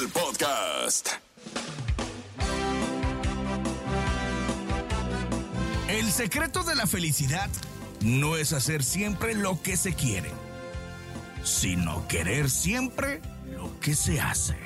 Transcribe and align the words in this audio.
El 0.00 0.08
podcast. 0.08 1.08
El 5.88 6.10
secreto 6.10 6.62
de 6.62 6.74
la 6.74 6.86
felicidad 6.86 7.50
no 8.00 8.36
es 8.38 8.54
hacer 8.54 8.82
siempre 8.82 9.34
lo 9.34 9.60
que 9.60 9.76
se 9.76 9.92
quiere, 9.92 10.30
sino 11.44 12.08
querer 12.08 12.48
siempre 12.48 13.20
lo 13.50 13.78
que 13.80 13.94
se 13.94 14.18
hace. 14.18 14.65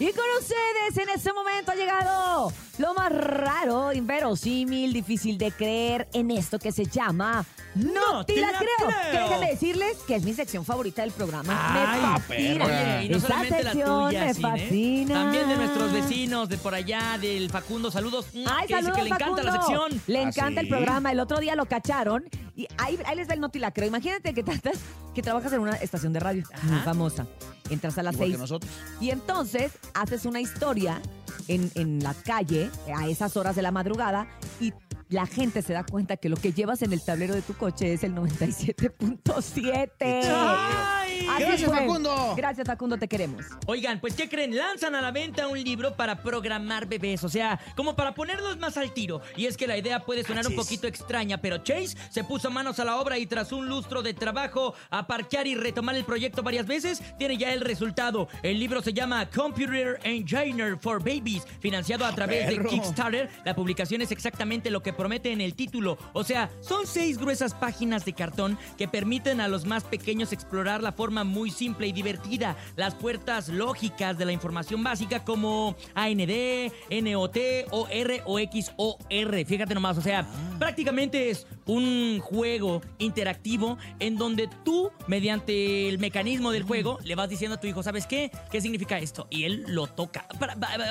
Y 0.00 0.12
con 0.12 0.24
ustedes 0.38 0.96
en 0.96 1.08
este 1.12 1.32
momento 1.32 1.72
ha 1.72 1.74
llegado 1.74 2.52
lo 2.78 2.94
más 2.94 3.10
raro, 3.10 3.92
inverosímil, 3.92 4.92
difícil 4.92 5.36
de 5.38 5.50
creer 5.50 6.08
en 6.12 6.30
esto 6.30 6.60
que 6.60 6.70
se 6.70 6.84
llama 6.84 7.44
No, 7.74 8.24
te 8.24 8.36
la, 8.40 8.50
creo. 8.50 8.88
Que 9.10 9.18
déjenme 9.18 9.50
decirles 9.50 9.96
que 10.06 10.14
es 10.14 10.22
mi 10.22 10.34
sección 10.34 10.64
favorita 10.64 11.02
del 11.02 11.10
programa. 11.10 11.52
Ay, 11.52 12.00
me 12.00 12.20
fascina. 12.20 12.64
Oye, 12.64 13.04
y 13.06 13.08
no 13.08 13.16
Esta 13.16 13.28
solamente 13.28 13.62
la 13.64 13.72
sección 13.72 14.06
tuya, 14.06 14.24
me 14.24 14.34
Cine, 14.34 14.48
fascina. 14.48 15.14
También 15.14 15.48
de 15.48 15.56
nuestros 15.56 15.92
vecinos 15.92 16.48
de 16.48 16.58
por 16.58 16.74
allá, 16.74 17.18
del 17.20 17.50
Facundo. 17.50 17.90
Saludos. 17.90 18.26
Ay, 18.34 18.68
que 18.68 18.76
dice 18.76 18.86
saludos, 18.86 18.96
que 18.96 19.02
le 19.02 19.10
encanta 19.10 19.42
la 19.42 19.52
sección. 19.52 20.02
Le 20.06 20.18
¿Ah, 20.20 20.22
encanta 20.28 20.60
el 20.60 20.66
sí? 20.66 20.70
programa. 20.70 21.10
El 21.10 21.18
otro 21.18 21.40
día 21.40 21.56
lo 21.56 21.66
cacharon 21.66 22.24
y 22.54 22.68
ahí, 22.78 22.96
ahí 23.04 23.16
les 23.16 23.28
va 23.28 23.34
el 23.34 23.40
noti 23.40 23.58
la 23.58 23.72
creo. 23.72 23.88
Imagínate 23.88 24.32
que 24.32 24.44
tratas, 24.44 24.78
que 25.12 25.22
trabajas 25.22 25.52
en 25.52 25.58
una 25.58 25.74
estación 25.74 26.12
de 26.12 26.20
radio 26.20 26.44
muy 26.62 26.78
famosa. 26.82 27.26
Entras 27.70 27.98
a 27.98 28.02
las 28.02 28.14
Igual 28.14 28.28
que 28.28 28.32
seis 28.34 28.40
nosotros. 28.40 28.72
y 29.00 29.10
entonces 29.10 29.72
haces 29.94 30.24
una 30.24 30.40
historia 30.40 31.00
en, 31.48 31.70
en 31.74 32.02
la 32.02 32.14
calle 32.14 32.70
a 32.94 33.08
esas 33.08 33.36
horas 33.36 33.56
de 33.56 33.62
la 33.62 33.70
madrugada 33.70 34.26
y 34.60 34.72
la 35.08 35.26
gente 35.26 35.62
se 35.62 35.72
da 35.72 35.84
cuenta 35.84 36.16
que 36.18 36.28
lo 36.28 36.36
que 36.36 36.52
llevas 36.52 36.82
en 36.82 36.92
el 36.92 37.02
tablero 37.02 37.34
de 37.34 37.40
tu 37.42 37.54
coche 37.54 37.94
es 37.94 38.04
el 38.04 38.14
97.7. 38.14 40.97
Así 41.28 41.44
Gracias, 41.44 41.70
fue. 41.70 41.78
Facundo. 41.78 42.34
Gracias, 42.36 42.66
Facundo, 42.66 42.96
te 42.98 43.08
queremos. 43.08 43.44
Oigan, 43.66 44.00
pues 44.00 44.14
¿qué 44.14 44.28
creen? 44.28 44.56
Lanzan 44.56 44.94
a 44.94 45.02
la 45.02 45.10
venta 45.10 45.48
un 45.48 45.62
libro 45.62 45.94
para 45.94 46.22
programar 46.22 46.86
bebés, 46.86 47.24
o 47.24 47.28
sea, 47.28 47.58
como 47.76 47.94
para 47.96 48.14
ponerlos 48.14 48.58
más 48.58 48.76
al 48.76 48.92
tiro. 48.92 49.20
Y 49.36 49.46
es 49.46 49.56
que 49.56 49.66
la 49.66 49.76
idea 49.76 50.04
puede 50.04 50.24
sonar 50.24 50.46
un 50.46 50.54
poquito 50.54 50.86
extraña, 50.86 51.38
pero 51.38 51.58
Chase 51.58 51.96
se 52.10 52.24
puso 52.24 52.50
manos 52.50 52.78
a 52.78 52.84
la 52.84 52.96
obra 52.96 53.18
y 53.18 53.26
tras 53.26 53.52
un 53.52 53.68
lustro 53.68 54.02
de 54.02 54.14
trabajo 54.14 54.74
a 54.90 55.06
parquear 55.06 55.46
y 55.46 55.54
retomar 55.54 55.94
el 55.94 56.04
proyecto 56.04 56.42
varias 56.42 56.66
veces, 56.66 57.02
tiene 57.18 57.36
ya 57.36 57.52
el 57.52 57.60
resultado. 57.60 58.28
El 58.42 58.58
libro 58.58 58.82
se 58.82 58.92
llama 58.92 59.28
Computer 59.30 59.98
Engineer 60.04 60.78
for 60.78 60.98
Babies, 60.98 61.44
financiado 61.60 62.04
a 62.04 62.14
través 62.14 62.48
de 62.48 62.56
perro. 62.56 62.70
Kickstarter. 62.70 63.30
La 63.44 63.54
publicación 63.54 64.02
es 64.02 64.10
exactamente 64.12 64.70
lo 64.70 64.82
que 64.82 64.92
promete 64.92 65.32
en 65.32 65.40
el 65.40 65.54
título. 65.54 65.98
O 66.12 66.24
sea, 66.24 66.50
son 66.60 66.86
seis 66.86 67.18
gruesas 67.18 67.54
páginas 67.54 68.04
de 68.04 68.12
cartón 68.12 68.58
que 68.76 68.88
permiten 68.88 69.40
a 69.40 69.48
los 69.48 69.64
más 69.64 69.84
pequeños 69.84 70.32
explorar 70.32 70.82
la 70.82 70.92
forma 70.92 71.07
muy 71.10 71.50
simple 71.50 71.86
y 71.86 71.92
divertida, 71.92 72.56
las 72.76 72.94
puertas 72.94 73.48
lógicas 73.48 74.18
de 74.18 74.24
la 74.24 74.32
información 74.32 74.82
básica 74.82 75.24
como 75.24 75.74
AND, 75.94 76.70
NOT, 76.90 77.36
OR 77.70 78.22
o 78.26 78.38
XOR. 78.38 79.44
Fíjate 79.46 79.74
nomás, 79.74 79.96
o 79.98 80.02
sea, 80.02 80.26
prácticamente 80.58 81.30
es 81.30 81.46
un 81.66 82.20
juego 82.20 82.82
interactivo 82.98 83.78
en 83.98 84.16
donde 84.16 84.48
tú, 84.64 84.90
mediante 85.06 85.88
el 85.88 85.98
mecanismo 85.98 86.50
del 86.50 86.62
juego, 86.62 86.98
le 87.04 87.14
vas 87.14 87.28
diciendo 87.28 87.56
a 87.56 87.60
tu 87.60 87.66
hijo, 87.66 87.82
¿sabes 87.82 88.06
qué? 88.06 88.30
¿Qué 88.50 88.60
significa 88.60 88.98
esto? 88.98 89.26
Y 89.30 89.44
él 89.44 89.64
lo 89.68 89.86
toca. 89.86 90.26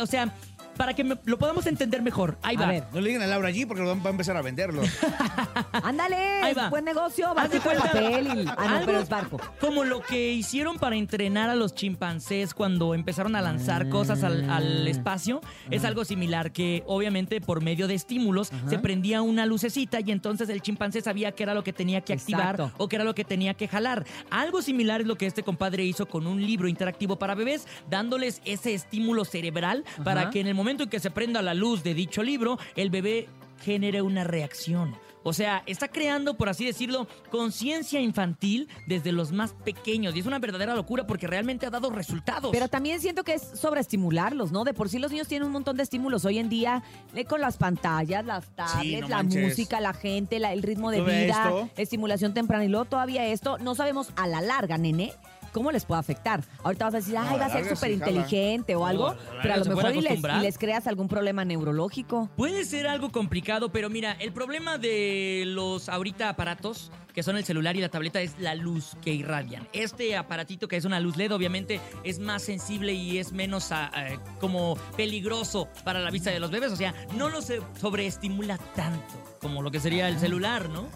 O 0.01 0.07
sea, 0.07 0.33
para 0.77 0.93
que 0.93 1.03
me- 1.03 1.17
lo 1.25 1.37
podamos 1.37 1.65
entender 1.65 2.01
mejor. 2.01 2.37
Ahí 2.43 2.55
A 2.55 2.59
va. 2.61 2.67
ver. 2.67 2.83
No 2.93 3.01
le 3.01 3.09
digan 3.09 3.23
a 3.23 3.27
Laura 3.27 3.47
allí 3.49 3.65
porque 3.65 3.81
lo 3.83 3.89
van 3.89 3.99
va 4.01 4.07
a 4.07 4.11
empezar 4.11 4.37
a 4.37 4.41
venderlo. 4.41 4.81
Ándale, 5.83 6.15
Ahí 6.43 6.53
va. 6.53 6.69
buen 6.69 6.85
negocio, 6.85 7.27
Haz 7.37 7.49
de 7.51 7.59
barquito 7.59 7.69
de 7.69 7.75
cuenta- 7.77 7.91
papel. 7.93 8.27
y- 8.27 8.47
Ah, 8.47 8.55
no, 8.57 8.69
algo 8.75 8.85
pero 8.85 8.99
es 8.99 9.09
barco. 9.09 9.39
Como 9.59 9.83
lo 9.83 10.01
que 10.01 10.31
hicieron 10.33 10.77
para 10.77 10.95
entrenar 10.95 11.49
a 11.49 11.55
los 11.55 11.73
chimpancés 11.75 12.53
cuando 12.53 12.93
empezaron 12.93 13.35
a 13.35 13.41
lanzar 13.41 13.89
cosas 13.89 14.23
al, 14.23 14.49
al 14.49 14.87
espacio. 14.87 15.41
Es 15.69 15.83
algo 15.85 16.05
similar 16.05 16.51
que 16.51 16.83
obviamente 16.87 17.41
por 17.41 17.61
medio 17.61 17.87
de 17.87 17.95
estímulos 17.95 18.51
se 18.69 18.79
prendía 18.79 19.21
una 19.21 19.45
lucecita 19.45 19.99
y 19.99 20.11
entonces 20.11 20.49
el 20.49 20.61
chimpancé 20.61 21.01
sabía 21.01 21.31
qué 21.31 21.43
era 21.43 21.53
lo 21.53 21.63
que 21.63 21.73
tenía 21.73 22.01
que 22.01 22.13
activar 22.13 22.55
Exacto. 22.55 22.71
o 22.77 22.87
qué 22.87 22.95
era 22.97 23.05
lo 23.05 23.15
que 23.15 23.23
tenía 23.23 23.53
que 23.53 23.67
jalar. 23.67 24.05
Algo 24.29 24.61
similar 24.61 25.01
es 25.01 25.07
lo 25.07 25.17
que 25.17 25.25
este 25.25 25.43
compadre 25.43 25.83
hizo 25.83 26.05
con 26.07 26.27
un 26.27 26.41
libro 26.45 26.67
interactivo 26.67 27.17
para 27.17 27.35
bebés, 27.35 27.67
dándoles 27.89 28.41
ese 28.45 28.73
estímulo 28.73 29.25
cerebral 29.25 29.83
para 30.03 30.29
que 30.29 30.39
en 30.39 30.47
el 30.47 30.53
momento 30.55 30.66
en 30.69 30.77
que 30.89 30.99
se 30.99 31.11
prenda 31.11 31.41
la 31.41 31.53
luz 31.53 31.83
de 31.83 31.93
dicho 31.93 32.23
libro, 32.23 32.57
el 32.75 32.89
bebé 32.89 33.27
genere 33.63 34.01
una 34.01 34.23
reacción. 34.23 34.95
O 35.23 35.33
sea, 35.33 35.61
está 35.65 35.89
creando, 35.89 36.37
por 36.37 36.47
así 36.47 36.63
decirlo, 36.63 37.05
conciencia 37.31 37.99
infantil 37.99 38.69
desde 38.85 39.11
los 39.11 39.33
más 39.33 39.51
pequeños. 39.65 40.15
Y 40.15 40.19
es 40.19 40.25
una 40.25 40.39
verdadera 40.39 40.73
locura 40.73 41.05
porque 41.05 41.27
realmente 41.27 41.65
ha 41.65 41.69
dado 41.69 41.89
resultados. 41.89 42.49
Pero 42.53 42.69
también 42.69 43.01
siento 43.01 43.25
que 43.25 43.33
es 43.33 43.41
sobreestimularlos, 43.41 44.53
¿no? 44.53 44.63
De 44.63 44.73
por 44.73 44.87
sí 44.87 44.99
los 44.99 45.11
niños 45.11 45.27
tienen 45.27 45.47
un 45.47 45.51
montón 45.51 45.75
de 45.75 45.83
estímulos 45.83 46.23
hoy 46.23 46.37
en 46.39 46.47
día, 46.47 46.81
eh, 47.13 47.25
con 47.25 47.41
las 47.41 47.57
pantallas, 47.57 48.23
las 48.25 48.45
tablets, 48.55 49.01
no 49.01 49.07
la 49.09 49.17
manches. 49.17 49.43
música, 49.43 49.81
la 49.81 49.93
gente, 49.93 50.39
la- 50.39 50.53
el 50.53 50.63
ritmo 50.63 50.91
de 50.91 50.99
¿Tú 50.99 51.03
ves 51.05 51.25
vida, 51.25 51.43
esto? 51.43 51.69
estimulación 51.75 52.33
temprana 52.33 52.63
y 52.63 52.69
luego 52.69 52.85
todavía 52.85 53.25
esto, 53.27 53.57
no 53.57 53.75
sabemos 53.75 54.09
a 54.15 54.27
la 54.27 54.39
larga, 54.39 54.77
nene. 54.77 55.13
¿Cómo 55.51 55.71
les 55.71 55.85
puede 55.85 55.99
afectar? 55.99 56.43
Ahorita 56.63 56.85
vas 56.85 56.93
a 56.93 56.97
decir, 56.97 57.17
ay, 57.17 57.39
va 57.39 57.45
a 57.45 57.49
ser 57.49 57.67
súper 57.67 57.91
inteligente 57.91 58.75
o 58.75 58.85
algo, 58.85 59.15
pero 59.41 59.53
a 59.53 59.57
lo 59.57 59.65
mejor 59.65 59.91
y 59.91 60.01
les, 60.01 60.05
acostumbrar. 60.05 60.39
y 60.39 60.43
les 60.43 60.57
creas 60.57 60.87
algún 60.87 61.07
problema 61.07 61.45
neurológico. 61.45 62.29
Puede 62.35 62.65
ser 62.65 62.87
algo 62.87 63.11
complicado, 63.11 63.71
pero 63.71 63.89
mira, 63.89 64.13
el 64.13 64.33
problema 64.33 64.77
de 64.77 65.43
los 65.47 65.89
ahorita 65.89 66.29
aparatos, 66.29 66.91
que 67.13 67.23
son 67.23 67.37
el 67.37 67.45
celular 67.45 67.75
y 67.75 67.81
la 67.81 67.89
tableta, 67.89 68.21
es 68.21 68.37
la 68.39 68.55
luz 68.55 68.95
que 69.01 69.13
irradian. 69.13 69.67
Este 69.73 70.15
aparatito, 70.15 70.67
que 70.67 70.77
es 70.77 70.85
una 70.85 70.99
luz 70.99 71.17
LED, 71.17 71.33
obviamente 71.33 71.79
es 72.03 72.19
más 72.19 72.43
sensible 72.43 72.93
y 72.93 73.17
es 73.17 73.31
menos 73.31 73.71
ah, 73.71 73.91
eh, 73.95 74.19
como 74.39 74.75
peligroso 74.95 75.67
para 75.83 75.99
la 75.99 76.11
vista 76.11 76.29
de 76.29 76.39
los 76.39 76.51
bebés. 76.51 76.71
O 76.71 76.75
sea, 76.75 76.93
no 77.15 77.29
lo 77.29 77.41
sobreestimula 77.41 78.57
tanto 78.75 79.15
como 79.41 79.61
lo 79.61 79.71
que 79.71 79.79
sería 79.79 80.07
el 80.07 80.19
celular, 80.19 80.69
¿no? 80.69 80.87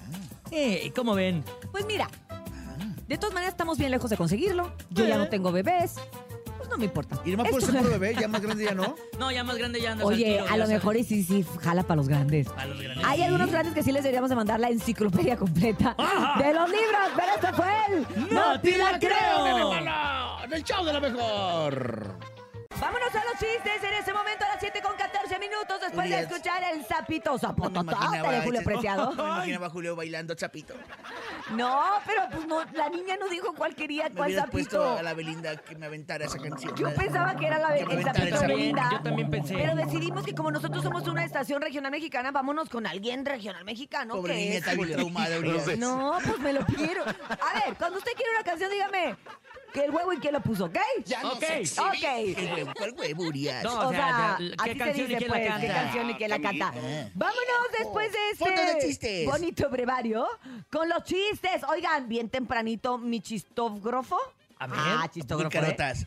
Eh, 0.52 0.92
¿Cómo 0.96 1.16
ven? 1.16 1.44
Pues 1.72 1.86
mira, 1.86 2.10
De 3.12 3.18
todas 3.18 3.34
maneras, 3.34 3.52
estamos 3.56 3.78
bien 3.78 3.92
lejos 3.92 4.10
de 4.10 4.16
conseguirlo. 4.16 4.72
Yo 4.90 5.06
ya 5.06 5.18
no 5.18 5.28
tengo 5.28 5.52
bebés. 5.52 5.96
Pues 6.58 6.70
no 6.70 6.78
me 6.78 6.86
importa. 6.86 7.20
Y 7.26 7.32
nomás 7.32 7.50
por 7.50 7.60
Esto- 7.60 7.74
ser 7.74 7.82
puro 7.82 8.00
bebé, 8.00 8.16
ya 8.18 8.28
más 8.30 8.42
grande 8.42 8.64
ya 8.64 8.74
no. 8.74 8.96
No, 9.20 9.30
ya 9.34 9.44
más 9.44 9.58
grande 9.58 9.82
ya 9.82 9.92
andas 9.92 10.08
al 10.08 10.14
Oye, 10.14 10.24
tiro, 10.24 10.44
a 10.46 10.48
ya 10.48 10.56
lo 10.56 10.64
sabes. 10.64 10.70
mejor 10.70 10.96
y 10.96 11.04
sí, 11.04 11.22
sí, 11.26 11.46
jala 11.60 11.84
para 11.84 11.98
los 11.98 12.08
grandes. 12.08 12.48
Para 12.48 12.68
los 12.68 12.80
grandes. 12.82 13.06
Hay 13.06 13.22
algunos 13.24 13.52
grandes 13.52 13.74
que 13.74 13.84
sí 13.84 13.92
les 13.92 14.04
deberíamos 14.04 14.30
de 14.30 14.38
mandar 14.38 14.62
la 14.62 14.70
enciclopedia 14.70 15.36
completa 15.36 15.94
de 16.38 16.54
los 16.54 16.70
libros, 16.70 17.10
pero 17.18 17.28
esto 17.36 17.48
fue 17.54 17.68
el 17.90 18.34
¡No 18.34 18.62
te 18.62 18.78
la 18.78 18.98
creo! 18.98 19.74
¡En 20.46 20.54
el 20.54 20.64
show 20.64 20.86
de 20.86 20.94
la 20.94 21.00
mejor! 21.02 22.16
Vámonos 22.80 23.14
a 23.14 23.26
los 23.26 23.34
chistes 23.34 23.84
en 23.84 23.94
ese 23.94 24.14
momento 24.14 24.46
a 24.46 24.50
las 24.50 24.58
7 24.60 24.82
con 24.82 24.96
14 24.96 25.40
minutos 25.40 25.82
después 25.82 26.10
de 26.10 26.20
escuchar 26.20 26.64
el 26.74 26.86
sapito 26.86 27.32
No 27.32 27.36
me 27.36 27.40
zapototote 27.40 27.96
imaginaba, 27.96 28.32
de 28.32 28.42
Julio 28.42 28.62
Preciado. 28.64 29.14
No 29.16 29.24
me 29.24 29.30
imaginaba 29.30 29.68
a 29.68 29.70
Julio 29.70 29.96
bailando 29.96 30.34
chapito. 30.36 30.74
No, 31.52 31.82
pero 32.06 32.24
pues 32.32 32.48
no, 32.48 32.64
la 32.74 32.90
niña 32.90 33.18
no 33.20 33.28
dijo 33.28 33.54
cuál 33.54 33.76
quería, 33.76 34.06
Me 34.06 34.16
cuál 34.16 34.30
hubieras 34.30 34.50
puesto 34.50 34.98
a 34.98 35.04
la 35.04 35.14
Belinda 35.14 35.58
que 35.58 35.76
me 35.76 35.86
aventara 35.86 36.26
esa 36.26 36.38
canción. 36.38 36.76
Yo 36.76 36.94
pensaba 36.96 37.36
que 37.36 37.48
era 37.48 37.60
la, 37.60 37.74
Que 37.74 37.82
el 37.82 38.04
sapito. 38.04 38.42
Belinda. 38.42 38.90
Yo 38.92 39.02
también 39.02 39.30
pensé. 39.30 39.56
Pero 39.56 39.76
decidimos 39.76 40.24
que 40.24 40.34
como 40.34 40.52
nosotros 40.52 40.84
somos 40.84 41.08
una 41.08 41.26
estación 41.26 41.62
regional 41.62 41.92
mexicana, 41.92 42.32
vámonos 42.32 42.70
con 42.70 42.88
alguien 42.88 43.26
regional 43.26 43.66
mexicano. 43.66 44.16
Pobre 44.16 44.34
que 44.34 44.40
niña, 44.40 44.52
es 44.54 44.58
está 44.60 44.74
bien 44.74 44.94
traumada. 44.94 45.36
No, 45.78 46.18
pues 46.24 46.40
me 46.40 46.54
lo 46.54 46.66
quiero. 46.66 47.04
A 47.04 47.66
ver, 47.66 47.76
cuando 47.78 47.98
usted 47.98 48.12
quiere 48.14 48.32
una 48.32 48.44
canción, 48.44 48.72
dígame 48.72 49.16
que 49.74 49.86
el 49.86 49.92
huevo 49.92 50.14
y 50.14 50.18
quién 50.18 50.34
lo 50.34 50.42
puso, 50.42 50.66
¿ok? 50.66 50.78
Ya 51.06 51.22
no 51.24 51.34
Ok. 51.34 51.40
sé 51.40 51.60
exhibir 51.60 51.88
Ok. 51.90 52.38
El 52.38 52.54
huevo, 52.54 52.72
¿cuál 52.78 52.92
huevo, 52.98 53.24
Urias? 53.24 53.64
No, 53.64 53.74
O, 53.80 53.88
o 53.88 53.92
sea, 53.92 54.38
¿qué 54.64 54.78
canción 54.78 55.06
y 55.12 55.16
dice, 55.16 55.18
quién 55.18 55.32
la 55.32 55.40
qué 55.40 55.48
canta? 55.48 55.74
canción 55.74 56.10
y 56.10 56.14
quién 56.16 56.30
la 56.30 56.40
canta. 56.42 56.74
Ah. 56.76 57.10
Vámonos 57.14 57.68
después 57.78 58.12
de 58.12 58.18
de 58.20 58.72
este 58.72 58.88
chistes. 58.88 59.26
bonito 59.26 59.70
brevario 59.70 60.28
con 60.72 60.88
los 60.90 61.04
chistes. 61.04 61.64
Oigan, 61.70 62.08
bien 62.08 62.30
tempranito 62.30 62.98
mi 62.98 63.22
chistógrafo. 63.22 64.18
A 64.60 64.68
ver. 64.68 64.78
Ah, 64.80 65.10
chistógrafo. 65.12 65.56
¿eh? 65.58 65.62
carotas. 65.62 66.06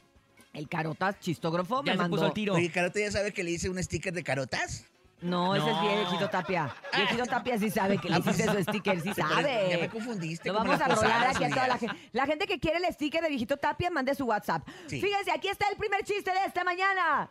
El 0.53 0.69
carotas 0.69 1.19
chistógrafo 1.19 1.83
Ya 1.85 1.93
me 1.93 1.99
mandó. 1.99 2.17
puso 2.17 2.27
el 2.29 2.33
tiro. 2.33 2.55
Oye, 2.55 2.71
Carota 2.71 3.01
ya 3.01 3.11
sabe 3.11 3.33
que 3.33 3.43
le 3.43 3.51
hice 3.51 3.69
un 3.69 3.83
sticker 3.83 4.13
de 4.13 4.23
carotas. 4.23 4.85
No, 5.25 5.55
ese 5.55 5.71
es 5.71 5.81
viejito 5.81 6.29
Tapia. 6.29 6.75
Viejito 6.94 7.25
Tapia 7.25 7.59
sí 7.59 7.71
sabe 7.71 7.97
que 7.99 8.11
le 8.11 8.17
Ah, 8.17 8.21
pues, 8.23 8.38
hiciste 8.38 8.53
su 8.56 8.62
sticker, 8.62 9.00
sí 9.00 9.15
sabe. 9.17 9.69
Ya 9.71 9.79
me 9.79 9.88
confundiste. 9.88 10.49
Lo 10.50 10.59
vamos 10.59 10.79
a 10.81 10.87
rolar 10.88 11.26
aquí 11.29 11.44
a 11.44 11.49
toda 11.49 11.67
la 11.67 11.79
gente. 11.79 11.97
La 12.12 12.26
gente 12.26 12.47
que 12.47 12.61
quiere 12.61 12.76
el 12.87 12.93
sticker 12.93 13.23
de 13.23 13.31
viejito 13.31 13.56
Tapia, 13.56 13.91
mande 13.91 14.15
su 14.15 14.26
WhatsApp. 14.26 14.69
Sí. 14.87 15.00
Fíjense, 15.00 15.31
aquí 15.32 15.49
está 15.49 15.67
el 15.71 15.76
primer 15.76 16.05
chiste 16.05 16.31
de 16.31 16.44
esta 16.47 16.62
mañana. 16.62 17.31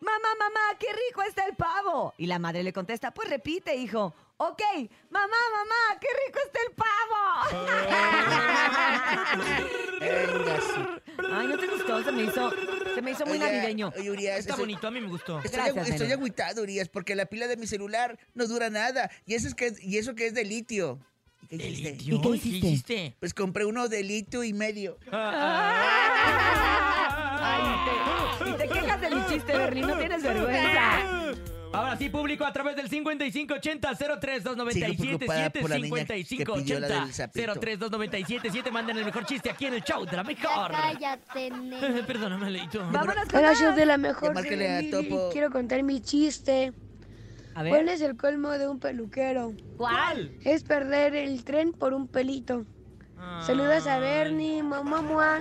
Mamá, 0.00 0.28
mamá, 0.38 0.78
qué 0.78 0.86
rico 1.08 1.22
está 1.22 1.44
el 1.44 1.54
pavo. 1.54 2.14
Y 2.16 2.26
la 2.26 2.38
madre 2.38 2.62
le 2.62 2.72
contesta, 2.72 3.10
pues 3.10 3.28
repite, 3.28 3.74
hijo. 3.76 4.14
Ok, 4.40 4.62
mamá, 5.10 5.26
mamá, 5.52 5.98
qué 6.00 6.06
rico 6.26 6.38
está 6.46 6.60
el 6.64 6.72
pavo. 6.76 7.18
Ay, 11.32 11.46
no 11.48 11.58
te 11.58 11.66
gustó, 11.66 12.04
se 12.04 12.12
me 12.12 12.22
hizo, 12.22 12.52
se 12.94 13.02
me 13.02 13.10
hizo 13.10 13.26
muy 13.26 13.38
navideño. 13.40 13.92
Oye, 13.98 14.10
Urias, 14.12 14.38
Está 14.38 14.52
estoy- 14.52 14.62
bonito, 14.66 14.86
a 14.86 14.90
mí 14.92 15.00
me 15.00 15.08
gustó. 15.08 15.38
Estoy, 15.40 15.50
Gracias, 15.60 15.76
agu- 15.76 15.90
estoy 15.90 15.98
nene. 16.06 16.14
agüitado, 16.14 16.62
Urias, 16.62 16.88
porque 16.88 17.16
la 17.16 17.26
pila 17.26 17.48
de 17.48 17.56
mi 17.56 17.66
celular 17.66 18.16
no 18.34 18.46
dura 18.46 18.70
nada. 18.70 19.10
Y 19.26 19.34
eso, 19.34 19.48
es 19.48 19.54
que, 19.56 19.72
y 19.80 19.98
eso 19.98 20.14
que 20.14 20.26
es 20.28 20.34
de 20.34 20.44
litio. 20.44 21.00
¿Y 21.50 21.58
qué 21.58 21.64
¿De 21.64 21.68
hiciste? 21.70 21.90
litio? 21.96 22.14
¿Y 22.16 22.20
qué 22.20 22.28
hiciste? 22.28 22.66
hiciste? 22.68 23.16
Pues 23.18 23.34
compré 23.34 23.64
uno 23.64 23.88
de 23.88 24.04
litio 24.04 24.44
y 24.44 24.52
medio. 24.52 24.98
Ay, 27.40 27.62
y 27.64 28.44
te, 28.44 28.50
y 28.50 28.52
te 28.54 28.68
quejas 28.68 29.00
de 29.00 29.10
mi 29.10 29.26
chiste, 29.26 29.56
Berlín, 29.56 29.86
no 29.88 29.98
tienes 29.98 30.22
vergüenza. 30.22 31.34
Ahora 31.72 31.96
sí, 31.96 32.08
público, 32.08 32.44
a 32.44 32.52
través 32.52 32.76
del 32.76 32.88
5580-032977, 32.88 34.96
Sigo 34.96 35.18
preocupada 35.18 35.50
por 35.50 35.70
la 35.70 35.78
niña 35.78 36.04
que 36.06 36.24
pidió 36.24 36.80
la 36.80 36.88
del 36.88 37.12
sapito. 37.12 37.54
5580-032977, 37.54 38.70
manden 38.70 38.98
el 38.98 39.04
mejor 39.04 39.26
chiste 39.26 39.50
aquí 39.50 39.66
en 39.66 39.74
el 39.74 39.82
show 39.82 40.04
de 40.04 40.16
la 40.16 40.24
mejor. 40.24 40.70
Cállate, 40.70 41.50
nene. 41.50 42.02
Perdóname, 42.06 42.50
Leito. 42.50 42.80
Vámonos 42.90 43.28
con 43.28 43.38
Hola, 43.38 43.54
show 43.54 43.74
de 43.74 43.86
la 43.86 43.98
mejor. 43.98 44.34
Márcale 44.34 44.68
a 44.68 44.90
Topo. 44.90 45.30
Quiero 45.32 45.50
contar 45.50 45.82
mi 45.82 46.00
chiste. 46.00 46.72
A 47.54 47.62
ver. 47.62 47.72
¿Cuál 47.72 47.88
es 47.88 48.00
el 48.00 48.16
colmo 48.16 48.50
de 48.50 48.68
un 48.68 48.78
peluquero? 48.78 49.52
¿Cuál? 49.76 50.32
Es 50.44 50.62
perder 50.62 51.16
el 51.16 51.44
tren 51.44 51.72
por 51.72 51.92
un 51.92 52.06
pelito. 52.06 52.64
Saludas 53.44 53.86
a 53.86 53.98
Bernie, 53.98 54.62
mamá, 54.62 55.00
mua. 55.02 55.38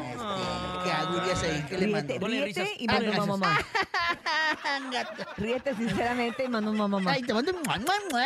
¿Qué 0.83 0.91
hago, 0.91 1.17
Urias, 1.17 1.43
ahí? 1.43 1.65
¿Qué 1.67 1.77
le 1.77 1.87
mando? 1.87 2.07
Ríete, 2.07 2.19
Ponle 2.19 2.43
ríete 2.45 2.61
risas. 2.63 2.75
y 2.79 2.87
manda 2.87 3.09
un 3.11 3.19
Ah, 3.19 3.25
mamá. 3.25 3.59
Ríete 5.37 5.75
sinceramente 5.75 6.43
y 6.45 6.47
manda 6.47 6.71
un 6.71 6.77
mamá. 6.77 7.11
Ay, 7.11 7.21
te 7.23 7.33
mando 7.33 7.51
un 7.51 7.61
mua, 7.63 7.77
mua. 7.77 8.25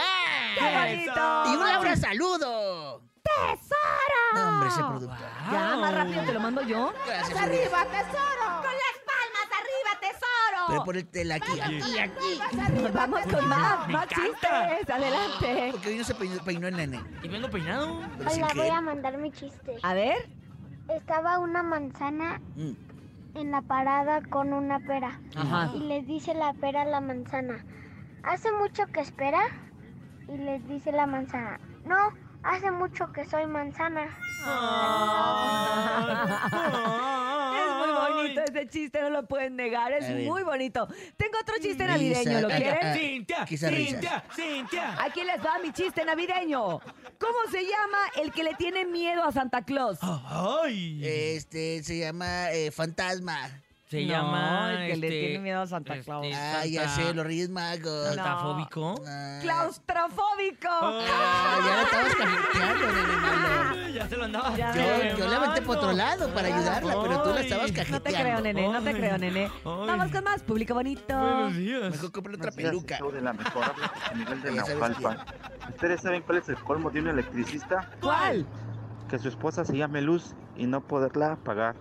¡Qué 0.57 0.77
bonito! 0.77 1.43
Y 1.47 1.55
un 1.57 1.67
Laura 1.67 1.95
saludo. 1.95 3.01
¡Tesoro! 3.23 4.21
No, 4.33 4.47
hombre, 4.49 4.69
ese 4.69 4.79
producto. 4.83 5.15
Ya, 5.51 5.75
más 5.77 5.93
rápido 5.93 6.23
te 6.23 6.33
lo 6.33 6.39
mando 6.39 6.61
yo. 6.63 6.93
Gracias, 7.05 7.29
Urias. 7.29 7.69
tesoro! 7.69 8.45
¡Con 8.61 8.73
las 8.83 8.97
palmas 9.05 9.47
arriba, 9.59 9.99
tesoro! 9.99 10.60
Pero 10.71 10.83
por 10.85 10.97
el 10.97 11.05
tel 11.07 11.31
aquí, 11.31 11.59
aquí, 11.59 11.99
aquí. 11.99 12.73
Nos 12.81 12.93
vamos 12.93 13.21
con 13.23 13.47
más, 13.47 13.87
Me 13.87 13.93
más 13.93 14.07
encanta. 14.11 14.69
chistes. 14.77 14.89
Adelante. 14.89 15.69
Porque 15.71 15.89
hoy 15.89 15.97
no 15.97 16.03
se 16.03 16.15
peinó, 16.15 16.43
peinó 16.43 16.67
el 16.67 16.75
nene. 16.77 17.01
¿Y 17.23 17.27
vengo 17.27 17.49
peinado? 17.49 17.99
Pero 18.17 18.29
sin 18.29 18.43
Hola, 18.43 18.53
voy 18.53 18.63
querer. 18.63 18.77
a 18.77 18.81
mandar 18.81 19.17
mi 19.17 19.31
chiste. 19.31 19.75
A 19.83 19.93
ver. 19.93 20.29
Estaba 20.89 21.39
una 21.39 21.63
manzana 21.63 22.41
Mm. 22.55 22.71
en 23.35 23.51
la 23.51 23.61
parada 23.61 24.21
con 24.23 24.51
una 24.53 24.79
pera 24.79 25.19
Ajá. 25.35 25.71
y 25.75 25.79
le 25.79 26.01
dice 26.01 26.33
la 26.33 26.53
pera 26.53 26.81
a 26.81 26.85
la 26.85 26.99
manzana, 26.99 27.63
¿hace 28.23 28.51
mucho 28.51 28.85
que 28.87 28.99
espera? 28.99 29.39
Y 30.27 30.37
le 30.37 30.59
dice 30.59 30.91
la 30.91 31.05
manzana, 31.05 31.59
no, 31.85 31.95
hace 32.43 32.71
mucho 32.71 33.11
que 33.13 33.23
soy 33.25 33.45
manzana. 33.47 34.07
Es 37.57 37.75
muy 37.77 37.89
bonito 37.91 38.41
ese 38.41 38.67
chiste, 38.67 39.01
no 39.01 39.09
lo 39.09 39.25
pueden 39.27 39.55
negar, 39.55 39.91
es 39.93 40.09
muy 40.25 40.43
bonito. 40.43 40.87
Tengo 41.17 41.37
otro 41.41 41.55
chiste 41.61 41.83
Risa, 41.85 41.93
navideño, 41.93 42.41
¿lo 42.41 42.47
ah, 42.47 42.57
quieren? 42.57 42.79
ah. 42.81 42.93
Cintia, 42.93 43.45
Quizá. 43.45 43.69
Cintia, 43.69 44.23
Cintia. 44.35 45.03
Aquí 45.03 45.23
les 45.23 45.43
va 45.43 45.59
mi 45.59 45.71
chiste 45.71 46.03
navideño. 46.05 46.79
¿Cómo 47.19 47.39
se 47.51 47.61
llama 47.63 47.97
el 48.21 48.31
que 48.31 48.43
le 48.43 48.53
tiene 48.55 48.85
miedo 48.85 49.23
a 49.23 49.31
Santa 49.31 49.63
Claus? 49.63 49.99
Ay. 50.01 51.01
Este, 51.05 51.83
se 51.83 51.99
llama 51.99 52.51
eh, 52.51 52.71
Fantasma. 52.71 53.61
Se 53.91 54.05
No, 54.05 54.07
llama. 54.13 54.71
el 54.71 54.77
que 54.93 54.97
le 54.97 55.07
este, 55.07 55.19
tiene 55.19 55.39
miedo 55.39 55.61
a 55.61 55.67
Santa 55.67 55.95
este, 55.95 56.05
Claus. 56.05 56.25
Ah, 56.33 56.65
ya 56.65 56.87
sé, 56.87 57.13
los 57.13 57.25
Reyes 57.25 57.49
Magos. 57.49 58.07
¿Santafóbico? 58.15 58.95
Ah. 59.05 59.39
¡Claustrofóbico! 59.41 60.69
Ah, 60.71 61.59
ya 61.65 61.75
la 61.75 61.83
estabas 61.83 62.15
cajeteando, 62.15 62.85
nene. 62.93 63.91
Ya 63.91 64.07
se 64.07 64.15
lo 64.15 64.23
andaba. 64.23 64.55
Ya. 64.55 64.73
Yo, 64.73 65.17
yo 65.17 65.27
la 65.27 65.35
aventé 65.35 65.61
por 65.63 65.75
otro 65.77 65.91
lado 65.91 66.33
para 66.33 66.47
ayudarla, 66.47 66.95
pero 67.01 67.21
tú 67.21 67.29
la 67.33 67.41
estabas 67.41 67.65
Ay. 67.65 67.71
cajeteando. 67.73 67.97
No 67.97 68.01
te 68.01 68.13
creo, 68.13 68.41
nene, 68.41 68.67
no 68.71 68.81
te 68.81 68.89
Ay. 68.89 68.95
creo, 68.95 69.17
nene. 69.17 69.43
Ay. 69.43 69.61
Vamos 69.63 70.11
con 70.11 70.23
más, 70.23 70.41
público 70.41 70.73
bonito. 70.73 71.17
Buenos 71.19 71.57
días. 71.57 71.91
Mejor 71.91 72.11
compré 72.13 72.35
otra 72.35 72.51
peluca. 72.51 72.97
de 73.11 73.21
la 73.21 73.33
mejor 73.33 73.65
José 73.65 74.15
Miguel 74.15 74.41
de 74.41 74.51
Naucalpan. 74.55 75.17
¿Ustedes 75.69 75.99
saben 76.01 76.21
cuál 76.21 76.37
es 76.37 76.47
el 76.47 76.55
colmo 76.63 76.89
de 76.89 77.01
un 77.01 77.09
electricista? 77.09 77.89
¿Cuál? 77.99 78.45
Que 79.09 79.19
su 79.19 79.27
esposa 79.27 79.65
se 79.65 79.75
llame 79.75 80.01
Luz 80.01 80.33
y 80.55 80.65
no 80.65 80.79
poderla 80.79 81.35
pagar. 81.43 81.75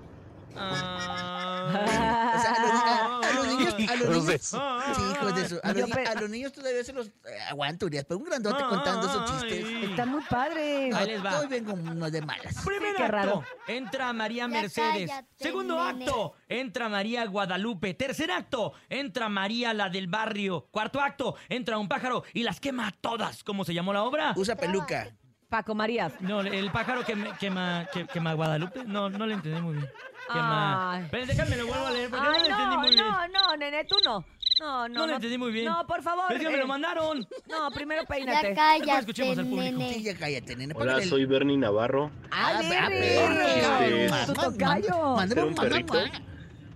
O 0.53 2.39
sea, 2.43 2.53
a 2.53 2.63
los, 2.63 2.71
a- 2.71 3.29
a 3.29 3.33
los 3.35 3.47
niños, 3.47 3.75
a 3.75 3.97
los 3.97 4.09
niños, 4.09 4.25
sí, 4.27 5.03
hijos 5.13 5.35
de 5.37 5.49
su, 5.49 5.57
a, 5.63 5.73
los, 5.73 5.91
a 5.93 6.29
niños 6.29 6.53
todavía 6.53 6.83
se 6.85 6.93
los 6.93 7.07
eh, 7.09 7.13
aguanto, 7.49 7.87
Urias, 7.87 8.05
pero 8.09 8.19
un 8.19 8.25
grandote 8.25 8.63
contando 8.69 9.07
esos 9.07 9.31
chistes. 9.31 9.65
Está 9.91 10.07
muy 10.07 10.23
padre. 10.29 10.91
Ahí 10.95 11.07
les 11.07 11.25
va. 11.25 11.39
Hoy 11.41 11.47
vengo 11.47 11.73
uno 11.75 12.11
de 12.11 12.23
malas. 12.23 12.57
Primer 12.65 12.95
Qué 12.97 13.03
acto, 13.03 13.13
raro. 13.17 13.45
entra 13.69 14.13
María 14.13 14.49
Mercedes. 14.49 15.09
cállate, 15.11 15.29
Segundo 15.39 15.77
nene. 15.93 16.05
acto, 16.07 16.35
entra 16.49 16.89
María 16.89 17.25
Guadalupe. 17.27 17.95
Tercer 17.95 18.31
acto, 18.31 18.73
entra 18.89 19.29
María 19.29 19.73
la 19.75 19.89
del 19.89 20.09
barrio. 20.09 20.67
Cuarto 20.71 21.01
acto, 21.01 21.37
entra 21.49 21.79
un 21.79 21.89
pájaro 21.89 22.25
y 22.35 22.43
las 22.43 22.59
quema 22.61 22.89
a 22.89 22.93
todas. 22.93 23.45
¿Cómo 23.45 23.65
se 23.65 23.75
llamó 23.75 23.93
la 23.93 24.03
obra? 24.03 24.33
Usa 24.37 24.57
peluca. 24.57 25.09
Paco 25.51 25.75
Marías. 25.75 26.13
No, 26.21 26.41
el 26.43 26.71
pájaro 26.71 27.05
que 27.05 27.17
me- 27.17 27.33
quema, 27.33 27.85
que, 27.93 28.07
quema 28.07 28.35
Guadalupe. 28.35 28.85
No, 28.87 29.11
no 29.11 29.27
le 29.27 29.35
entendí 29.35 29.61
muy 29.61 29.75
bien. 29.75 29.91
Quema. 30.33 31.09
Pero 31.11 31.27
déjame 31.27 31.57
lo 31.57 31.67
vuelvo 31.67 31.87
a 31.87 31.91
leer 31.91 32.09
porque 32.09 32.25
no 32.25 32.31
le 32.31 32.39
entendí 32.39 32.65
no, 32.65 32.79
muy 32.79 32.89
bien. 32.91 33.05
no, 33.05 33.29
no, 33.29 33.57
nene, 33.57 33.85
tú 33.85 33.97
no. 34.05 34.25
No, 34.61 34.89
no. 34.89 34.95
No 34.95 35.07
le 35.09 35.15
entendí 35.15 35.39
muy 35.39 35.51
bien. 35.51 35.65
No, 35.65 35.85
por 35.89 36.03
favor. 36.03 36.33
Es 36.33 36.39
que 36.39 36.49
me 36.49 36.57
lo 36.57 36.63
eh, 36.65 36.67
mandaron. 36.69 37.27
No, 37.49 37.69
primero 37.73 38.03
Ya 38.03 38.07
peínate. 38.07 38.55
cállate, 38.55 39.01
escuchemos 39.01 39.39
al 39.39 39.47
público. 39.47 39.79
nene. 39.79 39.93
Sí, 39.95 40.03
ya 40.05 40.17
cállate, 40.17 40.55
nene. 40.55 40.73
Hola, 40.77 41.03
soy 41.03 41.25
Bernie 41.25 41.59
Navarro, 41.59 42.13
¡Ay, 42.31 42.71
Ah, 42.73 42.89
Berry! 42.89 44.05
Este- 44.05 44.27
Tu 44.27 44.33
tocayo. 44.35 45.15
Un 45.17 45.55
perrito. 45.57 45.99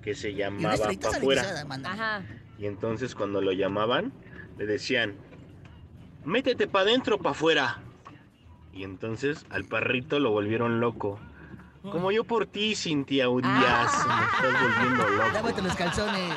que 0.03 0.15
se 0.17 0.35
llamaba 0.35 0.75
Pa' 1.01 1.09
Afuera. 1.11 1.45
Ajá. 1.85 2.23
Y 2.59 2.67
entonces 2.67 3.15
cuando 3.15 3.41
lo 3.41 3.53
llamaban, 3.53 4.13
le 4.59 4.67
decían, 4.67 5.15
métete 6.25 6.67
pa' 6.67 6.81
adentro, 6.81 7.19
pa' 7.19 7.31
afuera. 7.31 7.84
Y 8.75 8.85
entonces 8.85 9.47
al 9.51 9.65
perrito 9.65 10.19
lo 10.19 10.31
volvieron 10.31 10.81
loco. 10.81 11.21
Como 11.83 12.11
yo 12.11 12.25
por 12.25 12.47
ti, 12.47 12.75
Cintia 12.75 13.29
Urias, 13.29 13.53
me 13.53 14.25
estás 14.25 14.63
volviendo 14.63 15.07
loco. 15.07 15.33
Lávate 15.35 15.61
los 15.63 15.75
calzones. 15.75 16.35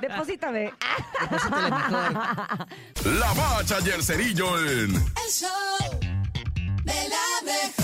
Deposítame. 0.00 0.72
Deposítale 1.20 1.70
mejor. 1.70 2.12
La 3.18 3.32
bacha 3.34 3.76
y 3.84 3.90
el 3.90 4.02
cerillo 4.02 4.58
en 4.58 4.94
El 4.94 5.30
show 5.30 6.00
de 6.84 7.08
la 7.10 7.42
mejor. 7.44 7.78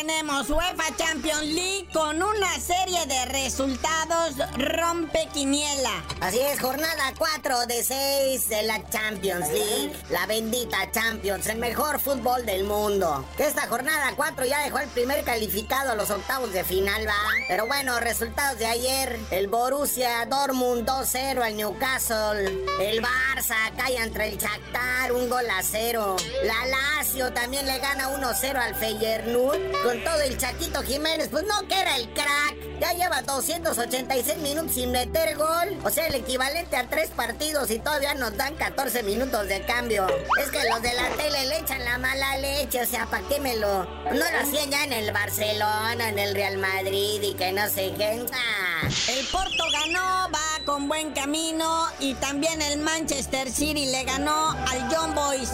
Tenemos 0.00 0.48
UEFA 0.48 0.96
Champions 0.96 1.42
League 1.42 1.88
con 1.92 2.22
una 2.22 2.60
serie 2.60 3.04
de 3.06 3.24
resultados 3.26 4.34
rompe 4.56 5.28
quiniela. 5.32 6.04
Así 6.20 6.38
es, 6.38 6.60
jornada 6.60 7.12
4 7.18 7.66
de 7.66 7.82
6 7.82 8.48
de 8.48 8.62
la 8.62 8.88
Champions 8.90 9.48
League. 9.48 9.92
La 10.10 10.26
bendita 10.26 10.88
Champions, 10.92 11.48
el 11.48 11.58
mejor 11.58 11.98
fútbol 11.98 12.46
del 12.46 12.62
mundo. 12.62 13.24
Que 13.36 13.46
esta 13.46 13.66
jornada 13.66 14.12
4 14.14 14.44
ya 14.46 14.60
dejó 14.60 14.78
el 14.78 14.88
primer 14.88 15.24
calificado 15.24 15.90
a 15.90 15.94
los 15.96 16.10
octavos 16.10 16.52
de 16.52 16.62
final, 16.62 17.06
va. 17.06 17.14
Pero 17.48 17.66
bueno, 17.66 17.98
resultados 17.98 18.58
de 18.58 18.66
ayer. 18.66 19.18
El 19.32 19.48
Borussia 19.48 20.26
Dortmund 20.26 20.88
2-0 20.88 21.42
al 21.42 21.56
Newcastle. 21.56 22.66
El 22.80 23.02
Barça 23.02 23.74
cae 23.76 23.96
entre 23.96 24.28
el 24.28 24.38
Shakhtar, 24.38 25.12
un 25.12 25.28
gol 25.28 25.48
a 25.50 25.62
cero. 25.62 26.14
La 26.44 26.66
Lazio 26.66 27.32
también 27.32 27.66
le 27.66 27.78
gana 27.78 28.10
1-0 28.10 28.56
al 28.56 28.74
Feyenoord. 28.76 29.87
Con 29.88 30.04
todo 30.04 30.20
el 30.20 30.36
Chaquito 30.36 30.82
Jiménez, 30.82 31.28
pues 31.30 31.44
no 31.44 31.66
que 31.66 31.80
era 31.80 31.96
el 31.96 32.12
crack. 32.12 32.78
Ya 32.78 32.92
lleva 32.92 33.22
286 33.22 34.36
minutos 34.36 34.74
sin 34.74 34.92
meter 34.92 35.34
gol. 35.34 35.78
O 35.82 35.88
sea, 35.88 36.08
el 36.08 36.14
equivalente 36.14 36.76
a 36.76 36.86
tres 36.90 37.08
partidos 37.08 37.70
y 37.70 37.78
todavía 37.78 38.12
nos 38.12 38.36
dan 38.36 38.54
14 38.56 39.02
minutos 39.02 39.48
de 39.48 39.62
cambio. 39.62 40.06
Es 40.38 40.50
que 40.50 40.68
los 40.68 40.82
de 40.82 40.92
la 40.92 41.08
tele 41.16 41.46
le 41.46 41.60
echan 41.60 41.82
la 41.86 41.96
mala 41.96 42.36
leche, 42.36 42.82
o 42.82 42.86
sea, 42.86 43.06
¿para 43.06 43.26
qué 43.28 43.40
me 43.40 43.56
lo...? 43.56 43.84
No 44.12 44.12
lo 44.12 44.38
hacían 44.42 44.70
ya 44.70 44.84
en 44.84 44.92
el 44.92 45.10
Barcelona, 45.10 46.10
en 46.10 46.18
el 46.18 46.34
Real 46.34 46.58
Madrid 46.58 47.22
y 47.22 47.32
que 47.32 47.50
no 47.52 47.66
sé 47.70 47.94
qué. 47.96 48.26
Ah. 48.30 48.86
El 49.08 49.26
Porto 49.28 49.64
ganó, 49.72 50.30
va 50.30 50.64
con 50.66 50.86
buen 50.86 51.14
camino 51.14 51.86
y 51.98 52.12
también 52.16 52.60
el 52.60 52.76
Manchester 52.76 53.50
City 53.50 53.86
le 53.86 54.04
ganó 54.04 54.50
al 54.50 54.94
John 54.94 55.14
Boys. 55.14 55.50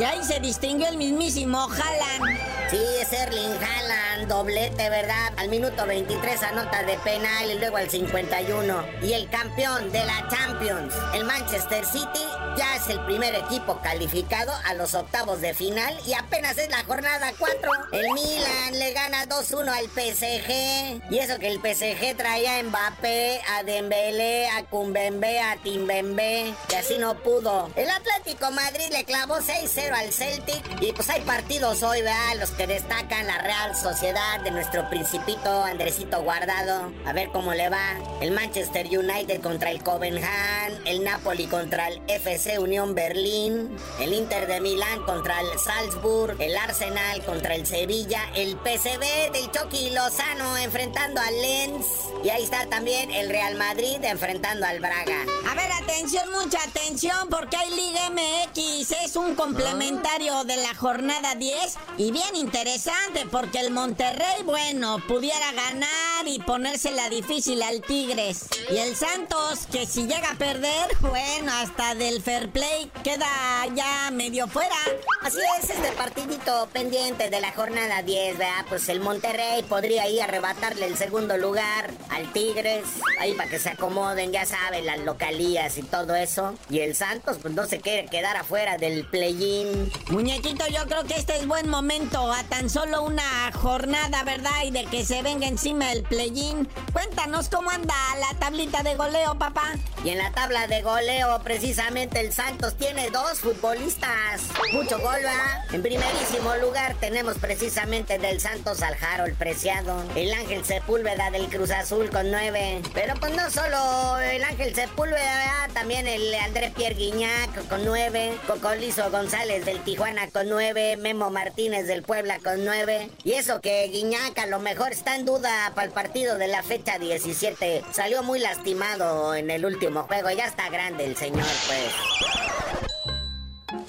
Y 0.00 0.04
ahí 0.04 0.24
se 0.24 0.40
distinguió 0.40 0.88
el 0.88 0.96
mismísimo 0.96 1.68
Haaland. 1.70 2.55
Sí, 2.70 2.82
es 3.00 3.12
Erling 3.12 3.54
Haaland, 3.62 4.15
doblete, 4.26 4.90
¿verdad? 4.90 5.32
Al 5.36 5.48
minuto 5.48 5.86
23 5.86 6.42
anota 6.42 6.82
de 6.82 6.96
penal 6.98 7.50
y 7.50 7.58
luego 7.58 7.76
al 7.76 7.88
51. 7.88 8.84
Y 9.02 9.12
el 9.12 9.28
campeón 9.30 9.90
de 9.92 10.04
la 10.04 10.28
Champions, 10.28 10.94
el 11.14 11.24
Manchester 11.24 11.84
City, 11.84 12.24
ya 12.56 12.76
es 12.76 12.88
el 12.88 13.04
primer 13.04 13.34
equipo 13.34 13.80
calificado 13.82 14.52
a 14.64 14.74
los 14.74 14.94
octavos 14.94 15.40
de 15.40 15.54
final 15.54 15.96
y 16.06 16.14
apenas 16.14 16.58
es 16.58 16.70
la 16.70 16.82
jornada 16.84 17.32
4. 17.38 17.70
El 17.92 18.12
Milan 18.12 18.78
le 18.78 18.92
gana 18.92 19.26
2-1 19.26 19.68
al 19.68 19.84
PSG. 19.84 21.12
Y 21.12 21.18
eso 21.18 21.38
que 21.38 21.48
el 21.48 21.60
PSG 21.60 22.16
traía 22.16 22.58
a 22.58 22.62
Mbappé, 22.62 23.40
a 23.56 23.62
Dembélé, 23.62 24.48
a 24.48 24.64
Kumbembe, 24.64 25.40
a 25.40 25.56
Timbembe. 25.62 26.54
Y 26.70 26.74
así 26.74 26.98
no 26.98 27.16
pudo. 27.22 27.70
El 27.76 27.90
Atlético 27.90 28.50
Madrid 28.50 28.86
le 28.90 29.04
clavó 29.04 29.36
6-0 29.36 29.92
al 29.92 30.12
Celtic. 30.12 30.82
Y 30.82 30.92
pues 30.92 31.08
hay 31.10 31.20
partidos 31.22 31.82
hoy, 31.82 32.02
¿verdad? 32.02 32.36
Los 32.38 32.50
que 32.50 32.66
destacan 32.66 33.26
la 33.26 33.38
Real 33.38 33.76
Sociedad 33.76 34.15
de 34.42 34.50
nuestro 34.50 34.88
principito 34.88 35.64
Andresito 35.64 36.22
Guardado. 36.22 36.90
A 37.04 37.12
ver 37.12 37.28
cómo 37.32 37.52
le 37.52 37.68
va. 37.68 37.98
El 38.22 38.30
Manchester 38.30 38.86
United 38.86 39.42
contra 39.42 39.70
el 39.70 39.82
Copenhagen. 39.82 40.80
El 40.86 41.04
Napoli 41.04 41.46
contra 41.46 41.88
el 41.88 42.00
FC 42.08 42.58
Unión 42.58 42.94
Berlín. 42.94 43.76
El 44.00 44.14
Inter 44.14 44.46
de 44.46 44.62
Milán 44.62 45.02
contra 45.02 45.38
el 45.42 45.58
Salzburg. 45.58 46.40
El 46.40 46.56
Arsenal 46.56 47.22
contra 47.26 47.56
el 47.56 47.66
Sevilla. 47.66 48.22
El 48.34 48.56
PCB 48.56 49.32
del 49.32 49.50
Chucky 49.50 49.90
Lozano 49.90 50.56
enfrentando 50.56 51.20
al 51.20 51.42
Lens. 51.42 51.86
Y 52.24 52.30
ahí 52.30 52.42
está 52.42 52.66
también 52.66 53.10
el 53.10 53.28
Real 53.28 53.56
Madrid 53.56 53.98
enfrentando 54.02 54.64
al 54.64 54.80
Braga. 54.80 55.26
A 55.50 55.54
ver, 55.54 55.70
atención, 55.72 56.24
mucha 56.32 56.58
atención, 56.62 57.28
porque 57.30 57.56
hay 57.56 57.70
Liga 57.70 58.10
MX. 58.10 58.92
Es 59.04 59.16
un 59.16 59.34
complementario 59.34 60.44
de 60.44 60.56
la 60.56 60.74
jornada 60.74 61.34
10 61.34 61.76
y 61.98 62.10
bien 62.10 62.34
interesante, 62.34 63.26
porque 63.30 63.60
el 63.60 63.70
Monterrey, 63.70 64.05
bueno, 64.44 64.98
pudiera 65.08 65.52
ganar 65.52 66.26
y 66.26 66.38
ponérsela 66.38 67.08
difícil 67.08 67.62
al 67.62 67.82
Tigres. 67.82 68.46
Y 68.70 68.76
el 68.76 68.94
Santos, 68.94 69.66
que 69.70 69.86
si 69.86 70.06
llega 70.06 70.30
a 70.30 70.38
perder, 70.38 70.88
bueno, 71.00 71.52
hasta 71.52 71.94
del 71.94 72.22
fair 72.22 72.50
play 72.50 72.90
queda 73.02 73.26
ya 73.74 74.10
medio 74.12 74.46
fuera. 74.48 74.76
Así 75.22 75.38
es, 75.58 75.70
este 75.70 75.92
partidito 75.92 76.68
pendiente 76.72 77.30
de 77.30 77.40
la 77.40 77.52
jornada 77.52 78.02
10, 78.02 78.38
¿verdad? 78.38 78.64
Pues 78.68 78.88
el 78.88 79.00
Monterrey 79.00 79.62
podría 79.64 80.08
ir 80.08 80.20
a 80.20 80.24
arrebatarle 80.24 80.86
el 80.86 80.96
segundo 80.96 81.36
lugar 81.36 81.90
al 82.10 82.32
Tigres. 82.32 82.84
Ahí 83.18 83.34
para 83.34 83.50
que 83.50 83.58
se 83.58 83.70
acomoden, 83.70 84.32
ya 84.32 84.46
saben, 84.46 84.86
las 84.86 85.00
localías 85.00 85.78
y 85.78 85.82
todo 85.82 86.14
eso. 86.14 86.54
Y 86.70 86.80
el 86.80 86.94
Santos, 86.94 87.38
pues 87.42 87.54
no 87.54 87.66
se 87.66 87.80
quiere 87.80 88.06
quedar 88.06 88.36
afuera 88.36 88.76
del 88.78 89.06
play-in. 89.06 89.90
Muñequito, 90.10 90.66
yo 90.68 90.86
creo 90.86 91.04
que 91.04 91.14
este 91.14 91.36
es 91.36 91.46
buen 91.46 91.68
momento, 91.68 92.32
a 92.32 92.44
tan 92.44 92.70
solo 92.70 93.02
una 93.02 93.50
jornada, 93.52 93.95
¿verdad? 94.24 94.64
Y 94.64 94.70
de 94.70 94.84
que 94.84 95.04
se 95.04 95.22
venga 95.22 95.46
encima 95.46 95.92
el 95.92 96.02
play-in. 96.02 96.68
Cuéntanos 96.92 97.48
cómo 97.48 97.70
anda 97.70 97.94
la 98.18 98.38
tablita 98.38 98.82
de 98.82 98.94
goleo, 98.94 99.38
papá. 99.38 99.74
Y 100.04 100.10
en 100.10 100.18
la 100.18 100.30
tabla 100.32 100.66
de 100.66 100.82
goleo, 100.82 101.40
precisamente 101.42 102.20
el 102.20 102.32
Santos 102.32 102.76
tiene 102.76 103.10
dos 103.10 103.40
futbolistas. 103.40 104.42
Mucho 104.72 104.98
gol, 104.98 105.16
¿verdad? 105.16 105.64
En 105.72 105.82
primerísimo 105.82 106.54
lugar 106.56 106.94
tenemos 107.00 107.38
precisamente 107.38 108.18
del 108.18 108.40
Santos 108.40 108.82
al 108.82 108.96
Harold 109.02 109.36
Preciado. 109.36 110.02
El 110.14 110.32
Ángel 110.32 110.64
Sepúlveda 110.64 111.30
del 111.30 111.46
Cruz 111.46 111.70
Azul 111.70 112.10
con 112.10 112.30
nueve. 112.30 112.82
Pero 112.94 113.14
pues 113.18 113.34
no 113.34 113.50
solo 113.50 114.18
el 114.18 114.44
Ángel 114.44 114.74
Sepúlveda, 114.74 115.68
también 115.74 116.06
el 116.06 116.34
André 116.34 116.70
Pierre 116.70 116.94
Guignac 116.94 117.68
con 117.68 117.84
nueve. 117.84 118.36
Cocolizo 118.46 119.10
González 119.10 119.64
del 119.64 119.82
Tijuana 119.82 120.28
con 120.30 120.48
nueve. 120.48 120.96
Memo 120.96 121.30
Martínez 121.30 121.86
del 121.86 122.02
Puebla 122.02 122.38
con 122.42 122.64
nueve. 122.64 123.10
Y 123.24 123.32
eso 123.32 123.60
que 123.60 123.85
Guiñac 123.88 124.38
a 124.38 124.46
lo 124.46 124.58
mejor 124.58 124.92
está 124.92 125.16
en 125.16 125.24
duda 125.24 125.72
para 125.74 125.86
el 125.86 125.92
partido 125.92 126.38
de 126.38 126.48
la 126.48 126.62
fecha 126.62 126.98
17. 126.98 127.82
Salió 127.92 128.22
muy 128.22 128.38
lastimado 128.38 129.34
en 129.34 129.50
el 129.50 129.64
último 129.64 130.04
juego. 130.04 130.30
Ya 130.30 130.46
está 130.46 130.68
grande 130.68 131.04
el 131.04 131.16
señor, 131.16 131.46
pues. 131.66 131.92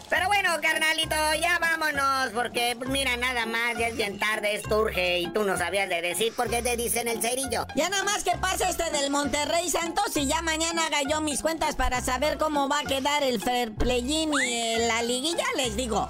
Pero 0.10 0.28
bueno, 0.28 0.50
carnalito, 0.62 1.16
ya 1.40 1.60
vámonos, 1.60 2.32
porque 2.34 2.76
pues, 2.78 2.90
mira, 2.90 3.18
nada 3.18 3.46
más, 3.46 3.78
ya 3.78 3.88
es 3.88 3.98
bien 3.98 4.18
tarde, 4.18 4.56
esto 4.56 4.80
urge 4.80 5.20
y 5.20 5.28
tú 5.34 5.44
no 5.44 5.58
sabías 5.58 5.90
de 5.90 6.02
decir 6.02 6.34
por 6.34 6.50
qué 6.50 6.62
te 6.62 6.78
dicen 6.78 7.08
el 7.08 7.22
cerillo. 7.22 7.68
Ya 7.76 7.90
nada 7.90 8.04
más 8.04 8.24
que 8.24 8.32
pase 8.38 8.70
este 8.70 8.90
del 8.92 9.10
Monterrey 9.10 9.70
Santos 9.70 10.16
y 10.16 10.26
ya 10.26 10.42
mañana 10.42 10.88
haga 10.88 11.02
yo 11.10 11.20
mis 11.22 11.42
cuentas 11.42 11.76
para 11.76 12.02
saber 12.02 12.38
cómo 12.38 12.70
va 12.70 12.80
a 12.80 12.84
quedar 12.84 13.24
el 13.24 13.42
fair 13.42 13.74
play-in 13.76 14.32
y 14.34 14.78
la 14.88 15.04
liguilla, 15.04 15.46
les 15.58 15.76
digo. 15.76 16.10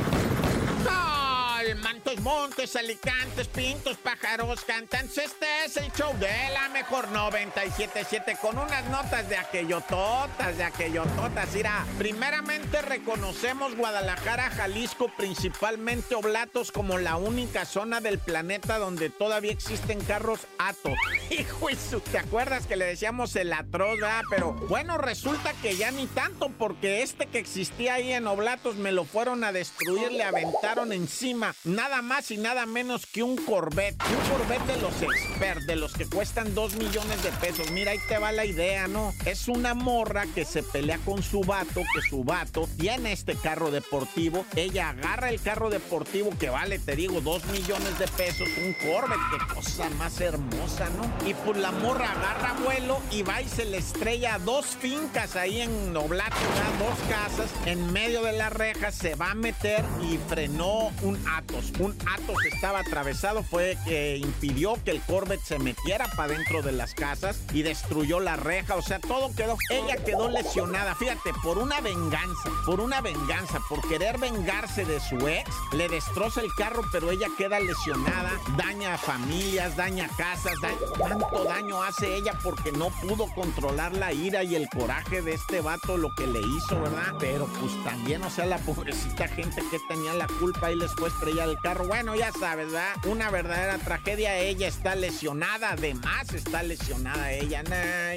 Mantos, 1.75 2.19
montes, 2.19 2.75
alicantes, 2.75 3.47
pintos, 3.47 3.95
pájaros, 3.97 4.63
cantantes. 4.65 5.17
Este 5.17 5.45
es 5.65 5.77
el 5.77 5.91
show 5.93 6.13
de 6.19 6.27
la 6.53 6.67
mejor 6.69 7.09
977 7.09 8.37
con 8.41 8.57
unas 8.57 8.85
notas 8.89 9.29
de 9.29 9.37
aquellototas, 9.37 10.57
de 10.57 10.63
aquellototas. 10.63 11.53
Mira, 11.53 11.85
primeramente 11.97 12.81
reconocemos 12.81 13.75
Guadalajara, 13.77 14.49
Jalisco, 14.49 15.09
principalmente 15.15 16.15
Oblatos, 16.15 16.71
como 16.71 16.97
la 16.97 17.15
única 17.15 17.63
zona 17.65 18.01
del 18.01 18.19
planeta 18.19 18.77
donde 18.77 19.09
todavía 19.09 19.51
existen 19.51 20.01
carros 20.03 20.41
Atos. 20.57 20.97
Hijo, 21.29 21.69
eso, 21.69 22.01
¿te 22.01 22.17
acuerdas 22.17 22.67
que 22.67 22.75
le 22.75 22.85
decíamos 22.85 23.35
el 23.37 23.53
atroz, 23.53 23.99
verdad? 23.99 24.23
Pero 24.29 24.53
bueno, 24.67 24.97
resulta 24.97 25.53
que 25.61 25.77
ya 25.77 25.91
ni 25.91 26.07
tanto, 26.07 26.49
porque 26.49 27.01
este 27.01 27.27
que 27.27 27.39
existía 27.39 27.93
ahí 27.95 28.11
en 28.11 28.27
Oblatos 28.27 28.75
me 28.75 28.91
lo 28.91 29.05
fueron 29.05 29.43
a 29.43 29.51
destruir, 29.51 30.11
le 30.11 30.23
aventaron 30.23 30.91
encima 30.91 31.55
nada 31.71 32.01
más 32.01 32.31
y 32.31 32.37
nada 32.37 32.65
menos 32.65 33.05
que 33.05 33.23
un 33.23 33.37
Corvette. 33.37 34.01
Un 34.03 34.29
Corvette 34.29 34.65
de 34.65 34.81
los 34.81 35.01
expert, 35.01 35.61
de 35.61 35.75
los 35.75 35.93
que 35.93 36.05
cuestan 36.05 36.53
2 36.53 36.75
millones 36.75 37.23
de 37.23 37.31
pesos. 37.31 37.71
Mira, 37.71 37.91
ahí 37.91 37.99
te 38.07 38.17
va 38.17 38.31
la 38.31 38.45
idea, 38.45 38.87
¿no? 38.87 39.13
Es 39.25 39.47
una 39.47 39.73
morra 39.73 40.25
que 40.33 40.45
se 40.45 40.63
pelea 40.63 40.99
con 40.99 41.23
su 41.23 41.41
vato, 41.41 41.81
que 41.93 42.01
su 42.01 42.23
vato 42.23 42.67
tiene 42.77 43.13
este 43.13 43.35
carro 43.35 43.71
deportivo. 43.71 44.45
Ella 44.55 44.89
agarra 44.89 45.29
el 45.29 45.41
carro 45.41 45.69
deportivo 45.69 46.31
que 46.37 46.49
vale, 46.49 46.79
te 46.79 46.95
digo, 46.95 47.21
2 47.21 47.45
millones 47.45 47.97
de 47.99 48.07
pesos. 48.07 48.49
Un 48.57 48.73
Corvette, 48.73 49.19
qué 49.31 49.55
cosa 49.55 49.89
más 49.91 50.19
hermosa, 50.21 50.89
¿no? 50.97 51.27
Y 51.27 51.33
pues 51.33 51.57
la 51.57 51.71
morra 51.71 52.11
agarra 52.11 52.53
vuelo 52.63 52.99
y 53.11 53.23
va 53.23 53.41
y 53.41 53.47
se 53.47 53.65
le 53.65 53.77
estrella 53.77 54.39
dos 54.39 54.65
fincas 54.65 55.35
ahí 55.35 55.61
en 55.61 55.93
Noblato, 55.93 56.35
¿verdad? 56.35 56.71
dos 56.79 56.99
casas. 57.09 57.49
En 57.65 57.91
medio 57.91 58.21
de 58.23 58.33
las 58.33 58.51
rejas 58.53 58.95
se 58.95 59.15
va 59.15 59.31
a 59.31 59.35
meter 59.35 59.83
y 60.01 60.17
frenó 60.29 60.91
un 61.01 61.19
Atos. 61.51 61.71
Un 61.79 61.95
Atos 62.07 62.45
estaba 62.45 62.79
atravesado, 62.79 63.43
fue 63.43 63.77
que 63.85 64.17
impidió 64.17 64.75
que 64.83 64.91
el 64.91 65.01
Corvette 65.01 65.43
se 65.43 65.59
metiera 65.59 66.07
para 66.15 66.33
dentro 66.33 66.61
de 66.61 66.71
las 66.71 66.93
casas 66.93 67.39
y 67.53 67.61
destruyó 67.61 68.19
la 68.19 68.35
reja. 68.35 68.75
O 68.75 68.81
sea, 68.81 68.99
todo 68.99 69.33
quedó. 69.35 69.57
Ella 69.69 69.97
quedó 69.97 70.29
lesionada. 70.29 70.95
Fíjate, 70.95 71.31
por 71.43 71.57
una 71.57 71.81
venganza, 71.81 72.49
por 72.65 72.79
una 72.79 73.01
venganza, 73.01 73.59
por 73.69 73.87
querer 73.87 74.17
vengarse 74.17 74.85
de 74.85 74.99
su 74.99 75.27
ex, 75.27 75.49
le 75.73 75.87
destroza 75.89 76.41
el 76.41 76.53
carro, 76.57 76.83
pero 76.91 77.11
ella 77.11 77.27
queda 77.37 77.59
lesionada, 77.59 78.31
daña 78.57 78.95
a 78.95 78.97
familias, 78.97 79.75
daña 79.75 80.09
casas, 80.17 80.53
daña, 80.61 80.77
tanto 80.97 81.43
daño 81.43 81.83
hace 81.83 82.15
ella 82.15 82.37
porque 82.43 82.71
no 82.71 82.89
pudo 82.89 83.27
controlar 83.33 83.95
la 83.95 84.13
ira 84.13 84.43
y 84.43 84.55
el 84.55 84.69
coraje 84.69 85.21
de 85.21 85.33
este 85.33 85.61
vato, 85.61 85.97
lo 85.97 86.13
que 86.15 86.27
le 86.27 86.39
hizo, 86.39 86.79
¿verdad? 86.81 87.13
Pero 87.19 87.47
pues 87.59 87.71
también, 87.83 88.23
o 88.23 88.29
sea, 88.29 88.45
la 88.45 88.57
pobrecita 88.59 89.27
gente 89.27 89.61
que 89.69 89.79
tenía 89.87 90.13
la 90.13 90.27
culpa 90.27 90.71
y 90.71 90.75
les 90.75 90.91
fue 90.93 91.09
a 91.41 91.45
estrellar 91.45 91.49
el 91.49 91.57
carro. 91.57 91.87
Bueno, 91.87 92.15
ya 92.15 92.31
sabes, 92.31 92.71
¿verdad? 92.71 92.95
Una 93.05 93.29
verdadera 93.29 93.77
tragedia. 93.77 94.37
Ella 94.37 94.67
está 94.67 94.95
lesionada, 94.95 95.71
además 95.71 96.33
está 96.33 96.63
lesionada 96.63 97.31
ella. 97.31 97.63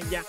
Ya. 0.09 0.23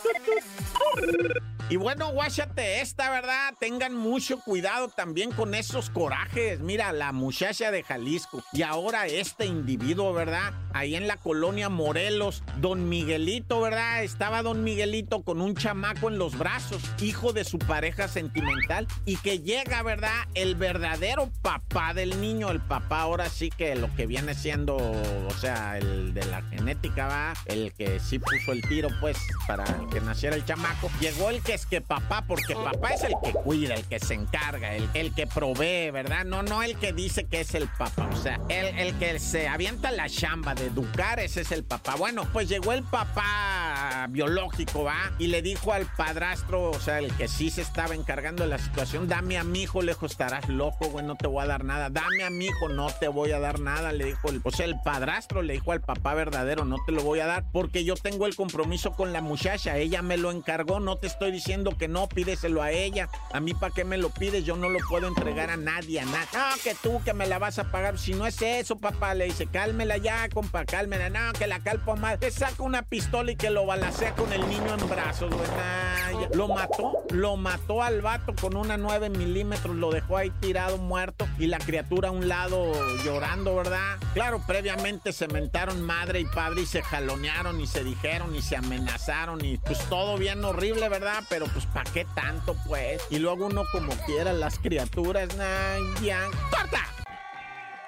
Y 1.69 1.75
bueno, 1.75 2.13
guáchate 2.13 2.81
esta, 2.81 3.11
¿verdad? 3.11 3.53
Tengan 3.59 3.93
mucho 3.93 4.39
cuidado 4.39 4.89
también 4.89 5.33
con 5.33 5.53
esos 5.53 5.91
corajes. 5.91 6.61
Mira, 6.61 6.93
la 6.93 7.11
muchacha 7.11 7.73
de 7.73 7.83
Jalisco 7.83 8.45
y 8.53 8.63
ahora 8.63 9.09
este 9.09 9.47
individuo, 9.47 10.13
¿verdad? 10.13 10.53
Ahí 10.73 10.95
en 10.95 11.09
la 11.09 11.17
colonia 11.17 11.69
Morelos, 11.69 12.45
don 12.59 12.89
Miguelito, 12.89 13.61
¿verdad? 13.61 14.05
Estaba 14.05 14.45
don 14.45 14.63
Miguelito 14.63 15.23
con 15.23 15.41
un 15.41 15.57
chamaco 15.57 16.09
en 16.09 16.19
los 16.19 16.39
brazos, 16.39 16.83
hijo 17.01 17.33
de 17.33 17.43
su 17.43 17.59
pareja 17.59 18.07
sentimental, 18.07 18.87
y 19.05 19.17
que 19.17 19.41
llega, 19.41 19.83
¿verdad? 19.83 20.27
El 20.35 20.55
verdadero 20.55 21.33
papá 21.43 21.95
del 21.95 22.21
niño, 22.21 22.53
el 22.53 22.61
papá 22.61 22.86
ahora 22.91 23.29
sí 23.29 23.51
que 23.51 23.75
lo 23.75 23.95
que 23.95 24.07
viene 24.07 24.35
siendo, 24.35 24.77
o 24.77 25.35
sea, 25.39 25.79
el 25.79 26.15
de 26.15 26.25
la 26.27 26.43
genética, 26.43 27.07
¿va? 27.07 27.35
El 27.47 27.73
que 27.73 28.01
sí 28.01 28.19
puso 28.19 28.53
el 28.53 28.63
tiro, 28.63 28.89
pues, 29.01 29.19
para 29.47 29.65
que 29.93 30.01
naciera 30.01 30.37
el 30.37 30.45
chamaco. 30.45 30.91
Llegó 31.01 31.31
el 31.31 31.43
que 31.43 31.55
es 31.55 31.67
que 31.67 31.81
papá, 31.81 32.25
porque 32.27 32.55
papá 32.55 32.91
es 32.91 33.03
el 33.03 33.15
que 33.23 33.33
cuida, 33.33 33.75
el 33.75 33.85
que 33.85 33.99
se 33.99 34.15
encarga, 34.15 34.75
el, 34.75 34.89
el 34.95 35.15
que 35.15 35.27
provee, 35.27 35.91
¿verdad? 35.91 36.25
No, 36.25 36.43
no 36.43 36.63
el 36.63 36.77
que 36.77 36.93
dice 36.93 37.25
que 37.25 37.41
es 37.41 37.55
el 37.55 37.69
papá, 37.69 38.09
o 38.13 38.17
sea, 38.17 38.41
el, 38.49 38.79
el 38.79 38.95
que 38.99 39.19
se 39.19 39.49
avienta 39.49 39.91
la 39.91 40.09
chamba 40.09 40.55
de 40.55 40.67
educar, 40.67 41.21
ese 41.21 41.43
es 41.43 41.53
el 41.53 41.65
papá. 41.65 41.97
Bueno, 41.97 42.27
pues 42.33 42.49
llegó 42.49 42.73
el 42.73 42.83
papá 42.83 44.07
biológico, 44.11 44.85
¿va? 44.85 45.13
Y 45.19 45.29
le 45.29 45.43
dijo 45.43 45.73
al 45.73 45.87
padrastro, 45.87 46.71
o 46.71 46.81
sea, 46.81 46.99
el 46.99 47.13
que 47.17 47.29
sí 47.29 47.51
se 47.51 47.63
estaba 47.63 47.95
encargando 47.95 48.45
de 48.45 48.51
la 48.51 48.59
situación, 48.59 49.09
dame 49.09 49.39
a 49.39 49.45
mi 49.45 49.63
hijo, 49.63 49.83
lejos 49.83 50.13
estarás 50.13 50.49
loco, 50.49 50.89
güey, 50.89 51.05
no 51.05 51.17
te 51.17 51.27
voy 51.27 51.45
a 51.45 51.47
dar 51.47 51.65
nada. 51.65 51.91
Dame 51.91 52.25
a 52.25 52.31
mi 52.31 52.47
hijo, 52.47 52.69
no 52.77 52.89
te 53.01 53.09
voy 53.09 53.33
a 53.33 53.41
dar 53.41 53.59
nada, 53.59 53.93
le 53.93 54.05
dijo 54.05 54.29
el, 54.29 54.41
o 54.45 54.51
sea, 54.51 54.67
el 54.67 54.79
padrastro 54.85 55.43
le 55.43 55.55
dijo 55.55 55.73
al 55.73 55.81
papá 55.81 56.15
verdadero, 56.15 56.65
no 56.65 56.77
te 56.85 56.93
lo 56.93 57.03
voy 57.03 57.21
a 57.21 57.27
dar 57.27 57.45
porque 57.51 57.85
yo 57.85 57.95
tengo 57.95 58.27
el 58.27 58.37
compromiso 58.37 58.93
con 58.93 59.13
la 59.15 59.23
muchacha, 59.23 59.79
ella 59.79 60.03
me 60.03 60.19
lo 60.19 60.31
encargó, 60.31 60.79
no 60.79 60.97
te 60.97 61.07
estoy 61.07 61.33
diciendo 61.33 61.77
que 61.79 61.89
no, 61.89 62.09
pídeselo 62.09 62.63
a 62.63 62.71
ella. 62.71 63.09
A 63.33 63.41
mí, 63.41 63.55
¿para 63.55 63.75
qué 63.75 63.85
me 63.85 63.97
lo 63.97 64.11
pides? 64.11 64.45
Yo 64.45 64.57
no 64.57 64.69
lo 64.69 64.79
puedo 64.89 65.09
entregar 65.09 65.51
a 65.51 65.57
nadie, 65.57 66.01
a 66.01 66.05
nadie. 66.05 66.29
No, 66.35 66.63
que 66.63 66.75
tú, 66.75 67.01
que 67.05 67.15
me 67.15 67.27
la 67.27 67.39
vas 67.39 67.59
a 67.59 67.71
pagar. 67.71 67.99
Si 67.99 68.13
no 68.13 68.27
es 68.27 68.41
eso, 68.43 68.77
papá, 68.77 69.15
le 69.15 69.25
dice, 69.25 69.47
cálmela 69.47 69.97
ya, 69.97 70.29
compa, 70.29 70.65
cálmela. 70.65 71.09
No, 71.09 71.33
que 71.33 71.47
la 71.47 71.61
calpo 71.61 71.97
mal. 71.97 72.19
Te 72.19 72.31
saca 72.31 72.63
una 72.63 72.83
pistola 72.83 73.33
y 73.33 73.37
que 73.37 73.51
lo 73.51 73.65
balacea 73.67 74.15
con 74.15 74.33
el 74.33 74.47
niño 74.49 74.75
en 74.79 74.89
brazos, 74.89 75.31
güey. 75.31 75.47
Lo 76.35 76.49
mató, 76.49 77.05
lo 77.11 77.37
mató 77.37 77.83
al 77.83 78.01
vato 78.01 78.35
con 78.41 78.57
una 78.57 78.77
9 78.77 79.11
milímetros, 79.11 79.77
lo 79.77 79.91
dejó 79.91 80.17
ahí 80.17 80.31
tirado, 80.41 80.79
muerto, 80.79 81.27
y 81.39 81.47
la 81.47 81.59
criatura 81.59 82.09
a 82.09 82.13
un 82.13 82.29
lado 82.29 82.66
llorando, 83.05 83.57
¿verdad? 83.57 83.99
Claro, 84.15 84.41
previamente 84.47 85.13
se 85.13 85.29
mentaron 85.29 85.83
madre 85.83 86.21
y 86.21 86.25
padre 86.25 86.63
y 86.63 86.67
se 86.67 86.83
jalonearon 86.83 87.61
y 87.61 87.67
se 87.67 87.85
dijeron 87.85 88.35
y 88.35 88.43
se 88.43 88.57
amenazaron 88.57 89.45
y 89.45 89.59
pues 89.59 89.79
todo 89.89 90.17
bien 90.17 90.45
horrible, 90.45 90.89
¿verdad? 90.89 91.23
Pero 91.29 91.47
pues 91.47 91.67
¿para 91.67 91.91
qué 91.91 92.07
tanto, 92.15 92.57
pues? 92.67 93.03
Y 93.11 93.19
luego 93.19 93.47
uno 93.47 93.65
como 93.73 93.93
quiera, 94.07 94.33
las 94.33 94.59
criaturas, 94.59 95.35
nah, 95.37 96.01
ya. 96.03 96.27
¡Corta! 96.51 96.81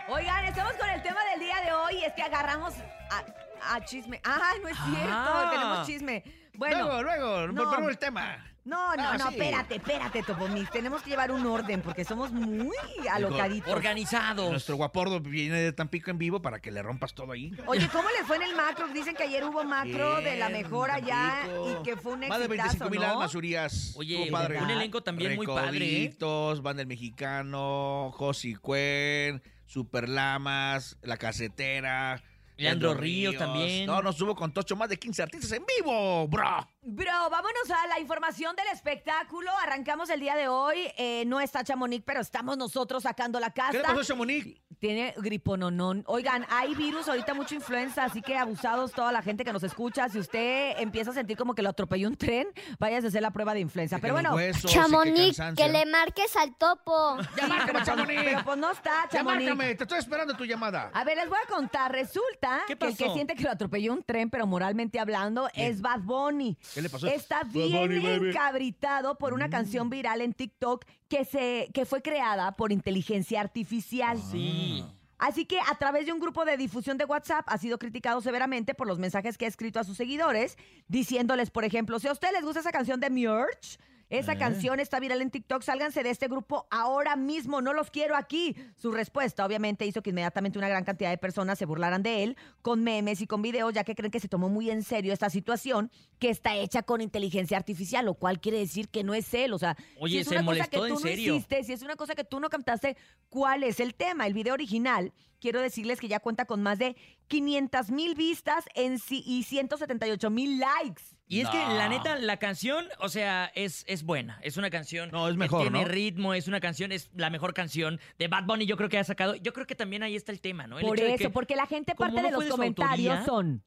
Oigan, 0.09 0.45
estamos 0.47 0.73
con 0.75 0.89
el 0.89 1.03
tema 1.03 1.21
del 1.33 1.41
día 1.41 1.61
de 1.61 1.73
hoy. 1.73 2.05
Es 2.05 2.15
que 2.15 2.23
agarramos 2.23 2.75
a, 3.11 3.75
a 3.75 3.85
chisme. 3.85 4.21
Ah, 4.25 4.53
no 4.63 4.69
es 4.69 4.77
cierto. 4.77 5.13
Ah. 5.13 5.49
Tenemos 5.53 5.87
chisme. 5.87 6.25
Bueno. 6.55 6.79
Luego, 6.79 7.03
luego, 7.03 7.47
no. 7.49 7.65
volvemos 7.65 7.89
al 7.91 7.99
tema. 7.99 8.48
No, 8.69 8.95
no, 8.97 9.03
Ah, 9.09 9.17
no, 9.19 9.29
sí. 9.31 9.35
espérate, 9.39 9.77
espérate, 9.77 10.23
Topomix. 10.23 10.71
Tenemos 10.71 11.03
que 11.03 11.11
llevar 11.11 11.31
un 11.33 11.47
orden 11.47 11.81
porque 11.81 12.05
somos 12.05 12.31
muy 12.33 12.75
alocaditos. 13.11 13.73
Organizados. 13.73 14.51
Nuestro 14.51 14.77
guapordo 14.77 15.21
viene 15.21 15.59
de 15.61 15.73
Tampico 15.73 16.11
en 16.11 16.19
vivo 16.19 16.43
para 16.43 16.61
que 16.61 16.71
le 16.71 16.83
rompas 16.83 17.15
todo 17.15 17.33
ahí. 17.33 17.53
Oye, 17.67 17.89
¿cómo 17.91 18.09
les 18.11 18.27
fue 18.27 18.37
en 18.37 18.43
el 18.43 18.55
macro? 18.55 18.89
Dicen 18.89 19.15
que 19.17 19.23
ayer 19.23 19.43
hubo 19.45 19.65
macro 19.65 20.17
de 20.21 20.37
la 20.37 20.49
Bien, 20.49 20.63
mejor 20.63 20.91
allá 20.91 21.41
Tampico. 21.47 21.81
y 21.81 21.83
que 21.85 21.97
fue 21.97 22.13
un 22.13 22.21
Más 22.29 22.39
de 22.39 22.45
exitazo, 22.45 22.69
25 22.85 22.91
mil 22.91 23.01
¿no? 23.01 23.07
almas, 23.11 23.35
Urias. 23.35 23.95
Oye, 23.97 24.19
Estuvo 24.25 24.33
padre. 24.39 24.61
un 24.63 24.71
elenco 24.71 25.03
también 25.03 25.37
muy 25.37 25.47
padre, 25.47 25.77
¿eh? 25.79 26.05
Recoditos, 26.05 26.63
Banda 26.63 26.79
del 26.81 26.87
Mexicano, 26.89 28.11
Josi 28.15 28.55
Cuen, 28.55 29.43
Super 29.67 30.09
Lamas, 30.09 30.99
La 31.03 31.17
Casetera. 31.17 32.23
Leandro 32.57 32.93
Ríos 32.95 33.37
también. 33.37 33.87
No, 33.87 34.03
nos 34.03 34.17
subo 34.17 34.35
con 34.35 34.53
Tocho, 34.53 34.75
más 34.75 34.89
de 34.89 34.99
15 34.99 35.23
artistas 35.23 35.53
en 35.53 35.65
vivo, 35.65 36.27
bro. 36.27 36.69
Bro, 36.83 37.11
vámonos 37.29 37.71
a 37.71 37.87
la 37.89 37.99
información 37.99 38.55
del 38.55 38.67
espectáculo. 38.73 39.51
Arrancamos 39.63 40.09
el 40.11 40.21
día 40.21 40.37
de 40.37 40.47
hoy. 40.49 40.91
Eh, 40.97 41.25
no 41.27 41.41
está 41.41 41.65
Chamonix, 41.65 42.03
pero 42.07 42.21
estamos 42.21 42.57
nosotros 42.57 43.03
sacando 43.03 43.41
la 43.41 43.51
casa. 43.51 43.73
¿Qué 43.73 43.79
le 43.79 43.85
pasó 43.85 44.01
a 44.01 44.05
Chamonix? 44.05 44.57
Tiene 44.79 45.13
gripononón. 45.19 46.05
Oigan, 46.07 46.47
hay 46.49 46.77
virus, 46.77 47.09
ahorita 47.09 47.35
mucha 47.35 47.57
influenza, 47.57 48.05
así 48.05 48.23
que 48.23 48.37
abusados 48.37 48.93
toda 48.93 49.11
la 49.11 49.23
gente 49.23 49.45
que 49.45 49.53
nos 49.53 49.65
escucha. 49.65 50.09
Si 50.09 50.21
usted 50.21 50.79
empieza 50.79 51.11
a 51.11 51.15
sentir 51.15 51.37
como 51.37 51.57
que 51.57 51.63
lo 51.63 51.71
atropelló 51.71 52.07
un 52.09 52.17
tren, 52.17 52.47
váyase 52.79 53.07
a 53.07 53.09
hacer 53.09 53.23
la 53.23 53.33
prueba 53.33 53.55
de 53.55 53.61
influenza. 53.61 53.99
Pero 53.99 54.15
bueno, 54.15 54.37
Chamonix, 54.65 55.37
que 55.57 55.69
le 55.69 55.85
marques 55.85 56.37
al 56.37 56.55
topo. 56.57 57.19
Ya 57.37 57.49
márcame, 57.49 57.83
Chamonix. 57.83 58.23
pero 58.23 58.45
pues 58.45 58.57
no 58.57 58.71
está, 58.71 59.03
Ya 59.11 59.19
Chamonix. 59.19 59.49
márcame, 59.49 59.75
te 59.75 59.83
estoy 59.83 59.99
esperando 59.99 60.35
tu 60.37 60.45
llamada. 60.45 60.93
A 60.95 61.03
ver, 61.03 61.17
les 61.17 61.29
voy 61.29 61.39
a 61.45 61.49
contar. 61.49 61.91
Resulta 61.91 62.61
¿Qué 62.69 62.77
que 62.79 62.87
el 62.87 62.97
que 62.97 63.11
siente 63.11 63.35
que 63.35 63.43
lo 63.43 63.51
atropelló 63.51 63.93
un 63.93 64.05
tren, 64.05 64.31
pero 64.31 64.47
moralmente 64.47 65.01
hablando, 65.01 65.49
es 65.55 65.81
Bad 65.83 66.03
Bunny. 66.03 66.57
¿Qué 66.75 66.83
le 66.83 66.91
pasó? 66.91 67.07
Está 67.07 67.45
Bad 67.45 67.53
bien. 67.53 68.03
Mm. 68.03 68.29
encabritado 68.29 69.19
por 69.19 69.35
una 69.35 69.51
canción 69.51 69.91
viral 69.91 70.21
en 70.21 70.33
TikTok 70.33 70.85
que, 71.09 71.25
se, 71.25 71.71
que 71.73 71.85
fue 71.87 72.03
creada 72.03 72.53
por 72.53 72.73
inteligencia 72.73 73.41
artificial. 73.41 74.21
Sí. 74.31 74.85
Así 75.19 75.47
que 75.47 75.59
a 75.59 75.75
través 75.77 76.07
de 76.07 76.13
un 76.13 76.21
grupo 76.21 76.45
de 76.45 76.57
difusión 76.57 76.97
de 76.97 77.05
WhatsApp 77.05 77.45
ha 77.49 77.59
sido 77.59 77.79
criticado 77.79 78.21
severamente 78.21 78.75
por 78.75 78.87
los 78.87 79.01
mensajes 79.01 79.37
que 79.37 79.47
ha 79.47 79.49
escrito 79.49 79.81
a 79.81 79.85
sus 79.85 79.97
seguidores, 79.97 80.57
diciéndoles, 80.87 81.51
por 81.51 81.65
ejemplo, 81.65 81.99
si 81.99 82.07
a 82.07 82.13
ustedes 82.13 82.35
les 82.35 82.45
gusta 82.45 82.61
esa 82.61 82.71
canción 82.71 83.01
de 83.01 83.11
Murch, 83.11 83.79
esa 84.11 84.33
Eh. 84.33 84.39
canción 84.39 84.81
está 84.81 85.01
viral 85.01 85.21
en 85.23 85.31
TikTok, 85.31 85.63
sálganse 85.63 86.03
de 86.03 86.11
este 86.11 86.29
grupo 86.29 86.67
ahora 86.71 87.17
mismo, 87.17 87.61
no 87.61 87.73
los 87.73 87.91
quiero 87.91 88.17
aquí. 88.17 88.57
Su 88.77 88.91
respuesta 88.93 89.45
obviamente 89.45 89.85
hizo 89.87 90.03
que 90.03 90.11
inmediatamente 90.11 90.59
una 90.59 90.69
gran 90.69 90.85
cantidad 90.85 91.11
de 91.11 91.19
personas 91.19 91.59
se 91.59 91.67
burlaran 91.67 92.03
de 92.03 92.23
él 92.25 92.37
con 92.63 92.83
memes 92.83 93.21
y 93.21 93.27
con 93.27 93.43
videos, 93.43 93.73
ya 93.75 93.85
que 93.85 93.95
creen 93.95 94.11
que 94.11 94.21
se 94.21 94.29
tomó 94.29 94.49
muy 94.49 94.71
en 94.71 94.83
serio 94.83 95.13
esta 95.13 95.31
situación 95.31 95.91
que 96.19 96.31
está 96.31 96.57
hecha 96.57 96.83
con 96.83 97.01
inteligencia 97.01 97.57
artificial, 97.57 98.05
lo 98.07 98.15
cual 98.15 98.41
quiere 98.41 98.59
decir 98.59 98.89
que 98.89 99.05
no 99.05 99.15
es 99.15 99.33
él, 99.35 99.53
o 99.53 99.59
sea, 99.59 99.77
Oye, 99.99 100.15
si 100.15 100.19
es 100.21 100.29
se 100.29 100.35
una 100.37 100.45
cosa 100.45 100.67
que 100.69 100.77
¿en 100.79 100.89
tú 100.89 100.97
serio? 101.01 101.33
no 101.33 101.37
hiciste, 101.37 101.65
si 101.65 101.73
es 101.73 101.83
una 101.83 101.97
cosa 101.97 102.15
que 102.15 102.25
tú 102.25 102.41
no 102.41 102.49
captaste, 102.49 102.97
¿cuál 103.29 103.63
es 103.63 103.79
el 103.81 103.95
tema? 103.95 104.27
El 104.27 104.35
video 104.35 104.55
original, 104.55 105.13
quiero 105.41 105.61
decirles 105.61 106.01
que 106.01 106.09
ya 106.09 106.21
cuenta 106.21 106.47
con 106.47 106.63
más 106.63 106.79
de 106.79 106.97
500 107.29 107.91
mil 107.91 108.15
vistas 108.15 108.65
en 108.75 108.99
sí 108.99 109.23
y 109.27 109.43
178 109.43 110.31
mil 110.31 110.59
likes. 110.59 111.03
Y 111.29 111.41
es 111.43 111.49
que 111.51 111.59
la 111.59 111.89
neta, 111.89 112.17
la 112.17 112.39
canción, 112.39 112.87
o 113.01 113.09
sea, 113.09 113.53
es, 113.55 113.85
es 113.87 114.03
buena. 114.03 114.39
Es 114.43 114.57
una 114.57 114.71
canción 114.71 115.11
no, 115.13 115.29
es 115.29 115.37
mejor, 115.37 115.61
que 115.61 115.71
tiene 115.71 115.83
¿no? 115.85 115.89
ritmo, 115.89 116.35
es 116.35 116.49
una 116.49 116.59
canción, 116.61 116.91
es 116.91 117.11
la 117.15 117.29
mejor 117.31 117.53
canción 117.53 118.01
de 118.19 118.29
Bad 118.29 118.45
Bunny, 118.45 118.65
yo 118.67 118.77
creo 118.77 118.89
que 118.89 118.99
ha 118.99 119.05
sacado. 119.05 119.35
Yo 119.35 119.53
creo 119.53 119.67
que 119.67 119.75
también 119.75 120.03
ahí 120.03 120.17
está 120.17 120.33
el 120.33 120.41
tema, 120.41 120.67
¿no? 120.67 120.79
El 120.79 120.87
Por 120.87 120.97
hecho 120.97 121.07
de 121.07 121.15
eso, 121.15 121.25
que 121.25 121.31
porque 121.31 121.55
la 121.55 121.67
gente 121.67 121.95
parte 121.95 122.17
no 122.17 122.23
de 122.23 122.31
los 122.33 122.45
comentarios 122.47 123.19
autoría- 123.19 123.25
son, 123.27 123.63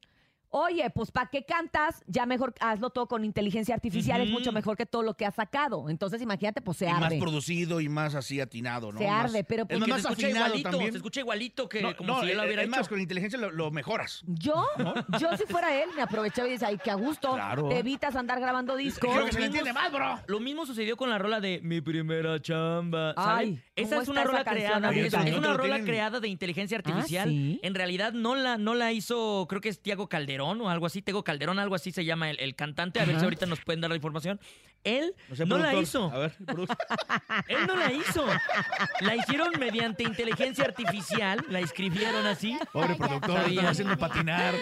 oye, 0.54 0.88
pues 0.90 1.10
¿para 1.10 1.28
qué 1.30 1.44
cantas? 1.44 2.02
Ya 2.06 2.26
mejor 2.26 2.54
hazlo 2.60 2.90
todo 2.90 3.08
con 3.08 3.24
inteligencia 3.24 3.74
artificial, 3.74 4.20
es 4.20 4.30
mucho 4.30 4.52
mejor 4.52 4.76
que 4.76 4.86
todo 4.86 5.02
lo 5.02 5.14
que 5.14 5.26
has 5.26 5.34
sacado. 5.34 5.88
Entonces 5.90 6.22
imagínate, 6.22 6.60
pues 6.60 6.76
se 6.78 6.86
y 6.86 6.92
más 6.92 7.02
arde. 7.04 7.18
producido 7.18 7.80
y 7.80 7.88
más 7.88 8.14
así 8.14 8.38
atinado, 8.40 8.92
¿no? 8.92 8.98
Se 8.98 9.06
Más- 9.06 9.24
arde, 9.24 9.44
pero 9.44 9.62
es 9.64 9.68
porque 9.78 9.90
más 9.90 10.02
se 10.02 10.08
escucha 10.08 10.26
afinado 10.28 10.46
igualito, 10.48 10.70
también. 10.70 10.92
se 10.92 10.96
escucha 10.98 11.20
igualito 11.20 11.68
que 11.68 11.82
No, 11.82 11.96
como 11.96 12.12
no, 12.14 12.20
si 12.22 12.30
él 12.30 12.36
lo 12.36 12.42
es- 12.42 12.46
hubiera 12.46 12.62
es 12.62 12.68
hecho. 12.68 12.76
más, 12.78 12.88
con 12.88 13.00
inteligencia 13.00 13.38
lo, 13.38 13.50
lo 13.50 13.70
mejoras. 13.70 14.22
Yo, 14.26 14.64
yo 15.18 15.36
si 15.36 15.44
fuera 15.46 15.74
él, 15.82 15.88
me 15.96 16.02
aprovechaba 16.02 16.46
y 16.48 16.52
decía, 16.52 16.68
ay, 16.68 16.78
qué 16.82 16.90
a 16.90 16.94
gusto. 16.94 17.32
Claro. 17.34 17.68
Te 17.68 17.78
evitas 17.78 18.14
andar 18.14 18.38
grabando 18.38 18.76
discos. 18.76 19.14
Lo 19.14 19.24
mismo- 19.26 20.22
Lo 20.26 20.40
mismo 20.40 20.66
sucedió 20.66 20.96
con 20.96 21.10
la 21.10 21.18
rola 21.18 21.40
de 21.40 21.60
Mi 21.62 21.80
primera 21.80 22.40
chamba. 22.40 23.14
Ay, 23.16 23.24
¿saben? 23.56 23.64
Esa 23.74 23.88
¿cómo 23.90 24.02
es 24.02 24.08
una 24.08 24.24
rola 24.24 24.40
esa 24.42 24.50
creada. 24.50 24.90
Es, 24.92 25.14
es 25.14 25.32
¿No 25.32 25.38
una 25.38 25.54
rola 25.54 25.74
tienen? 25.76 25.84
creada 25.86 26.20
de 26.20 26.28
inteligencia 26.28 26.76
artificial. 26.76 27.28
¿sí? 27.28 27.58
En 27.62 27.74
realidad 27.74 28.12
no 28.12 28.34
la, 28.34 28.58
no 28.58 28.74
la 28.74 28.92
hizo, 28.92 29.46
creo 29.48 29.60
que 29.62 29.70
es 29.70 29.80
Tiago 29.80 30.08
Calderón. 30.08 30.41
Calderón 30.42 30.60
o 30.60 30.70
algo 30.70 30.86
así, 30.86 31.02
Tego 31.02 31.22
Calderón, 31.24 31.58
algo 31.58 31.74
así 31.74 31.92
se 31.92 32.04
llama 32.04 32.30
el, 32.30 32.38
el 32.40 32.54
cantante, 32.54 33.00
a 33.00 33.04
ver 33.04 33.12
Ajá. 33.14 33.20
si 33.20 33.24
ahorita 33.24 33.46
nos 33.46 33.60
pueden 33.60 33.80
dar 33.80 33.90
la 33.90 33.96
información. 33.96 34.40
Él 34.84 35.14
No 35.28 35.36
sé, 35.36 35.46
no 35.46 35.58
la 35.58 35.74
hizo. 35.74 36.10
A 36.12 36.18
ver. 36.18 36.32
Él 37.48 37.66
no 37.68 37.76
la 37.76 37.92
hizo. 37.92 38.26
La 39.00 39.14
hicieron 39.14 39.52
mediante 39.60 40.02
inteligencia 40.02 40.64
artificial, 40.64 41.44
la 41.48 41.60
escribieron 41.60 42.26
así. 42.26 42.58
Pobre 42.72 42.96
productor, 42.96 43.40
lo 43.42 43.46
están 43.46 43.66
haciendo 43.66 43.96
patinar. 43.96 44.54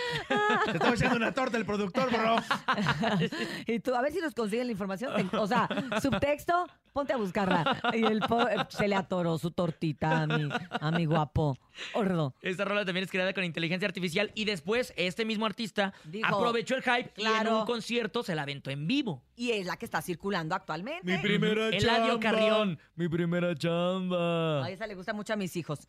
Se 0.66 0.70
estaba 0.72 0.92
haciendo 0.92 1.16
una 1.16 1.32
torta 1.32 1.56
el 1.56 1.64
productor, 1.64 2.10
bro. 2.10 2.36
Y 3.66 3.80
tú, 3.80 3.94
a 3.94 4.02
ver 4.02 4.12
si 4.12 4.20
nos 4.20 4.34
consiguen 4.34 4.66
la 4.66 4.72
información. 4.72 5.28
Te- 5.30 5.36
O 5.36 5.46
sea, 5.46 5.68
subtexto, 6.02 6.66
ponte 6.92 7.12
a 7.12 7.16
buscarla. 7.16 7.80
Y 7.94 8.04
el 8.04 8.20
po- 8.20 8.46
se 8.68 8.88
le 8.88 8.94
atoró 8.96 9.38
su 9.38 9.50
tortita 9.50 10.22
a 10.22 10.26
mi, 10.26 10.48
a 10.70 10.90
mi 10.90 11.04
guapo. 11.04 11.56
Ordo. 11.94 12.34
Esta 12.42 12.64
rola 12.64 12.84
también 12.84 13.04
es 13.04 13.10
creada 13.10 13.32
con 13.32 13.44
inteligencia 13.44 13.86
artificial 13.88 14.30
y 14.34 14.44
después 14.44 14.92
este 14.96 15.24
mismo 15.24 15.46
artista 15.46 15.92
Dijo, 16.04 16.26
aprovechó 16.26 16.74
el 16.76 16.82
hype 16.82 17.12
y 17.16 17.24
en 17.24 17.48
un 17.48 17.64
concierto 17.64 18.22
se 18.22 18.34
la 18.34 18.42
aventó 18.42 18.70
en 18.70 18.86
vivo. 18.86 19.22
Y 19.36 19.52
es 19.52 19.66
la 19.66 19.76
que 19.76 19.84
está 19.86 20.02
circulando 20.02 20.54
actualmente. 20.54 21.16
Mi 21.16 21.18
primera 21.18 21.68
Eladio 21.68 22.18
chamba. 22.18 22.20
Carrión, 22.20 22.78
mi 22.96 23.08
primera 23.08 23.54
chamba. 23.54 24.64
Ay, 24.64 24.74
esa 24.74 24.86
le 24.86 24.94
gusta 24.94 25.12
mucho 25.12 25.32
a 25.32 25.36
mis 25.36 25.56
hijos. 25.56 25.80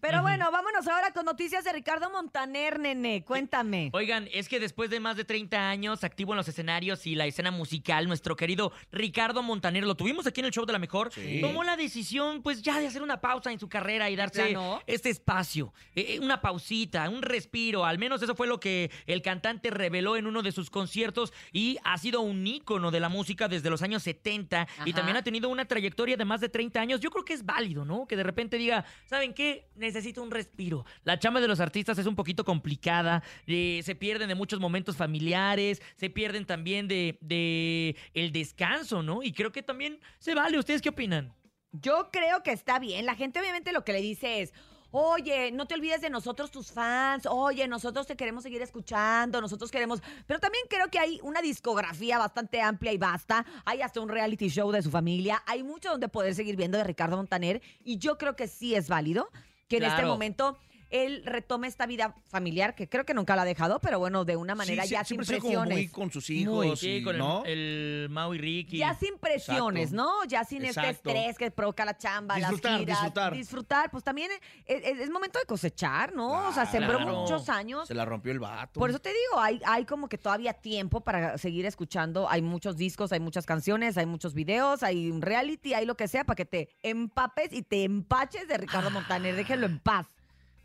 Pero 0.00 0.22
bueno, 0.22 0.50
vámonos 0.50 0.86
ahora 0.88 1.12
con 1.12 1.24
noticias 1.26 1.62
de 1.64 1.72
Ricardo 1.72 2.10
Montaner, 2.10 2.78
nene. 2.78 3.22
Cuéntame. 3.24 3.90
Oigan, 3.92 4.28
es 4.32 4.48
que 4.48 4.58
después 4.58 4.88
de 4.90 4.98
más 4.98 5.16
de 5.16 5.24
30 5.24 5.68
años 5.68 6.04
activo 6.04 6.32
en 6.32 6.38
los 6.38 6.48
escenarios 6.48 7.06
y 7.06 7.14
la 7.14 7.26
escena 7.26 7.50
musical, 7.50 8.08
nuestro 8.08 8.34
querido 8.36 8.72
Ricardo 8.92 9.42
Montaner, 9.42 9.84
lo 9.84 9.94
tuvimos 9.94 10.26
aquí 10.26 10.40
en 10.40 10.46
el 10.46 10.52
show 10.52 10.64
de 10.64 10.72
la 10.72 10.78
mejor, 10.78 11.12
Sí. 11.12 11.40
tomó 11.42 11.64
la 11.64 11.76
decisión 11.76 12.42
pues 12.42 12.62
ya 12.62 12.78
de 12.80 12.86
hacer 12.86 13.02
una 13.02 13.20
pausa 13.20 13.52
en 13.52 13.58
su 13.58 13.68
carrera 13.68 14.08
y 14.10 14.16
darse 14.16 14.56
este 14.86 15.10
espacio, 15.10 15.72
eh, 15.94 16.14
eh, 16.14 16.20
una 16.20 16.40
pausita, 16.40 17.08
un 17.10 17.22
respiro, 17.22 17.84
al 17.84 17.98
menos 17.98 18.22
eso 18.22 18.34
fue 18.34 18.46
lo 18.46 18.58
que 18.58 18.90
el 19.06 19.20
cantante 19.22 19.70
reveló 19.70 20.16
en 20.16 20.26
uno 20.26 20.42
de 20.42 20.52
sus 20.52 20.70
conciertos 20.70 21.32
y 21.52 21.76
ha 21.84 21.98
sido 21.98 22.20
un 22.22 22.46
ícono 22.46 22.90
de 22.90 23.00
la 23.00 23.08
música 23.08 23.48
desde 23.48 23.68
los 23.70 23.82
años 23.82 24.02
70 24.02 24.66
y 24.86 24.92
también 24.92 25.16
ha 25.16 25.22
tenido 25.22 25.48
una 25.48 25.66
trayectoria 25.66 26.16
de 26.16 26.24
más 26.24 26.40
de 26.40 26.48
30 26.48 26.80
años. 26.80 27.00
Yo 27.00 27.10
creo 27.10 27.24
que 27.24 27.34
es 27.34 27.44
válido, 27.44 27.84
¿no? 27.84 28.06
Que 28.06 28.16
de 28.16 28.22
repente 28.22 28.56
diga, 28.56 28.84
¿saben 29.06 29.34
qué? 29.34 29.68
Necesito 29.90 30.22
un 30.22 30.30
respiro. 30.30 30.86
La 31.02 31.18
chamba 31.18 31.40
de 31.40 31.48
los 31.48 31.58
artistas 31.58 31.98
es 31.98 32.06
un 32.06 32.14
poquito 32.14 32.44
complicada, 32.44 33.24
eh, 33.48 33.80
se 33.82 33.96
pierden 33.96 34.28
de 34.28 34.36
muchos 34.36 34.60
momentos 34.60 34.96
familiares, 34.96 35.82
se 35.96 36.08
pierden 36.08 36.46
también 36.46 36.86
de, 36.86 37.96
el 38.14 38.30
descanso, 38.30 39.02
¿no? 39.02 39.24
Y 39.24 39.32
creo 39.32 39.50
que 39.50 39.64
también 39.64 39.98
se 40.20 40.36
vale. 40.36 40.60
¿Ustedes 40.60 40.80
qué 40.80 40.90
opinan? 40.90 41.34
Yo 41.72 42.10
creo 42.12 42.44
que 42.44 42.52
está 42.52 42.78
bien. 42.78 43.04
La 43.04 43.16
gente 43.16 43.40
obviamente 43.40 43.72
lo 43.72 43.84
que 43.84 43.92
le 43.92 44.00
dice 44.00 44.42
es, 44.42 44.54
oye, 44.92 45.50
no 45.50 45.66
te 45.66 45.74
olvides 45.74 46.00
de 46.02 46.08
nosotros, 46.08 46.52
tus 46.52 46.70
fans. 46.70 47.26
Oye, 47.28 47.66
nosotros 47.66 48.06
te 48.06 48.14
queremos 48.14 48.44
seguir 48.44 48.62
escuchando, 48.62 49.40
nosotros 49.40 49.72
queremos... 49.72 50.00
Pero 50.28 50.38
también 50.38 50.62
creo 50.70 50.88
que 50.88 51.00
hay 51.00 51.18
una 51.24 51.42
discografía 51.42 52.16
bastante 52.16 52.60
amplia 52.60 52.92
y 52.92 52.98
vasta. 52.98 53.44
Hay 53.64 53.82
hasta 53.82 54.00
un 54.00 54.08
reality 54.08 54.50
show 54.50 54.70
de 54.70 54.82
su 54.82 54.90
familia. 54.92 55.42
Hay 55.48 55.64
mucho 55.64 55.90
donde 55.90 56.08
poder 56.08 56.36
seguir 56.36 56.54
viendo 56.54 56.78
de 56.78 56.84
Ricardo 56.84 57.16
Montaner. 57.16 57.60
Y 57.82 57.98
yo 57.98 58.18
creo 58.18 58.36
que 58.36 58.46
sí 58.46 58.76
es 58.76 58.88
válido 58.88 59.28
que 59.70 59.76
en 59.78 59.84
este 59.84 60.04
momento... 60.04 60.58
Él 60.90 61.22
retome 61.24 61.68
esta 61.68 61.86
vida 61.86 62.14
familiar, 62.28 62.74
que 62.74 62.88
creo 62.88 63.04
que 63.06 63.14
nunca 63.14 63.36
la 63.36 63.42
ha 63.42 63.44
dejado, 63.44 63.78
pero 63.80 63.98
bueno, 63.98 64.24
de 64.24 64.36
una 64.36 64.54
manera 64.54 64.82
Sí, 64.84 64.90
ya 64.90 65.04
sin 65.04 65.18
como 65.18 65.26
muy 65.30 65.40
presiones. 65.40 65.90
con 65.92 66.10
sus 66.10 66.28
Muy, 66.28 66.38
hijos, 66.40 66.80
sí, 66.80 66.96
y- 66.96 67.02
con 67.04 67.14
el, 67.14 67.18
¿no? 67.20 67.42
el 67.46 68.08
Mau 68.10 68.34
y 68.34 68.38
Ricky. 68.38 68.78
Ya 68.78 68.94
sin 68.94 69.16
presiones, 69.18 69.90
Exacto. 69.92 70.02
¿no? 70.02 70.24
Ya 70.24 70.44
sin 70.44 70.64
este 70.64 70.80
Exacto. 70.80 71.10
estrés 71.10 71.38
que 71.38 71.50
provoca 71.50 71.84
la 71.84 71.96
chamba, 71.96 72.34
Disfrutar, 72.36 72.70
las 72.72 72.80
giras. 72.80 72.96
disfrutar. 72.98 73.32
Disfrutar, 73.34 73.90
pues 73.90 74.02
también 74.04 74.30
es, 74.66 74.84
es- 74.84 74.98
es 75.00 75.10
momento 75.10 75.38
de 75.38 75.44
cosechar, 75.46 76.14
¿no? 76.14 76.48
o 76.48 76.52
sea, 76.52 76.66
sembró 76.66 76.96
Claro. 76.98 77.20
muchos 77.20 77.48
años. 77.48 77.86
Se 77.86 77.94
la 77.94 78.04
rompió 78.04 78.32
el 78.32 78.40
vato. 78.40 78.80
Por 78.80 78.90
eso 78.90 78.98
te 78.98 79.10
digo, 79.10 79.40
hay, 79.40 79.60
hay 79.66 79.84
como 79.84 80.08
que 80.08 80.18
todavía 80.18 80.52
tiempo 80.54 81.00
para 81.02 81.38
seguir 81.38 81.66
escuchando. 81.66 82.28
Hay 82.28 82.42
muchos 82.42 82.76
discos, 82.76 83.12
hay 83.12 83.20
muchas 83.20 83.46
canciones, 83.46 83.96
hay 83.96 84.06
muchos 84.06 84.34
videos, 84.34 84.82
hay 84.82 85.10
un 85.10 85.22
reality, 85.22 85.74
hay 85.74 85.86
lo 85.86 85.96
que 85.96 86.08
sea 86.08 86.24
para 86.24 86.34
que 86.36 86.44
te 86.44 86.68
empapes 86.82 87.52
y 87.52 87.62
te 87.62 87.84
empaches 87.84 88.48
de 88.48 88.58
Ricardo 88.58 88.90
Montaner. 88.90 89.36
Déjenlo 89.36 89.66
en 89.66 89.78
paz. 89.78 90.06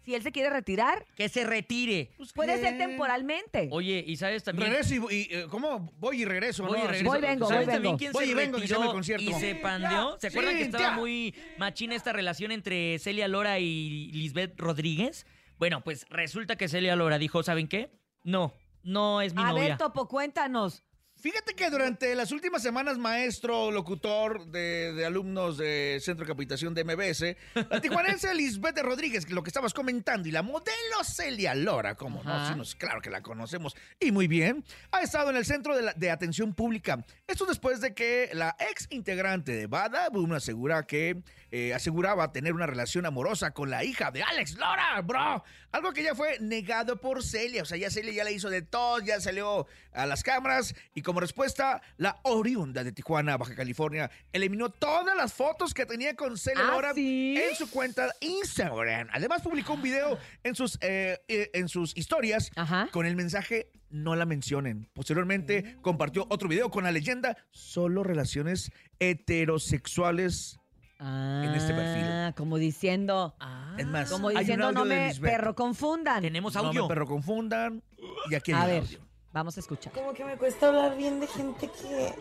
Si 0.05 0.13
él 0.13 0.21
se 0.21 0.31
quiere 0.31 0.49
retirar, 0.51 1.05
Que 1.15 1.27
se 1.29 1.43
retire. 1.43 2.11
puede 2.35 2.53
¿qué? 2.55 2.59
ser 2.61 2.77
temporalmente. 2.77 3.69
Oye, 3.71 4.03
y 4.05 4.15
sabes 4.17 4.43
también... 4.43 4.69
Regreso 4.69 4.93
y, 5.09 5.15
y, 5.15 5.27
eh, 5.33 5.47
¿cómo? 5.49 5.91
Voy 5.97 6.21
y 6.21 6.25
regreso, 6.25 6.63
Voy 6.63 6.73
¿no? 6.73 6.77
y 6.77 6.81
Así- 6.81 6.87
regreso. 6.91 7.09
Voy, 7.11 7.21
vengo, 7.21 7.47
¿Sabes 7.47 7.65
voy, 7.65 7.73
también 7.73 7.91
vengo. 7.93 7.97
quién 7.97 8.11
Voy 8.13 8.25
se 8.25 8.31
y 8.31 8.33
vengo, 8.35 8.57
el 8.57 8.61
retiró 8.61 8.91
concierto. 8.91 9.23
y 9.25 9.33
se 9.33 9.55
pandeó? 9.55 10.17
¿Se 10.19 10.27
acuerdan 10.27 10.55
que 10.57 10.61
estaba 10.61 10.91
muy 10.91 11.33
machina 11.57 11.95
esta 11.95 12.13
relación 12.13 12.51
entre 12.51 12.99
Celia 12.99 13.27
Lora 13.27 13.57
y 13.59 14.11
Lisbeth 14.13 14.53
Rodríguez? 14.59 15.25
Bueno, 15.57 15.83
pues 15.83 16.05
resulta 16.09 16.55
que 16.55 16.67
Celia 16.67 16.95
Lora 16.95 17.17
dijo, 17.17 17.41
¿saben 17.41 17.67
qué? 17.67 17.89
No, 18.23 18.53
no 18.83 19.21
es 19.21 19.33
mi 19.33 19.41
A 19.41 19.47
novia. 19.49 19.63
ver, 19.69 19.77
Topo, 19.77 20.07
cuéntanos. 20.07 20.83
Fíjate 21.25 21.55
que 21.55 21.71
durante 21.71 22.13
las 22.13 22.31
últimas 22.31 22.61
semanas, 22.61 22.99
maestro, 22.99 23.71
locutor 23.71 24.45
de, 24.45 24.93
de 24.93 25.05
alumnos 25.07 25.57
de 25.57 25.97
Centro 25.99 26.23
de 26.23 26.31
Capacitación 26.31 26.75
de 26.75 26.83
MBS, 26.83 27.35
la 27.67 27.81
tijuanense 27.81 28.31
Lisbeth 28.35 28.77
Rodríguez, 28.83 29.27
lo 29.31 29.41
que 29.41 29.49
estabas 29.49 29.73
comentando, 29.73 30.27
y 30.29 30.31
la 30.31 30.43
modelo 30.43 31.03
Celia 31.03 31.55
Lora, 31.55 31.95
como 31.95 32.21
no, 32.23 32.47
sí, 32.47 32.53
nos- 32.55 32.75
claro 32.75 33.01
que 33.01 33.09
la 33.09 33.23
conocemos, 33.23 33.75
y 33.99 34.11
muy 34.11 34.27
bien, 34.27 34.63
ha 34.91 35.01
estado 35.01 35.31
en 35.31 35.37
el 35.37 35.45
centro 35.45 35.75
de, 35.75 35.81
la- 35.81 35.93
de 35.93 36.11
atención 36.11 36.53
pública. 36.53 37.03
Esto 37.25 37.47
después 37.47 37.81
de 37.81 37.95
que 37.95 38.29
la 38.33 38.55
ex 38.59 38.85
integrante 38.91 39.51
de 39.51 39.65
Bada 39.65 40.09
Boom 40.09 40.33
asegura 40.33 40.85
que 40.85 41.23
eh, 41.57 41.73
aseguraba 41.73 42.33
tener 42.33 42.51
una 42.51 42.67
relación 42.67 43.05
amorosa 43.05 43.51
con 43.51 43.69
la 43.69 43.85
hija 43.85 44.11
de 44.11 44.21
Alex 44.21 44.55
Lora, 44.55 44.99
bro. 45.01 45.41
Algo 45.71 45.93
que 45.93 46.03
ya 46.03 46.13
fue 46.13 46.37
negado 46.41 46.99
por 46.99 47.23
Celia. 47.23 47.61
O 47.61 47.65
sea, 47.65 47.77
ya 47.77 47.89
Celia 47.89 48.11
ya 48.11 48.25
le 48.25 48.33
hizo 48.33 48.49
de 48.49 48.61
todo, 48.61 48.99
ya 48.99 49.21
salió 49.21 49.65
a 49.93 50.05
las 50.05 50.21
cámaras 50.21 50.75
y 50.93 51.01
como 51.01 51.21
respuesta, 51.21 51.81
la 51.95 52.19
oriunda 52.23 52.83
de 52.83 52.91
Tijuana, 52.91 53.37
Baja 53.37 53.55
California, 53.55 54.11
eliminó 54.33 54.69
todas 54.69 55.15
las 55.15 55.31
fotos 55.31 55.73
que 55.73 55.85
tenía 55.85 56.17
con 56.17 56.37
Celia 56.37 56.65
¿Ah, 56.67 56.71
Lora 56.71 56.93
sí? 56.93 57.37
en 57.37 57.55
su 57.55 57.69
cuenta 57.69 58.13
Instagram. 58.19 59.07
Además 59.13 59.41
publicó 59.41 59.75
un 59.75 59.81
video 59.81 60.19
en 60.43 60.55
sus, 60.55 60.77
eh, 60.81 61.21
eh, 61.29 61.51
en 61.53 61.69
sus 61.69 61.95
historias 61.95 62.51
Ajá. 62.57 62.89
con 62.91 63.05
el 63.05 63.15
mensaje 63.15 63.71
no 63.89 64.17
la 64.17 64.25
mencionen. 64.25 64.89
Posteriormente 64.91 65.77
compartió 65.81 66.27
otro 66.29 66.49
video 66.49 66.69
con 66.69 66.83
la 66.83 66.91
leyenda 66.91 67.37
solo 67.51 68.03
relaciones 68.03 68.73
heterosexuales. 68.99 70.59
En 70.99 71.51
este 71.55 71.73
perfil. 71.73 72.03
Ah, 72.05 72.33
como 72.35 72.57
diciendo, 72.57 73.35
Es 73.77 73.85
más, 73.87 74.09
como 74.09 74.29
diciendo, 74.29 74.71
no 74.71 74.85
me 74.85 75.13
perro 75.21 75.55
confundan. 75.55 76.21
Tenemos 76.21 76.53
No 76.55 76.61
audio. 76.61 76.83
me 76.83 76.87
perro 76.87 77.05
confundan. 77.07 77.83
Y 78.29 78.35
aquí 78.35 78.51
hay 78.53 78.61
A 78.61 78.65
ver, 78.65 78.81
audio. 78.83 78.99
vamos 79.33 79.57
a 79.57 79.59
escuchar. 79.59 79.93
Como 79.93 80.13
que 80.13 80.23
me 80.25 80.37
cuesta 80.37 80.67
hablar 80.67 80.95
bien 80.97 81.19
de 81.19 81.27
gente 81.27 81.67
que. 81.69 82.13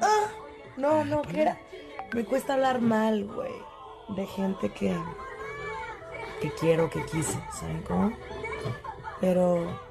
Ah, 0.00 0.26
no, 0.76 1.04
no, 1.04 1.22
que 1.22 1.42
era. 1.42 1.58
Me 2.12 2.24
cuesta 2.24 2.54
hablar 2.54 2.80
mal, 2.80 3.24
güey. 3.26 3.52
De 4.16 4.26
gente 4.26 4.70
que. 4.70 4.96
que 6.40 6.50
quiero, 6.52 6.88
que 6.90 7.04
quise, 7.06 7.38
¿saben 7.52 7.82
cómo? 7.82 8.12
Pero. 9.20 9.84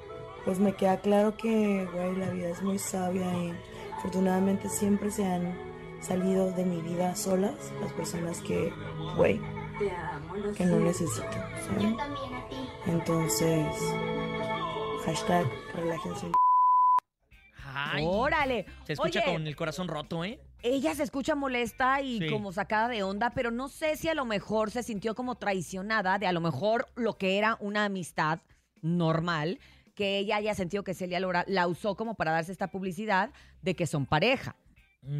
Pues 0.44 0.60
me 0.60 0.74
queda 0.76 0.98
claro 1.00 1.36
que, 1.36 1.88
güey, 1.92 2.14
la 2.14 2.26
vida 2.30 2.48
es 2.48 2.62
muy 2.62 2.78
sabia 2.78 3.26
y 3.36 3.52
afortunadamente 3.98 4.68
siempre 4.68 5.10
se 5.10 5.26
han 5.26 5.58
salido 6.06 6.52
de 6.52 6.64
mi 6.64 6.80
vida 6.82 7.14
solas 7.16 7.72
las 7.80 7.92
personas 7.92 8.40
que, 8.40 8.72
güey, 9.16 9.40
que 10.56 10.64
no 10.64 10.78
necesito, 10.80 11.22
¿saben? 11.66 11.96
Entonces. 12.86 13.66
Hashtag 15.04 15.46
relájense. 15.74 16.32
Ay, 17.64 18.04
Órale. 18.06 18.66
se 18.84 18.94
escucha 18.94 19.20
Oye, 19.24 19.32
con 19.32 19.46
el 19.46 19.54
corazón 19.56 19.88
roto, 19.88 20.24
¿eh? 20.24 20.40
ella 20.62 20.94
se 20.94 21.02
escucha 21.02 21.34
molesta 21.34 22.00
y 22.00 22.18
Sí. 22.20 22.30
como 22.30 22.50
sacada 22.52 22.88
de 22.88 23.02
onda, 23.02 23.30
pero 23.30 23.50
no 23.50 23.68
sé 23.68 23.96
si 23.96 24.08
a 24.08 24.14
lo 24.14 24.24
mejor 24.24 24.70
se 24.70 24.82
sintió 24.82 25.14
como 25.14 25.34
traicionada 25.36 26.18
de 26.18 26.26
a 26.26 26.32
lo 26.32 26.40
mejor 26.40 26.86
lo 26.96 27.18
que 27.18 27.38
era 27.38 27.56
una 27.60 27.84
amistad 27.84 28.40
normal, 28.82 29.58
que 29.94 30.18
ella 30.18 30.36
haya 30.36 30.54
sentido 30.54 30.82
que 30.84 30.94
Celia 30.94 31.20
Lora 31.20 31.44
la 31.46 31.66
usó 31.66 31.96
como 31.96 32.14
para 32.14 32.32
darse 32.32 32.52
esta 32.52 32.68
publicidad 32.70 33.30
de 33.62 33.76
que 33.76 33.86
son 33.86 34.06
pareja. 34.06 34.56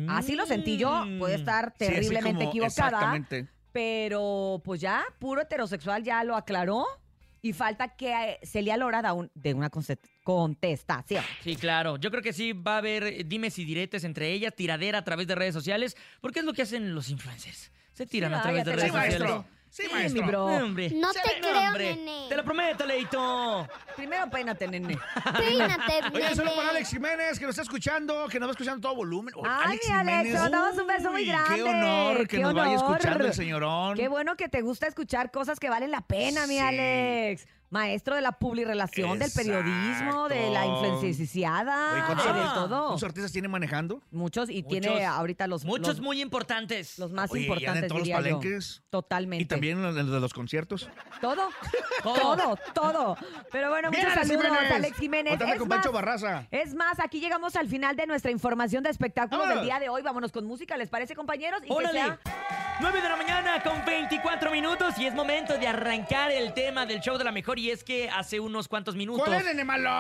Así 0.09 0.35
lo 0.35 0.47
sentí 0.47 0.77
yo, 0.77 1.05
puede 1.19 1.37
estar 1.37 1.75
Sí, 1.79 1.85
así 1.85 1.95
terriblemente 1.95 2.39
como- 2.45 2.51
equivocada, 2.51 2.89
Exactamente. 2.89 3.47
pero 3.73 4.61
pues 4.65 4.81
ya, 4.81 5.05
puro 5.19 5.43
heterosexual 5.43 6.03
ya 6.03 6.25
lo 6.25 6.35
aclaró 6.37 6.87
y 7.43 7.53
falta 7.53 7.95
que 7.97 8.11
eh, 8.13 8.39
Celia 8.43 8.77
Lora 8.77 9.03
da 9.03 9.13
un, 9.13 9.31
de 9.35 9.55
una 9.55 9.71
contestación. 10.25 11.23
Sí, 11.43 11.55
claro. 11.57 11.97
Yo 11.97 12.11
creo 12.11 12.23
que 12.23 12.33
sí 12.33 12.53
va 12.53 12.75
a 12.75 12.79
haber 12.79 13.05
eh, 13.05 13.23
dimes 13.25 13.59
y 13.59 13.65
diretes 13.65 14.03
entre 14.05 14.33
ellas, 14.33 14.55
tiradera 14.57 14.99
a 14.99 15.05
través 15.05 15.27
de 15.27 15.35
redes 15.35 15.55
sociales, 15.55 15.97
porque 16.21 16.41
es 16.41 16.45
lo 16.45 16.53
que 16.53 16.63
hacen 16.63 16.95
los 16.95 17.09
influencers. 17.11 17.71
Se 17.93 18.07
tiran 18.07 18.35
a 18.35 18.43
través 18.43 18.65
de 18.65 18.73
redes 18.77 18.91
sociales. 18.93 19.21
maestro. 19.21 19.45
Sí, 19.77 19.83
Sí, 19.83 19.93
maestro. 19.93 20.23
mi 20.23 20.29
bro. 20.29 20.45
Hombre. 20.47 20.91
No 20.95 21.13
Se 21.13 21.21
te 21.21 21.35
ve, 21.35 21.41
creo, 21.41 21.59
hombre. 21.69 21.97
nene. 21.97 22.27
Te 22.31 22.37
lo 22.37 22.45
prometo, 22.45 22.87
Leito. 22.87 23.69
Primero 23.95 24.31
peínate, 24.31 24.67
nene. 24.69 24.99
Peínate, 25.37 25.93
Oye, 26.15 26.29
solo 26.35 26.45
nene. 26.51 26.57
para 26.57 26.69
Alex 26.71 26.89
Jiménez, 26.91 27.39
que 27.39 27.45
nos 27.45 27.51
está 27.53 27.63
escuchando, 27.63 28.27
que 28.29 28.41
nos 28.41 28.49
va 28.49 28.53
escuchando 28.53 28.81
todo 28.81 28.95
volumen. 28.97 29.35
Oh, 29.37 29.43
Ay, 29.47 29.79
mi 29.87 29.93
Alex, 29.95 30.33
te 30.33 30.39
mandamos 30.39 30.79
un 30.79 30.87
beso 30.87 31.13
muy 31.13 31.23
uy, 31.23 31.29
grande. 31.29 31.55
Qué 31.57 31.63
honor 31.63 32.19
que 32.21 32.27
qué 32.39 32.43
nos 32.43 32.55
vaya 32.55 32.79
honor. 32.79 32.97
escuchando 32.97 33.27
el 33.27 33.35
señorón. 33.35 33.97
Qué 33.99 34.09
bueno 34.09 34.35
que 34.37 34.49
te 34.49 34.63
gusta 34.63 34.87
escuchar 34.87 35.31
cosas 35.31 35.61
que 35.61 35.69
valen 35.69 35.91
la 35.91 36.01
pena, 36.01 36.47
mi 36.47 36.55
Sí. 36.55 36.59
Alex. 36.61 37.47
Maestro 37.71 38.15
de 38.15 38.21
la 38.23 38.33
publirelación, 38.33 39.19
del 39.19 39.31
periodismo, 39.33 40.29
de 40.29 40.51
la 40.51 40.67
influenciada, 40.67 41.93
Oye, 41.93 42.01
de, 42.01 42.07
¿cuántos, 42.07 42.27
de 42.35 42.55
todo. 42.55 42.87
¿Cuántos 42.87 43.03
artistas 43.05 43.33
tiene 43.33 43.49
manejando? 43.49 44.03
Muchos, 44.11 44.49
y 44.51 44.63
tiene 44.63 44.89
Muchos. 44.91 45.05
ahorita 45.07 45.47
los... 45.47 45.65
Muchos 45.65 45.89
los- 45.89 46.01
muy 46.01 46.21
importantes. 46.21 46.99
Los 46.99 47.13
más 47.13 47.31
Oye, 47.31 47.43
y 47.43 47.45
anda 47.45 47.55
importantes, 47.57 47.89
todos 47.89 47.99
los 48.01 48.05
diría 48.07 48.17
yo. 48.31 48.37
palenques. 48.39 48.83
Totalmente. 48.91 49.43
Y 49.43 49.47
también 49.47 49.79
en 49.79 49.83
los 49.85 49.95
de 49.95 50.21
los 50.21 50.33
conciertos. 50.35 50.89
Todo, 51.21 51.49
todo, 52.03 52.57
todo. 52.75 53.17
Pero 53.53 53.71
bueno, 53.71 53.91
Bien, 53.91 54.05
muchos 54.05 54.17
Alex 54.17 54.29
saludos, 54.29 54.47
Jiménez. 54.53 54.73
Alex 54.73 54.97
Jiménez. 54.99 55.31
Contame 55.39 55.57
con 55.59 55.69
Pancho 55.69 55.93
más, 55.93 56.03
Barraza. 56.03 56.47
Es 56.51 56.75
más, 56.75 57.01
aquí 57.01 57.21
llegamos 57.21 57.57
al 57.57 57.69
final 57.69 57.97
de 57.97 58.07
nuestra 58.07 58.31
información 58.31 58.83
de 58.83 58.91
espectáculos 58.91 59.41
Vámonos. 59.41 59.57
del 59.63 59.65
día 59.67 59.79
de 59.81 59.89
hoy. 59.89 60.03
Vámonos 60.03 60.33
con 60.33 60.47
música, 60.47 60.77
¿les 60.77 60.89
parece, 60.89 61.15
compañeros? 61.15 61.61
Y 61.65 61.69
que 61.69 61.73
¡Órale! 61.73 62.01
sea 62.01 62.19
9 62.81 63.01
de 63.03 63.09
la 63.09 63.17
mañana 63.17 63.63
con 63.63 63.85
24 63.85 64.51
minutos 64.51 64.99
y 64.99 65.07
es 65.07 65.15
momento 65.15 65.57
de 65.59 65.67
arrancar 65.67 66.31
el 66.31 66.53
tema 66.53 66.85
del 66.87 67.01
show 67.01 67.17
de 67.19 67.25
la 67.25 67.33
mejor 67.33 67.56
y 67.59 67.71
es 67.71 67.85
que 67.85 68.09
hace 68.09 68.41
unos 68.41 68.69
cuantos 68.69 68.97
minutos 68.97 69.29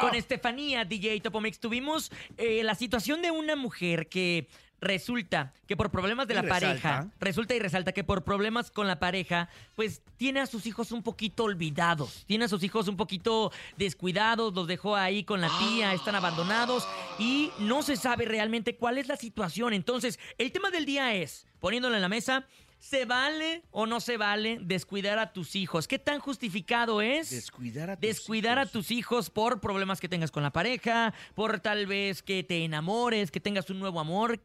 con 0.00 0.14
Estefanía 0.14 0.84
DJ 0.84 1.20
Topomix 1.20 1.58
tuvimos 1.58 2.10
eh, 2.36 2.62
la 2.62 2.74
situación 2.74 3.22
de 3.22 3.30
una 3.30 3.56
mujer 3.56 4.08
que 4.08 4.48
resulta 4.80 5.52
que 5.66 5.76
por 5.76 5.90
problemas 5.90 6.28
de 6.28 6.34
Y 6.34 6.36
la 6.36 6.42
resalta. 6.42 6.66
pareja, 6.66 7.10
resulta 7.18 7.54
y 7.54 7.58
resalta 7.58 7.92
que 7.92 8.04
por 8.04 8.24
problemas 8.24 8.70
con 8.70 8.86
la 8.86 8.98
pareja, 8.98 9.48
pues 9.74 10.02
tiene 10.16 10.40
a 10.40 10.46
sus 10.46 10.66
hijos 10.66 10.92
un 10.92 11.02
poquito 11.02 11.44
olvidados, 11.44 12.24
tiene 12.26 12.44
a 12.44 12.48
sus 12.48 12.62
hijos 12.62 12.88
un 12.88 12.96
poquito 12.96 13.52
descuidados, 13.76 14.54
los 14.54 14.66
dejó 14.66 14.96
ahí 14.96 15.24
con 15.24 15.40
la 15.40 15.50
tía, 15.58 15.92
están 15.94 16.14
abandonados 16.14 16.86
y 17.18 17.50
no 17.58 17.82
se 17.82 17.96
sabe 17.96 18.26
realmente 18.26 18.76
cuál 18.76 18.98
es 18.98 19.08
la 19.08 19.16
situación. 19.16 19.72
Entonces, 19.72 20.18
el 20.38 20.52
tema 20.52 20.70
del 20.70 20.84
día 20.84 21.14
es, 21.14 21.46
poniéndolo 21.60 21.96
en 21.96 22.02
la 22.02 22.08
mesa, 22.08 22.46
¿Se 22.78 23.04
vale 23.04 23.62
o 23.72 23.86
no 23.86 24.00
se 24.00 24.16
vale 24.16 24.58
descuidar 24.60 25.18
a 25.18 25.32
tus 25.32 25.56
hijos? 25.56 25.88
¿Qué 25.88 25.98
tan 25.98 26.20
justificado 26.20 27.00
es 27.02 27.30
Descuidar 27.30 27.90
a 27.90 27.96
tus 27.96 28.00
descuidar 28.02 28.58
a 28.58 28.66
tus 28.66 28.90
hijos 28.90 29.30
por 29.30 29.60
problemas 29.60 30.00
que 30.00 30.08
tengas 30.08 30.30
con 30.30 30.42
la 30.42 30.52
pareja, 30.52 31.12
por 31.34 31.58
tal 31.60 31.86
vez 31.86 32.22
que 32.22 32.44
te 32.44 32.64
enamores, 32.64 33.30
que 33.30 33.40
tengas 33.40 33.68
un 33.70 33.80
nuevo 33.80 33.98
amor? 33.98 34.40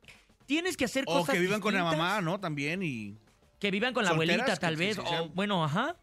Tienes 0.47 0.75
que 0.75 0.85
hacer 0.85 1.03
O 1.07 1.19
cosas 1.19 1.35
que 1.35 1.39
vivan 1.41 1.61
con 1.61 1.73
la 1.73 1.83
mamá, 1.83 2.21
¿no? 2.21 2.39
También 2.39 2.81
y... 2.83 3.15
Que 3.59 3.69
vivan 3.69 3.93
con 3.93 4.03
la 4.05 4.11
abuelita, 4.11 4.55
tal 4.55 4.73
sí, 4.75 4.79
vez. 4.79 4.95
sí, 4.95 5.01
o, 5.19 5.29
bueno, 5.29 5.63
ajá. 5.63 5.95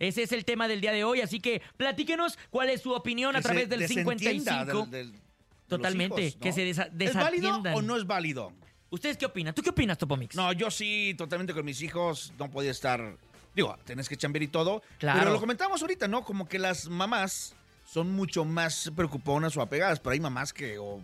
Ese 0.00 0.22
es 0.24 0.32
el 0.32 0.44
tema 0.44 0.66
del 0.68 0.80
día 0.80 0.92
de 0.92 1.04
hoy, 1.04 1.20
así 1.20 1.38
que 1.38 1.62
platíquenos 1.76 2.38
cuál 2.50 2.70
es 2.70 2.80
su 2.82 2.92
opinión 2.92 3.36
a 3.36 3.38
que 3.38 3.44
través 3.44 3.68
del 3.68 3.80
desentienda 3.80 4.18
55. 4.64 4.86
del- 4.86 5.12
del- 5.12 5.20
Totalmente, 5.68 6.22
hijos, 6.22 6.36
¿no? 6.36 6.40
que 6.40 6.52
se 6.52 6.62
desa- 6.66 6.90
¿Es 6.98 7.14
válido 7.14 7.62
o 7.74 7.82
no 7.82 7.96
es 7.96 8.06
válido? 8.06 8.52
¿Ustedes 8.90 9.16
qué 9.16 9.26
opinan? 9.26 9.54
¿Tú 9.54 9.62
qué 9.62 9.70
opinas, 9.70 9.98
Topomix? 9.98 10.34
No, 10.34 10.52
yo 10.52 10.70
sí, 10.70 11.14
totalmente 11.18 11.52
con 11.52 11.64
mis 11.64 11.82
hijos. 11.82 12.32
No 12.38 12.50
podía 12.50 12.70
estar. 12.70 13.16
Digo, 13.54 13.76
tenés 13.84 14.08
que 14.08 14.16
chambear 14.16 14.42
y 14.44 14.48
todo. 14.48 14.82
Claro. 14.98 15.18
Pero 15.20 15.32
lo 15.32 15.40
comentamos 15.40 15.82
ahorita, 15.82 16.08
¿no? 16.08 16.24
Como 16.24 16.48
que 16.48 16.58
las 16.58 16.88
mamás 16.88 17.54
son 17.86 18.10
mucho 18.12 18.44
más 18.44 18.90
preocuponas 18.96 19.56
o 19.56 19.62
apegadas. 19.62 20.00
Pero 20.00 20.12
hay 20.12 20.20
mamás 20.20 20.52
que. 20.52 20.78
o- 20.78 21.00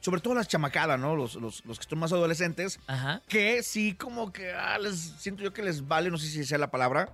sobre 0.00 0.20
todo 0.20 0.34
las 0.34 0.46
chamacadas, 0.48 1.00
¿no? 1.00 1.16
Los, 1.16 1.34
los, 1.36 1.64
los 1.64 1.78
que 1.78 1.86
son 1.88 1.98
más 1.98 2.12
adolescentes. 2.12 2.78
Ajá. 2.86 3.22
Que 3.26 3.62
sí, 3.62 3.94
como 3.94 4.32
que. 4.32 4.52
ah, 4.52 4.78
les, 4.78 4.96
siento 5.18 5.42
yo 5.42 5.52
que 5.52 5.62
les 5.62 5.88
vale, 5.88 6.10
no 6.10 6.18
sé 6.18 6.28
si 6.28 6.44
sea 6.44 6.58
la 6.58 6.70
palabra. 6.70 7.12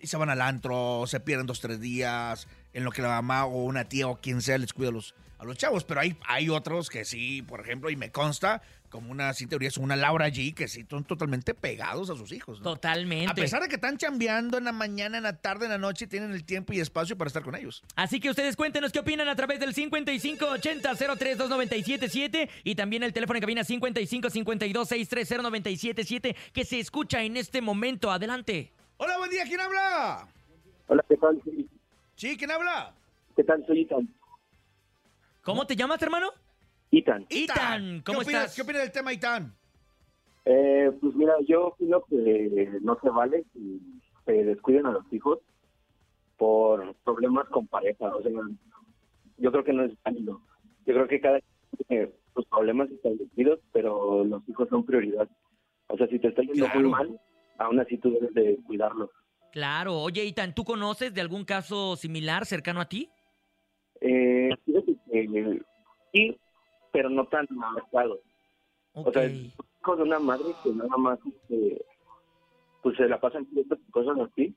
Y 0.00 0.08
se 0.08 0.16
van 0.18 0.28
al 0.28 0.42
antro, 0.42 1.04
se 1.06 1.20
pierden 1.20 1.46
dos, 1.46 1.60
tres 1.60 1.80
días. 1.80 2.48
En 2.74 2.84
lo 2.84 2.90
que 2.90 3.00
la 3.00 3.08
mamá 3.08 3.46
o 3.46 3.62
una 3.64 3.84
tía 3.84 4.08
o 4.08 4.20
quien 4.20 4.42
sea 4.42 4.58
les 4.58 4.72
cuida 4.74 4.88
a 4.88 4.92
los, 4.92 5.14
a 5.38 5.44
los 5.44 5.56
chavos. 5.56 5.84
Pero 5.84 6.00
hay, 6.00 6.18
hay 6.26 6.50
otros 6.50 6.90
que 6.90 7.04
sí, 7.06 7.40
por 7.40 7.60
ejemplo, 7.60 7.88
y 7.88 7.96
me 7.96 8.10
consta, 8.10 8.60
como 8.94 9.10
una, 9.10 9.34
sin 9.34 9.48
teoría, 9.48 9.66
es 9.66 9.76
una 9.76 9.96
Laura 9.96 10.28
G, 10.28 10.54
que 10.54 10.68
sí 10.68 10.86
son 10.88 11.02
totalmente 11.02 11.52
pegados 11.52 12.10
a 12.10 12.14
sus 12.14 12.30
hijos. 12.30 12.60
¿no? 12.60 12.74
Totalmente. 12.74 13.28
A 13.28 13.34
pesar 13.34 13.60
de 13.60 13.66
que 13.66 13.74
están 13.74 13.98
chambeando 13.98 14.56
en 14.56 14.62
la 14.62 14.70
mañana, 14.70 15.16
en 15.16 15.24
la 15.24 15.36
tarde, 15.36 15.64
en 15.64 15.72
la 15.72 15.78
noche, 15.78 16.06
tienen 16.06 16.30
el 16.30 16.44
tiempo 16.44 16.72
y 16.72 16.78
espacio 16.78 17.18
para 17.18 17.26
estar 17.26 17.42
con 17.42 17.56
ellos. 17.56 17.82
Así 17.96 18.20
que 18.20 18.30
ustedes 18.30 18.54
cuéntenos 18.54 18.92
qué 18.92 19.00
opinan 19.00 19.26
a 19.26 19.34
través 19.34 19.58
del 19.58 19.74
5580-032977 19.74 22.48
y 22.62 22.76
también 22.76 23.02
el 23.02 23.12
teléfono 23.12 23.38
en 23.38 23.40
cabina 23.40 23.62
5552-630-977 23.62 26.36
que 26.52 26.64
se 26.64 26.78
escucha 26.78 27.24
en 27.24 27.36
este 27.36 27.60
momento. 27.60 28.12
Adelante. 28.12 28.70
Hola, 28.98 29.18
buen 29.18 29.30
día, 29.30 29.42
¿quién 29.42 29.58
habla? 29.58 30.28
Hola, 30.86 31.04
¿qué 31.08 31.16
tal? 31.16 31.42
Sí, 32.14 32.36
¿quién 32.36 32.52
habla? 32.52 32.94
¿Qué 33.34 33.42
tal? 33.42 33.66
Soy 33.66 33.80
Itan. 33.80 34.08
¿Cómo 35.42 35.66
te 35.66 35.74
llamas, 35.74 36.00
hermano? 36.00 36.30
Itan. 36.98 37.26
Itan, 37.28 38.02
¿cómo 38.04 38.20
¿Qué 38.20 38.24
opinas, 38.24 38.42
estás? 38.44 38.56
¿Qué 38.56 38.62
opinas 38.62 38.82
del 38.82 38.92
tema, 38.92 39.12
Itán? 39.12 39.54
Eh, 40.44 40.90
pues 41.00 41.14
mira, 41.14 41.34
yo 41.48 41.68
opino 41.68 42.04
que 42.04 42.70
no 42.82 42.98
se 43.02 43.08
vale 43.10 43.44
que 43.52 43.78
se 44.26 44.32
descuiden 44.44 44.86
a 44.86 44.92
los 44.92 45.10
hijos 45.12 45.38
por 46.36 46.94
problemas 47.04 47.48
con 47.48 47.66
pareja. 47.66 48.14
O 48.14 48.22
sea, 48.22 48.30
yo 49.38 49.50
creo 49.52 49.64
que 49.64 49.72
no 49.72 49.84
es 49.84 49.92
válido. 50.04 50.40
Yo 50.86 50.94
creo 50.94 51.08
que 51.08 51.20
cada 51.20 51.40
quien 51.40 51.86
tiene 51.88 52.12
sus 52.34 52.44
problemas 52.46 52.90
establecidos, 52.90 53.60
pero 53.72 54.24
los 54.24 54.46
hijos 54.48 54.68
son 54.68 54.84
prioridad. 54.84 55.28
O 55.88 55.96
sea, 55.96 56.06
si 56.08 56.18
te 56.18 56.28
está 56.28 56.42
yendo 56.42 56.66
Claro. 56.66 56.80
muy 56.80 56.90
mal, 56.90 57.20
aún 57.58 57.80
así 57.80 57.98
tú 57.98 58.10
debes 58.12 58.34
de 58.34 58.58
cuidarlos. 58.66 59.10
Claro. 59.52 59.94
Oye, 60.00 60.24
Itan, 60.24 60.54
¿tú 60.54 60.64
conoces 60.64 61.14
de 61.14 61.20
algún 61.20 61.44
caso 61.44 61.96
similar 61.96 62.44
cercano 62.44 62.80
a 62.80 62.88
ti? 62.88 63.08
Eh, 64.00 64.50
fíjate 64.66 64.96
que 65.10 65.60
sí, 66.12 66.36
pero 66.94 67.10
no 67.10 67.26
tan 67.26 67.44
marcado. 67.50 68.20
O 68.92 69.10
sea, 69.10 69.28
con 69.82 70.00
una 70.00 70.20
madre 70.20 70.54
que 70.62 70.70
nada 70.70 70.96
más 70.96 71.18
este, 71.26 71.84
pues 72.84 72.96
se 72.96 73.08
la 73.08 73.20
pasan 73.20 73.48
y 73.50 73.90
cosas 73.90 74.16
así, 74.20 74.54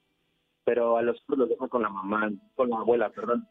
pero 0.64 0.98
a 0.98 1.02
los 1.02 1.18
hijos 1.18 1.40
los 1.40 1.50
deja 1.50 1.68
con 1.68 1.82
la 1.82 1.90
mamá, 1.90 2.32
con 2.56 2.70
la 2.70 2.78
abuela, 2.78 3.10
perdón. 3.10 3.48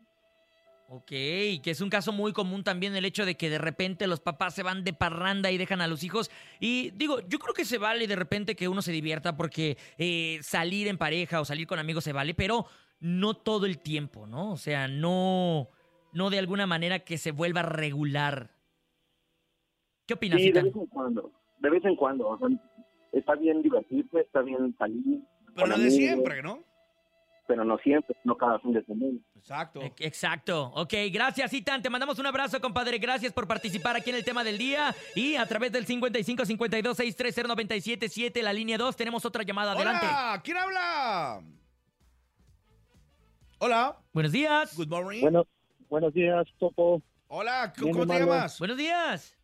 Ok, 0.88 1.09
que 1.09 1.62
es 1.64 1.81
un 1.81 1.90
caso 1.90 2.12
muy 2.12 2.33
común 2.33 2.62
también 2.62 2.94
el 2.94 3.05
hecho 3.05 3.27
de 3.27 3.37
que 3.37 3.51
de 3.51 3.59
repente 3.59 4.07
los 4.07 4.20
papás 4.20 4.55
se 4.55 4.62
van 4.62 4.85
de 4.85 4.92
parranda 4.92 5.51
y 5.51 5.59
dejan 5.59 5.81
a 5.81 5.88
los 5.88 6.05
hijos. 6.05 6.31
Y 6.61 6.90
digo, 6.90 7.18
yo 7.27 7.40
creo 7.40 7.55
que 7.55 7.64
se 7.64 7.79
vale 7.79 8.07
de 8.07 8.14
repente 8.14 8.55
que 8.55 8.68
uno 8.68 8.83
se 8.83 8.92
divierta 8.92 9.37
porque 9.37 9.79
eh, 9.99 10.38
salir 10.42 10.87
en 10.87 10.96
pareja 10.96 11.40
o 11.40 11.44
salir 11.44 11.66
con 11.66 11.81
amigos 11.81 12.05
se 12.05 12.12
vale, 12.12 12.35
pero 12.35 12.66
no 13.01 13.35
todo 13.35 13.66
el 13.66 13.81
tiempo, 13.81 14.29
¿no? 14.29 14.53
O 14.53 14.57
sea, 14.57 14.87
no, 14.87 15.70
no 16.12 16.31
de 16.31 16.38
alguna 16.38 16.68
manera 16.68 17.01
que 17.01 17.18
se 17.18 17.33
vuelva 17.33 17.62
regular. 17.62 18.56
¿Qué 20.07 20.14
opinas, 20.14 20.40
Sí, 20.40 20.51
de 20.53 20.62
vez 20.62 20.75
en 20.77 20.87
cuando, 20.87 21.33
de 21.59 21.71
vez 21.71 21.85
en 21.85 21.97
cuando, 21.97 22.29
o 22.29 22.38
sea, 22.38 22.49
está 23.12 23.35
bien 23.35 23.62
divertirse, 23.62 24.21
está 24.21 24.40
bien 24.42 24.75
salir. 24.79 25.21
Pero 25.55 25.66
no 25.69 25.75
de 25.79 25.83
amigos, 25.85 25.95
siempre, 25.95 26.42
¿no? 26.42 26.62
Pero 27.49 27.64
no 27.64 27.79
siempre, 27.79 28.16
no 28.25 28.37
cada 28.37 28.59
fin 28.59 28.73
de 28.73 28.85
semana. 28.85 29.19
Exacto. 29.37 29.81
E- 29.81 29.92
Exacto. 30.01 30.73
Ok, 30.75 30.92
gracias, 31.12 31.53
Itan. 31.53 31.81
Te 31.81 31.88
mandamos 31.90 32.19
un 32.19 32.27
abrazo, 32.27 32.61
compadre. 32.61 32.99
Gracias 32.99 33.33
por 33.33 33.47
participar 33.47 33.95
aquí 33.97 34.11
en 34.11 34.16
el 34.16 34.25
tema 34.25 34.42
del 34.42 34.59
día. 34.59 34.95
Y 35.14 35.37
a 35.37 35.47
través 35.47 35.71
del 35.73 35.87
55 35.87 36.45
52 36.45 36.97
630 36.97 37.49
977, 37.55 38.42
la 38.42 38.53
línea 38.53 38.77
2, 38.79 38.97
tenemos 38.97 39.25
otra 39.25 39.45
llamada. 39.45 39.73
Adelante. 39.73 40.07
Hola, 40.07 40.40
¿quién 40.45 40.57
habla? 40.57 41.42
Hola. 43.59 43.97
Buenos 44.12 44.33
días. 44.33 44.77
Good 44.77 44.88
morning. 44.88 45.21
Bueno, 45.21 45.47
buenos 45.88 46.12
días, 46.12 46.47
Topo. 46.59 47.01
Hola, 47.29 47.73
¿cómo 47.81 48.07
te 48.07 48.19
llamas? 48.19 48.59
Buenos 48.59 48.77
días. 48.77 49.38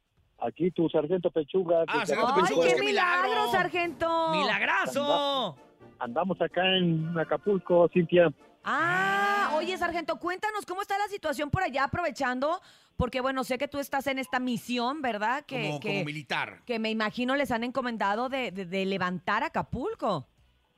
Aquí 0.46 0.70
tu 0.72 0.88
sargento 0.88 1.30
Pechuga. 1.30 1.84
Ah, 1.86 2.04
sargento 2.04 2.32
¡Ay, 2.34 2.42
Acapulco. 2.42 2.62
qué 2.76 2.82
milagro, 2.82 3.50
sargento! 3.52 4.30
¡Milagrazo! 4.32 5.56
Andamos 5.98 6.40
acá 6.40 6.62
en 6.76 7.16
Acapulco, 7.18 7.88
Cintia. 7.92 8.32
Ah, 8.64 9.52
oye, 9.56 9.76
sargento, 9.76 10.16
cuéntanos 10.18 10.66
cómo 10.66 10.82
está 10.82 10.96
la 10.98 11.06
situación 11.08 11.50
por 11.50 11.62
allá, 11.62 11.84
aprovechando, 11.84 12.60
porque 12.96 13.20
bueno, 13.20 13.44
sé 13.44 13.56
que 13.58 13.68
tú 13.68 13.78
estás 13.78 14.06
en 14.08 14.18
esta 14.18 14.38
misión, 14.40 15.00
¿verdad? 15.02 15.44
Que, 15.44 15.62
Como, 15.68 15.80
que, 15.80 15.88
como 15.88 16.04
militar. 16.04 16.60
que 16.64 16.78
me 16.78 16.90
imagino 16.90 17.34
les 17.36 17.50
han 17.52 17.62
encomendado 17.64 18.28
de, 18.28 18.50
de- 18.50 18.66
de 18.66 18.84
levantar 18.86 19.42
Acapulco. 19.44 20.26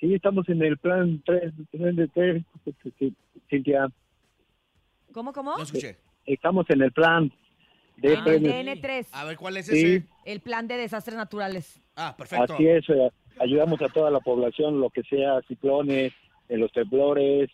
Sí, 0.01 0.13
estamos 0.15 0.47
en 0.49 0.63
el 0.63 0.77
plan 0.79 1.23
3, 1.25 1.53
Cintia. 3.49 3.89
¿Cómo, 5.13 5.33
cómo? 5.33 5.57
No 5.57 5.63
escuché. 5.63 5.97
Estamos 6.27 6.67
en 6.71 6.83
el 6.83 6.93
plan 6.93 7.31
de 7.97 8.13
En 8.13 8.19
el 8.19 8.25
premios. 8.25 8.55
DN3, 8.55 9.09
A 9.13 9.25
ver, 9.25 9.37
¿cuál 9.37 9.57
es 9.57 9.67
Sí. 9.67 9.97
ese? 9.97 10.07
el 10.25 10.41
plan 10.41 10.67
de 10.69 10.77
desastres 10.77 11.17
naturales. 11.17 11.81
Ah, 11.97 12.15
perfecto. 12.17 12.55
Así 12.55 12.67
es, 12.67 12.89
eh, 12.91 13.11
ayudamos 13.41 13.81
a 13.83 13.89
toda 13.89 14.11
la 14.11 14.21
población, 14.21 14.81
lo 14.81 14.91
que 14.91 15.03
sea, 15.05 15.41
ciclones, 15.49 16.13
en 16.49 16.61
los 16.61 16.73
temblores. 16.73 17.51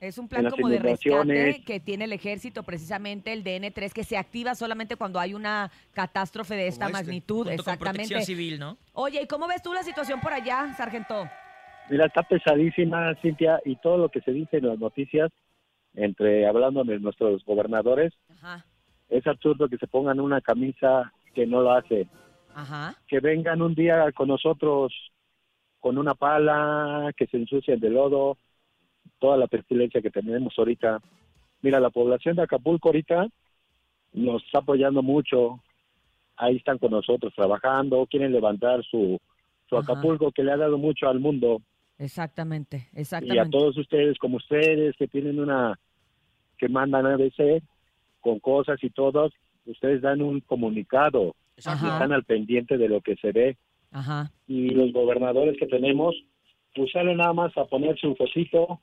Es 0.00 0.18
un 0.18 0.26
plan 0.26 0.50
como 0.50 0.68
de 0.68 0.78
rescate 0.80 1.62
que 1.64 1.78
tiene 1.78 2.06
el 2.06 2.12
ejército, 2.12 2.64
precisamente 2.64 3.32
el 3.32 3.44
DN3, 3.44 3.92
que 3.92 4.02
se 4.02 4.16
activa 4.16 4.54
solamente 4.56 4.96
cuando 4.96 5.20
hay 5.20 5.32
una 5.32 5.70
catástrofe 5.92 6.54
de 6.56 6.66
esta 6.66 6.86
Como 6.86 6.96
este, 6.96 7.06
magnitud. 7.06 7.44
con 7.44 7.52
Exactamente. 7.52 8.08
Protección 8.08 8.22
Civil, 8.22 8.58
¿no? 8.58 8.78
Oye, 8.94 9.22
¿y 9.22 9.26
cómo 9.28 9.46
ves 9.46 9.62
tú 9.62 9.72
la 9.72 9.84
situación 9.84 10.20
por 10.20 10.32
allá, 10.32 10.74
sargento? 10.76 11.28
Mira, 11.88 12.06
está 12.06 12.22
pesadísima, 12.24 13.14
Cintia, 13.22 13.60
y 13.64 13.76
todo 13.76 13.96
lo 13.98 14.08
que 14.08 14.20
se 14.22 14.32
dice 14.32 14.56
en 14.56 14.66
las 14.68 14.78
noticias, 14.78 15.30
entre 15.94 16.46
hablando 16.48 16.82
de 16.84 16.98
nuestros 16.98 17.44
gobernadores, 17.44 18.12
Ajá, 18.30 18.64
es 19.12 19.26
absurdo 19.26 19.68
que 19.68 19.76
se 19.78 19.86
pongan 19.86 20.18
una 20.20 20.40
camisa 20.40 21.12
que 21.34 21.46
no 21.46 21.60
lo 21.62 21.72
hace. 21.72 22.08
ajá. 22.54 22.94
Que 23.06 23.20
vengan 23.20 23.62
un 23.62 23.74
día 23.74 24.10
con 24.12 24.28
nosotros 24.28 24.92
con 25.80 25.98
una 25.98 26.14
pala, 26.14 27.12
que 27.16 27.26
se 27.26 27.36
ensucien 27.36 27.80
de 27.80 27.90
lodo, 27.90 28.38
toda 29.18 29.36
la 29.36 29.48
pestilencia 29.48 30.00
que 30.00 30.10
tenemos 30.10 30.54
ahorita. 30.56 31.00
Mira, 31.60 31.80
la 31.80 31.90
población 31.90 32.36
de 32.36 32.42
Acapulco 32.42 32.88
ahorita 32.88 33.26
nos 34.12 34.44
está 34.44 34.58
apoyando 34.60 35.02
mucho. 35.02 35.60
Ahí 36.36 36.56
están 36.56 36.78
con 36.78 36.92
nosotros 36.92 37.32
trabajando, 37.34 38.06
quieren 38.06 38.32
levantar 38.32 38.82
su, 38.84 39.18
su 39.68 39.76
Ajá. 39.76 39.92
Acapulco 39.92 40.30
que 40.30 40.44
le 40.44 40.52
ha 40.52 40.56
dado 40.56 40.78
mucho 40.78 41.08
al 41.08 41.18
mundo. 41.20 41.60
Exactamente, 41.98 42.88
Y 42.92 42.98
a 42.98 43.00
exactamente. 43.00 43.50
todos 43.50 43.76
ustedes, 43.76 44.18
como 44.18 44.36
ustedes, 44.38 44.96
que 44.96 45.08
tienen 45.08 45.38
una, 45.40 45.78
que 46.58 46.68
mandan 46.68 47.06
a 47.06 47.16
veces 47.16 47.62
con 48.22 48.38
cosas 48.40 48.82
y 48.82 48.88
todos, 48.88 49.32
ustedes 49.66 50.00
dan 50.00 50.22
un 50.22 50.40
comunicado, 50.40 51.34
Ajá. 51.66 51.92
están 51.92 52.12
al 52.12 52.24
pendiente 52.24 52.78
de 52.78 52.88
lo 52.88 53.02
que 53.02 53.16
se 53.16 53.32
ve. 53.32 53.58
Ajá. 53.90 54.30
Y 54.48 54.70
los 54.70 54.92
gobernadores 54.92 55.56
que 55.58 55.66
tenemos, 55.66 56.14
pues 56.74 56.90
salen 56.92 57.18
nada 57.18 57.34
más 57.34 57.54
a 57.58 57.66
ponerse 57.66 58.06
un 58.06 58.14
cosito 58.14 58.80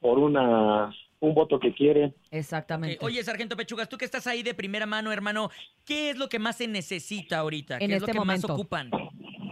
por 0.00 0.18
una 0.18 0.90
un 1.22 1.34
voto 1.34 1.60
que 1.60 1.74
quieren. 1.74 2.14
Exactamente. 2.30 2.94
Eh, 2.94 2.98
Oye, 3.02 3.22
Sargento 3.22 3.54
Pechugas, 3.54 3.90
tú 3.90 3.98
que 3.98 4.06
estás 4.06 4.26
ahí 4.26 4.42
de 4.42 4.54
primera 4.54 4.86
mano, 4.86 5.12
hermano, 5.12 5.50
¿qué 5.84 6.08
es 6.08 6.16
lo 6.16 6.30
que 6.30 6.38
más 6.38 6.56
se 6.56 6.66
necesita 6.66 7.40
ahorita? 7.40 7.76
¿Qué 7.78 7.84
En 7.84 7.90
es 7.90 8.00
lo 8.00 8.06
este 8.06 8.12
que 8.12 8.18
momento. 8.18 8.48
más 8.48 8.56
ocupan? 8.58 8.90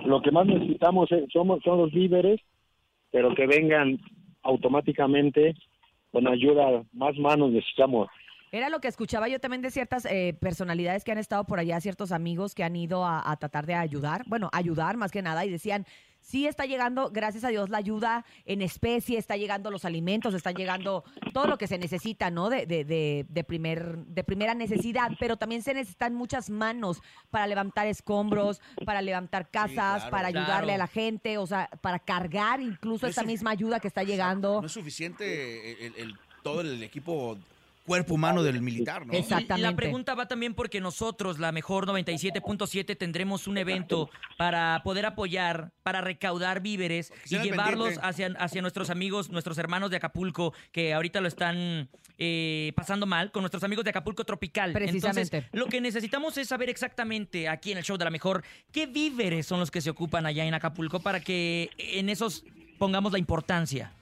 Lo 0.06 0.22
que 0.22 0.30
más 0.30 0.46
necesitamos 0.46 1.12
es- 1.12 1.30
somos, 1.30 1.60
son 1.62 1.76
los 1.76 1.92
víveres, 1.92 2.40
pero 3.10 3.34
que 3.34 3.46
vengan 3.46 3.98
automáticamente 4.42 5.54
con 6.10 6.26
ayuda, 6.26 6.82
más 6.94 7.14
manos 7.18 7.50
necesitamos. 7.50 8.08
Era 8.52 8.68
lo 8.68 8.80
que 8.80 8.88
escuchaba 8.88 9.28
yo 9.28 9.40
también 9.40 9.62
de 9.62 9.70
ciertas 9.70 10.04
eh, 10.06 10.34
personalidades 10.40 11.04
que 11.04 11.12
han 11.12 11.18
estado 11.18 11.44
por 11.44 11.58
allá, 11.58 11.80
ciertos 11.80 12.12
amigos 12.12 12.54
que 12.54 12.64
han 12.64 12.76
ido 12.76 13.04
a, 13.04 13.30
a 13.30 13.36
tratar 13.36 13.66
de 13.66 13.74
ayudar, 13.74 14.24
bueno, 14.26 14.48
ayudar 14.52 14.96
más 14.96 15.10
que 15.10 15.22
nada, 15.22 15.44
y 15.44 15.50
decían, 15.50 15.86
sí 16.20 16.46
está 16.46 16.64
llegando, 16.66 17.10
gracias 17.10 17.44
a 17.44 17.48
Dios, 17.48 17.70
la 17.70 17.78
ayuda 17.78 18.24
en 18.44 18.60
especie, 18.62 19.18
está 19.18 19.36
llegando 19.36 19.70
los 19.70 19.84
alimentos, 19.84 20.34
está 20.34 20.50
llegando 20.52 21.04
todo 21.32 21.46
lo 21.46 21.58
que 21.58 21.66
se 21.66 21.78
necesita, 21.78 22.30
¿no? 22.30 22.50
De, 22.50 22.66
de, 22.66 22.84
de, 22.84 23.26
de 23.28 23.44
primer, 23.44 23.98
de 24.06 24.24
primera 24.24 24.54
necesidad, 24.54 25.10
pero 25.20 25.36
también 25.36 25.62
se 25.62 25.74
necesitan 25.74 26.14
muchas 26.14 26.50
manos 26.50 27.00
para 27.30 27.46
levantar 27.46 27.86
escombros, 27.86 28.60
para 28.84 29.00
levantar 29.02 29.50
casas, 29.50 30.02
claro. 30.02 30.10
para 30.10 30.28
ayudarle 30.28 30.48
Claro. 30.48 30.74
a 30.74 30.78
la 30.78 30.86
gente, 30.86 31.38
o 31.38 31.46
sea, 31.46 31.68
para 31.80 31.98
cargar 31.98 32.60
incluso 32.60 33.06
No 33.06 33.10
es 33.10 33.12
esta 33.16 33.22
sufi- 33.22 33.26
misma 33.32 33.50
ayuda 33.50 33.80
que 33.80 33.88
está 33.88 34.02
llegando. 34.02 34.60
No 34.60 34.66
es 34.66 34.72
suficiente 34.72 35.86
el, 35.86 35.94
el- 35.96 36.16
todo 36.42 36.60
el 36.62 36.82
equipo 36.82 37.36
cuerpo 37.88 38.14
humano 38.14 38.42
del 38.42 38.60
militar, 38.60 39.06
¿no? 39.06 39.14
Y 39.14 39.24
La 39.56 39.74
pregunta 39.74 40.14
va 40.14 40.28
también 40.28 40.52
porque 40.52 40.80
nosotros, 40.80 41.38
la 41.38 41.52
mejor 41.52 41.86
97.7, 41.86 42.96
tendremos 42.96 43.46
un 43.46 43.56
evento 43.56 44.10
para 44.36 44.82
poder 44.84 45.06
apoyar, 45.06 45.72
para 45.82 46.02
recaudar 46.02 46.60
víveres 46.60 47.12
y 47.30 47.38
llevarlos 47.38 47.94
pendiente. 47.94 48.06
hacia, 48.06 48.26
hacia 48.38 48.60
nuestros 48.62 48.90
amigos, 48.90 49.30
nuestros 49.30 49.56
hermanos 49.56 49.90
de 49.90 49.96
Acapulco, 49.96 50.52
que 50.70 50.92
ahorita 50.92 51.22
lo 51.22 51.28
están 51.28 51.88
eh, 52.18 52.72
pasando 52.76 53.06
mal, 53.06 53.32
con 53.32 53.42
nuestros 53.42 53.64
amigos 53.64 53.84
de 53.84 53.90
Acapulco 53.90 54.22
Tropical. 54.24 54.72
Precisamente. 54.72 55.38
Entonces, 55.38 55.50
lo 55.52 55.66
que 55.66 55.80
necesitamos 55.80 56.36
es 56.36 56.48
saber 56.48 56.68
exactamente 56.68 57.48
aquí 57.48 57.72
en 57.72 57.78
el 57.78 57.84
show 57.84 57.96
de 57.96 58.04
la 58.04 58.10
mejor 58.10 58.44
qué 58.70 58.86
víveres 58.86 59.46
son 59.46 59.60
los 59.60 59.70
que 59.70 59.80
se 59.80 59.88
ocupan 59.88 60.26
allá 60.26 60.44
en 60.44 60.52
Acapulco 60.52 61.00
para 61.00 61.20
que 61.20 61.70
en 61.78 62.10
esos 62.10 62.44
pongamos 62.78 63.12
la 63.12 63.18
importancia. 63.18 63.92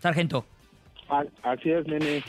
Sargento. 0.00 0.44
A- 1.10 1.26
Así 1.42 1.70
es, 1.70 1.86
nene. 1.86 2.22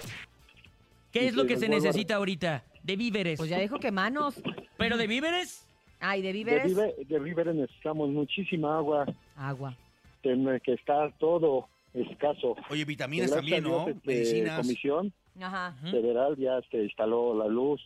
¿Qué 1.11 1.27
es 1.27 1.35
lo 1.35 1.45
que 1.45 1.57
se 1.57 1.69
necesita 1.69 2.15
ahorita? 2.15 2.63
De 2.83 2.95
víveres. 2.95 3.37
Pues 3.37 3.49
ya 3.49 3.59
dijo 3.59 3.79
que 3.79 3.91
manos. 3.91 4.41
¿Pero 4.77 4.97
de 4.97 5.07
víveres? 5.07 5.67
Ay, 5.99 6.21
de 6.21 6.27
De, 6.29 6.33
víveres. 6.33 6.75
vive- 6.75 6.95
de 7.05 7.19
víveres 7.19 7.53
necesitamos 7.55 8.09
muchísima 8.09 8.77
agua, 8.77 9.05
Agua. 9.37 9.75
en 10.23 10.47
el 10.47 10.59
que 10.61 10.73
está 10.73 11.11
todo 11.19 11.67
escaso. 11.93 12.55
Oye, 12.69 12.85
vitaminas 12.85 13.29
también, 13.31 13.63
¿no? 13.63 13.87
este, 13.87 13.99
Medicinas. 14.07 14.57
Comisión 14.61 15.13
Ajá. 15.39 15.75
federal 15.91 16.35
ya 16.37 16.59
se 16.71 16.83
instaló 16.85 17.37
la 17.37 17.47
luz. 17.47 17.81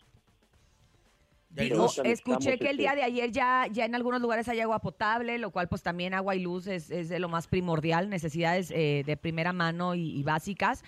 Digo, 1.56 1.90
escuché 2.04 2.58
que 2.58 2.70
el 2.70 2.72
este, 2.72 2.78
día 2.78 2.96
de 2.96 3.04
ayer 3.04 3.32
ya, 3.32 3.68
ya 3.72 3.86
en 3.86 3.96
algunos 3.96 4.22
lugares 4.22 4.48
hay 4.50 4.60
agua 4.60 4.80
potable, 4.80 5.38
lo 5.38 5.52
cual 5.52 5.68
pues 5.70 5.82
también 5.82 6.14
agua 6.14 6.36
y 6.36 6.42
luz 6.42 6.68
es, 6.68 6.92
es 6.92 7.10
de 7.10 7.20
lo 7.20 7.30
más 7.30 7.48
primordial, 7.48 8.10
necesidades 8.10 8.72
eh, 8.72 9.04
de 9.06 9.18
primera 9.18 9.54
mano 9.54 9.96
y, 9.96 10.20
y 10.20 10.24
básicas. 10.24 10.84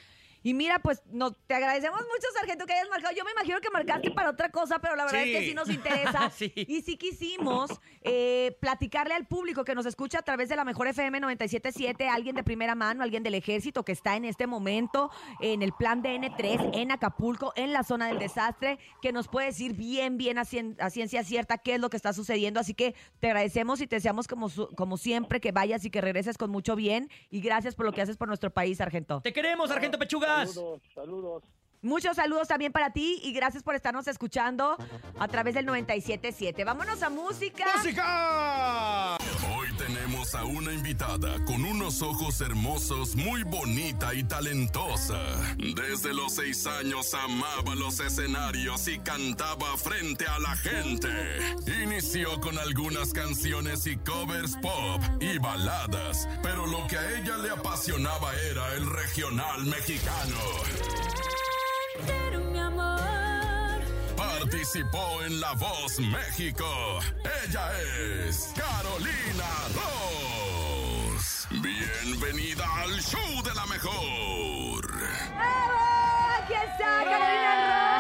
Y 0.48 0.54
mira, 0.54 0.80
pues 0.80 1.02
no, 1.12 1.34
te 1.34 1.56
agradecemos 1.56 2.00
mucho, 2.00 2.28
Sargento, 2.34 2.66
que 2.66 2.72
hayas 2.72 2.88
marcado. 2.88 3.14
Yo 3.14 3.26
me 3.26 3.32
imagino 3.32 3.60
que 3.60 3.70
marcaste 3.70 4.12
para 4.12 4.30
otra 4.30 4.48
cosa, 4.50 4.80
pero 4.80 4.96
la 4.96 5.04
verdad 5.04 5.24
es 5.24 5.40
que 5.40 5.46
Sí. 5.50 5.54
nos 5.54 5.70
interesa. 5.78 6.30
Sí. 6.30 6.54
Y 6.56 6.82
sí 6.84 6.96
quisimos 6.96 7.70
eh, 8.02 8.56
platicarle 8.62 9.14
al 9.14 9.28
público 9.28 9.66
que 9.66 9.76
nos 9.76 9.86
escucha 9.86 10.20
a 10.20 10.22
través 10.22 10.48
de 10.48 10.56
la 10.56 10.64
mejor 10.64 10.88
FM 10.88 11.20
977, 11.20 12.08
alguien 12.08 12.34
de 12.38 12.44
primera 12.46 12.76
mano, 12.76 13.04
alguien 13.04 13.24
del 13.24 13.34
ejército 13.34 13.84
que 13.84 13.92
está 13.92 14.16
en 14.16 14.24
este 14.24 14.48
momento 14.48 15.12
en 15.42 15.64
el 15.64 15.74
plan 15.74 16.02
de 16.02 16.16
N3 16.16 16.70
en 16.76 16.92
Acapulco, 16.94 17.52
en 17.58 17.74
la 17.74 17.84
zona 17.84 18.08
del 18.08 18.20
desastre, 18.20 18.80
que 19.02 19.12
nos 19.12 19.28
puede 19.28 19.48
decir 19.48 19.74
bien, 19.74 20.18
bien 20.18 20.38
a, 20.38 20.46
cien- 20.46 20.78
a 20.80 20.90
ciencia 20.90 21.26
cierta 21.26 21.58
qué 21.58 21.74
es 21.76 21.82
lo 21.82 21.90
que 21.90 21.98
está 21.98 22.14
sucediendo. 22.14 22.62
Así 22.62 22.74
que 22.74 22.96
te 23.20 23.28
agradecemos 23.28 23.82
y 23.82 23.88
te 23.88 23.98
deseamos 23.98 24.30
como, 24.30 24.48
su- 24.48 24.70
como 24.78 24.96
siempre 24.96 25.42
que 25.42 25.52
vayas 25.52 25.84
y 25.84 25.90
que 25.90 26.00
regreses 26.00 26.38
con 26.38 26.52
mucho 26.52 26.78
bien. 26.78 27.10
Y 27.30 27.42
gracias 27.42 27.76
por 27.76 27.86
lo 27.86 27.92
que 27.92 28.02
haces 28.02 28.16
por 28.16 28.30
nuestro 28.30 28.50
país, 28.52 28.78
Sargento. 28.78 29.20
Te 29.20 29.34
queremos, 29.34 29.68
Sargento 29.68 29.98
Saludos, 30.46 30.82
saludos. 30.94 31.44
Muchos 31.82 32.16
saludos 32.16 32.48
también 32.48 32.72
para 32.72 32.92
ti 32.92 33.20
y 33.24 33.32
gracias 33.34 33.64
por 33.64 33.76
estarnos 33.76 34.08
escuchando 34.08 34.78
a 35.20 35.28
través 35.28 35.54
del 35.54 35.66
977. 35.66 36.64
Vámonos 36.64 37.02
a 37.04 37.10
música. 37.10 37.66
¡Música! 37.76 39.18
Tenemos 39.78 40.34
a 40.36 40.44
una 40.44 40.74
invitada 40.74 41.44
con 41.46 41.64
unos 41.64 42.02
ojos 42.02 42.42
hermosos, 42.42 43.16
muy 43.16 43.44
bonita 43.44 44.14
y 44.14 44.24
talentosa. 44.24 45.20
Desde 45.58 46.14
los 46.14 46.34
seis 46.34 46.66
años 46.66 47.14
amaba 47.14 47.76
los 47.76 48.00
escenarios 48.00 48.88
y 48.88 48.98
cantaba 49.00 49.78
frente 49.78 50.26
a 50.28 50.40
la 50.40 50.56
gente. 50.58 51.10
Inició 51.84 52.40
con 52.42 52.58
algunas 52.58 53.14
canciones 53.14 53.86
y 53.88 53.96
covers 53.98 54.56
pop 54.62 55.02
y 55.20 55.38
baladas, 55.38 56.28
pero 56.42 56.66
lo 56.66 56.86
que 56.88 56.98
a 56.98 57.20
ella 57.20 57.38
le 57.38 57.52
apasionaba 57.52 58.34
era 58.52 58.74
el 58.76 58.90
regional 58.90 59.66
mexicano. 59.66 60.38
Participó 64.50 65.24
en 65.26 65.42
La 65.42 65.52
Voz 65.56 66.00
México. 66.00 67.00
Ella 67.46 67.70
es 68.26 68.54
Carolina 68.56 69.44
Ross. 69.76 71.50
Bienvenida 71.52 72.66
al 72.82 72.98
show 73.02 73.44
de 73.44 73.54
la 73.54 73.66
mejor. 73.66 74.88
¡Bravo! 75.36 75.80
Aquí 76.40 76.54
está 76.54 77.04
Carolina 77.04 77.92
Ross. 77.92 77.97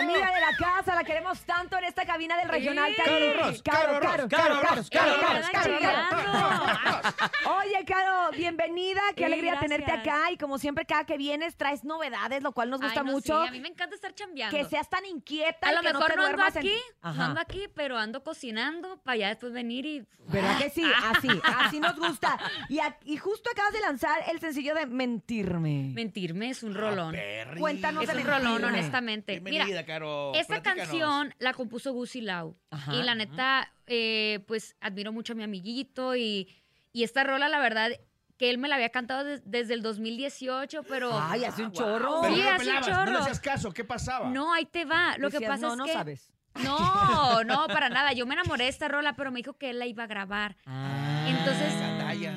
Amiga 0.00 0.30
de 0.32 0.40
la 0.40 0.56
casa, 0.58 0.94
la 0.94 1.04
queremos 1.04 1.40
tanto 1.44 1.78
en 1.78 1.84
esta 1.84 2.04
cabina 2.04 2.36
del 2.38 2.48
regional. 2.48 2.92
Sí. 2.94 3.02
Cari. 3.02 3.10
Caro 3.10 3.42
Ross, 3.42 3.62
Caro, 3.62 4.00
Caro 4.00 4.28
Caro, 4.28 4.60
Ross, 4.60 4.90
Caro, 4.90 5.10
Caro 5.10 5.20
Caro, 5.20 5.38
Ross, 5.38 5.50
Caro, 5.50 5.78
Caro 5.80 6.08
Caro, 6.10 7.02
Ross, 7.02 7.14
Caro. 7.14 7.56
Oye, 7.58 7.84
Caro, 7.86 8.30
bienvenida. 8.36 9.00
Qué 9.14 9.18
Sí, 9.18 9.24
alegría 9.24 9.58
tenerte 9.60 9.92
acá. 9.92 10.30
Y 10.30 10.36
como 10.36 10.58
siempre, 10.58 10.84
cada 10.86 11.04
que 11.04 11.16
vienes 11.16 11.56
traes 11.56 11.84
novedades, 11.84 12.42
lo 12.42 12.52
cual 12.52 12.70
nos 12.70 12.80
gusta 12.80 13.00
Ay, 13.00 13.06
no, 13.06 13.12
mucho. 13.12 13.42
sí, 13.42 13.48
a 13.48 13.50
mí 13.50 13.60
me 13.60 13.68
encanta 13.68 13.94
estar 13.94 14.14
chambeando. 14.14 14.56
Que 14.56 14.64
seas 14.64 14.88
tan 14.88 15.04
inquieta 15.06 15.68
A 15.68 15.72
y 15.72 15.74
lo 15.76 15.82
mejor 15.82 16.10
te 16.10 16.16
no, 16.16 16.26
ando 16.26 16.42
aquí, 16.44 16.74
ando 17.02 17.40
aquí, 17.40 17.68
pero 17.74 17.98
ando 17.98 18.22
cocinando 18.22 18.98
para 19.02 19.16
ya 19.16 19.28
después 19.28 19.52
venir 19.52 19.86
y... 19.86 20.06
¿Verdad 20.26 20.56
que 20.58 20.70
sí? 20.70 20.82
Así, 21.04 21.28
así 21.58 21.80
nos 21.80 21.96
gusta. 21.98 22.38
Y, 22.70 22.78
a- 22.78 22.96
y 23.04 23.18
justo 23.18 23.50
acabas 23.50 23.74
de 23.74 23.80
lanzar 23.80 24.22
el 24.30 24.40
sencillo 24.40 24.74
de 24.74 24.86
Mentirme. 24.86 25.90
Mentirme 25.92 26.48
es 26.48 26.62
un 26.62 26.74
rolón. 26.74 27.14
Cuéntanos 27.58 28.04
es 28.08 28.14
un 28.14 28.24
rolón, 28.24 28.64
honestamente. 28.64 29.38
Bienvenida, 29.40 29.83
Mira, 29.84 29.94
Caro. 29.94 30.32
esta 30.34 30.54
Platícanos. 30.62 30.88
canción 30.88 31.34
la 31.38 31.52
compuso 31.54 31.92
Gucci 31.92 32.20
Lau. 32.20 32.56
Ajá, 32.70 32.94
y 32.94 33.02
la 33.02 33.14
neta, 33.14 33.72
eh, 33.86 34.44
pues 34.46 34.76
admiro 34.80 35.12
mucho 35.12 35.32
a 35.32 35.36
mi 35.36 35.42
amiguito 35.42 36.16
y, 36.16 36.48
y 36.92 37.04
esta 37.04 37.24
rola, 37.24 37.48
la 37.48 37.58
verdad, 37.60 37.90
que 38.36 38.50
él 38.50 38.58
me 38.58 38.68
la 38.68 38.74
había 38.74 38.88
cantado 38.90 39.22
des- 39.24 39.42
desde 39.44 39.74
el 39.74 39.82
2018, 39.82 40.82
pero... 40.84 41.10
Ay, 41.18 41.44
hace 41.44 41.62
un 41.64 41.72
chorro. 41.72 42.20
Pero 42.22 42.34
Sí, 42.34 42.40
no 42.40 42.44
le 42.44 42.50
hace 42.50 42.70
un 42.70 42.80
chorro. 42.82 43.04
No 43.04 43.10
le 43.12 43.18
hacías 43.18 43.40
caso, 43.40 43.72
¿qué 43.72 43.84
pasaba? 43.84 44.28
No, 44.28 44.52
ahí 44.52 44.64
te 44.66 44.84
va. 44.84 45.14
Lo 45.18 45.30
que 45.30 45.40
pasa 45.40 45.66
no, 45.68 45.72
es 45.72 45.78
no 45.78 45.84
que... 45.84 45.92
sabes. 45.92 46.30
No, 46.62 47.42
no, 47.44 47.66
para 47.68 47.88
nada. 47.88 48.12
Yo 48.12 48.26
me 48.26 48.34
enamoré 48.34 48.64
de 48.64 48.70
esta 48.70 48.88
rola, 48.88 49.14
pero 49.14 49.30
me 49.30 49.38
dijo 49.38 49.54
que 49.54 49.70
él 49.70 49.78
la 49.78 49.86
iba 49.86 50.04
a 50.04 50.06
grabar. 50.06 50.56
Ah. 50.66 51.26
Entonces, 51.28 51.72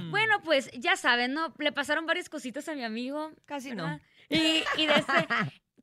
bueno, 0.09 0.41
pues 0.43 0.71
ya 0.73 0.95
saben, 0.95 1.33
¿no? 1.33 1.53
Le 1.59 1.71
pasaron 1.71 2.05
varias 2.05 2.29
cositas 2.29 2.67
a 2.67 2.73
mi 2.73 2.83
amigo. 2.83 3.31
Casi 3.45 3.69
¿verdad? 3.69 3.99
Y, 4.29 4.63
y 4.77 4.85
de 4.87 4.95
este- 4.95 5.27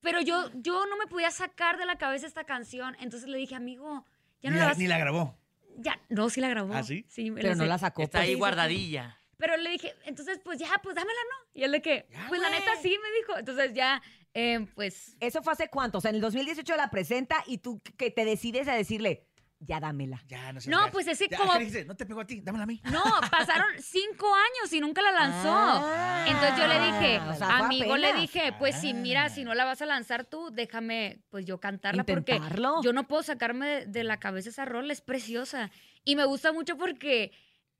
pero 0.05 0.21
yo, 0.21 0.51
yo 0.55 0.87
no 0.87 0.97
me 0.97 1.07
podía 1.07 1.31
sacar 1.33 1.79
de 1.79 1.87
la 1.87 1.99
cabeza 1.99 2.27
esta 2.27 2.45
canción. 2.45 2.97
Entonces 3.01 3.29
le 3.29 3.38
dije, 3.38 3.57
amigo, 3.57 4.05
ya 4.43 4.51
no 4.51 4.55
ni, 4.55 4.61
la 4.61 4.67
la, 4.67 4.69
vas 4.69 4.79
ni 4.79 4.87
la 4.87 4.98
grabó. 4.98 5.37
Ya, 5.79 6.00
no, 6.09 6.31
sí 6.31 6.40
la 6.40 6.48
grabó. 6.48 6.75
¿Ah, 6.75 6.85
sí? 6.85 7.05
me 7.31 7.40
Pero 7.40 7.48
la 7.48 7.55
no 7.57 7.65
sé. 7.65 7.69
la 7.69 7.79
sacó. 7.79 8.02
Está 8.02 8.19
pues. 8.19 8.29
ahí 8.29 8.35
guardadilla. 8.35 9.19
Pero 9.37 9.57
le 9.57 9.71
dije, 9.71 9.92
entonces, 10.05 10.38
pues 10.44 10.61
ya, 10.61 10.69
pues 10.83 10.94
dámela, 10.94 11.19
¿no? 11.31 11.61
Y 11.61 11.65
él 11.65 11.73
de 11.73 11.83
que, 11.83 12.07
pues 12.29 12.40
la 12.40 12.50
neta 12.50 12.71
sí, 12.81 12.96
me 13.02 13.19
dijo. 13.19 13.38
Entonces 13.38 13.75
ya, 13.75 14.00
eh, 14.35 14.67
pues, 14.75 15.17
¿Eso 15.21 15.42
fue 15.42 15.52
hace 15.52 15.69
cuánto? 15.69 15.98
O 15.98 16.00
sea, 16.00 16.11
en 16.11 16.17
el 16.17 16.21
2018 16.21 16.77
la 16.77 16.90
presenta 16.90 17.42
y 17.46 17.59
tú 17.59 17.81
que 17.96 18.11
te 18.11 18.25
decides 18.25 18.69
a 18.69 18.75
decirle, 18.75 19.27
ya 19.61 19.81
dámela. 19.81 20.23
Ya, 20.27 20.52
no 20.52 20.61
gacha. 20.61 20.92
pues 20.92 21.07
es 21.07 21.19
que 21.19 21.29
Ya, 21.29 21.38
como-. 21.38 21.55
No 21.87 21.96
te 21.96 22.07
pegó 22.07 22.21
a 22.21 22.27
ti, 22.27 22.40
dámela 22.40 22.65
a 22.65 22.67
mí. 22.67 22.81
No, 22.90 23.02
pasaron 23.31 23.69
cinco 23.81 24.33
años 24.35 24.73
y 24.73 24.81
nunca 24.81 25.02
la 25.02 25.13
lanzó. 25.13 25.52
Ah. 25.52 26.25
Entonces 26.29 26.59
yo 26.59 26.67
le 26.67 26.81
dije, 26.81 27.21
o 27.21 27.35
sea, 27.35 27.46
fue 27.59 27.67
amigo, 27.67 27.96
le 27.96 28.13
dije, 28.15 28.52
pues 28.59 28.77
si 28.81 28.94
mira, 28.94 29.29
si 29.29 29.44
no 29.44 29.55
la 29.55 29.65
vas 29.65 29.83
a 29.83 29.87
lanzar 29.87 30.25
tú, 30.25 30.50
déjame 30.52 31.21
pues 31.31 31.44
yo 31.46 31.61
cantarla 31.61 32.05
porque 32.05 32.40
yo 32.83 32.92
no 32.92 33.07
puedo 33.07 33.23
sacarme 33.23 33.67
de, 33.67 33.87
de 33.87 34.05
la 34.05 34.19
cabeza 34.19 34.50
esa 34.50 34.65
rola, 34.65 34.92
es 34.92 35.00
preciosa. 35.00 35.71
Y 36.05 36.17
me 36.17 36.25
gusta 36.25 36.52
mucho 36.52 36.77
porque 36.77 37.33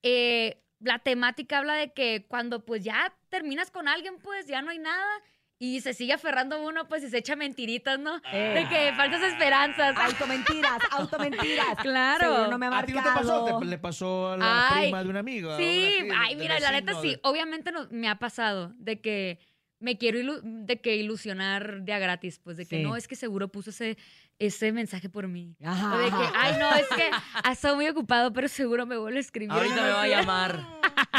eh, 0.03 0.63
la 0.81 0.99
temática 0.99 1.59
habla 1.59 1.75
de 1.75 1.93
que 1.93 2.27
cuando 2.29 2.65
pues 2.65 2.85
ya 2.85 3.17
terminas 3.29 3.71
con 3.71 3.89
alguien, 3.89 4.19
pues 4.23 4.47
ya 4.47 4.63
no 4.63 4.71
hay 4.71 4.79
nada. 4.79 5.21
Y 5.67 5.81
se 5.81 5.95
sigue 5.95 6.13
aferrando 6.13 6.61
uno, 6.63 6.87
pues 6.89 7.03
y 7.05 7.09
se 7.09 7.17
echa 7.19 7.37
mentiritas, 7.37 7.99
¿no? 7.99 8.21
De 8.21 8.67
que 8.69 8.93
falsas 8.97 9.23
esperanzas. 9.23 9.97
Automentiras, 9.97 10.79
automentiras. 10.91 11.67
Claro. 11.81 12.21
Seguro 12.33 12.51
no 12.51 12.59
me 12.59 12.67
ha 12.67 12.79
¿A 12.79 12.85
ti 12.85 12.93
no 12.93 13.03
te 13.03 13.09
pasó? 13.09 13.41
marcado. 13.41 13.59
Te- 13.61 13.65
le 13.67 13.79
pasó 13.79 14.33
a 14.33 14.37
la 14.37 14.69
Ay, 14.69 14.83
prima 14.89 15.03
de 15.05 15.09
un 15.11 15.17
amigo. 15.17 15.57
Sí, 15.57 15.99
una- 16.05 16.23
ay, 16.23 16.37
mira, 16.37 16.61
la 16.61 16.71
neta 16.73 17.01
sí. 17.01 17.11
de- 17.13 17.21
Obviamente 17.23 17.73
no, 17.73 17.87
me 17.91 18.09
ha 18.09 18.19
pasado 18.19 18.73
de 18.77 19.01
que 19.01 19.39
me 19.81 19.97
quiero 19.97 20.19
ilu- 20.19 20.41
de 20.43 20.81
que 20.81 20.97
ilusionar 20.97 21.83
de 21.83 21.93
a 21.95 21.99
gratis, 21.99 22.39
pues 22.43 22.57
de 22.59 22.67
que 22.67 22.77
Sí. 22.79 22.83
no, 22.83 22.97
es 22.97 23.09
que 23.09 23.17
seguro 23.17 23.49
puso 23.49 23.71
ese, 23.71 23.97
ese 24.39 24.73
mensaje 24.73 25.09
por 25.09 25.29
mí. 25.29 25.57
Ajá. 25.65 25.95
O 25.95 25.99
de 25.99 26.07
que, 26.11 26.29
ay, 26.37 26.57
no, 26.59 26.75
es 26.75 26.87
que 26.89 27.11
ha 27.45 27.53
estado 27.53 27.77
muy 27.77 27.89
ocupado, 27.89 28.33
pero 28.33 28.49
seguro 28.49 28.85
me 28.87 28.97
vuelve 28.99 29.19
a 29.19 29.21
escribir. 29.23 29.53
Ahorita 29.53 29.83
me 29.83 29.91
va 29.91 30.03
a 30.03 30.09
llamar. 30.09 30.61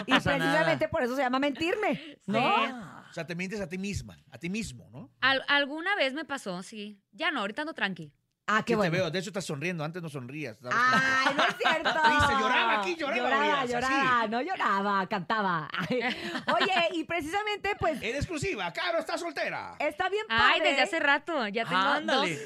Y 0.06 0.12
precisamente 0.14 0.88
por 0.88 1.02
eso 1.04 1.16
se 1.16 1.22
llama 1.24 1.40
mentirme, 1.40 2.18
¿no? 2.28 2.40
Sí. 2.40 2.72
Sea, 3.16 3.26
te 3.26 3.36
mientes 3.36 3.62
a 3.62 3.70
ti 3.70 3.78
misma, 3.78 4.18
a 4.30 4.38
ti 4.38 4.50
mismo, 4.50 4.90
¿no? 4.92 5.10
Al- 5.22 5.44
alguna 5.48 5.96
vez 5.96 6.14
me 6.14 6.26
pasó, 6.26 6.62
sí. 6.64 7.00
Ya 7.12 7.32
no, 7.32 7.40
ahorita 7.40 7.62
ando 7.62 7.74
tranqui. 7.74 8.12
Ah, 8.48 8.64
Sí, 8.68 8.76
te 8.76 8.90
veo. 8.92 9.10
De 9.10 9.18
hecho, 9.18 9.30
estás 9.32 9.46
sonriendo. 9.46 9.84
Antes 9.84 10.04
no 10.04 10.10
sonrías. 10.10 10.56
estabas 10.58 10.76
Ay, 10.78 11.34
no 11.36 11.44
es 11.46 11.56
cierto. 11.62 11.90
Triste, 11.90 12.34
lloraba 12.40 12.80
aquí, 12.82 12.96
lloraba, 12.96 13.18
Lloraba, 13.30 13.44
oías, 13.44 13.72
lloraba, 13.72 14.20
así. 14.22 14.30
no 14.30 14.42
lloraba, 14.42 15.08
cantaba. 15.08 15.68
Ay, 15.72 16.00
Oye, 16.54 16.88
y 16.94 17.04
precisamente, 17.06 17.72
pues, 17.80 18.00
En 18.04 18.16
exclusiva, 18.16 18.72
Caro 18.72 19.00
está 19.00 19.18
soltera. 19.18 19.76
está 19.80 20.10
bien 20.10 20.26
padre. 20.28 20.44
Ay, 20.54 20.62
desde 20.62 20.82
hace 20.84 21.00
rato. 21.00 21.48
Ya 21.48 21.64
tengo 21.66 21.78
Ándale. 21.82 22.32
dos, 22.36 22.40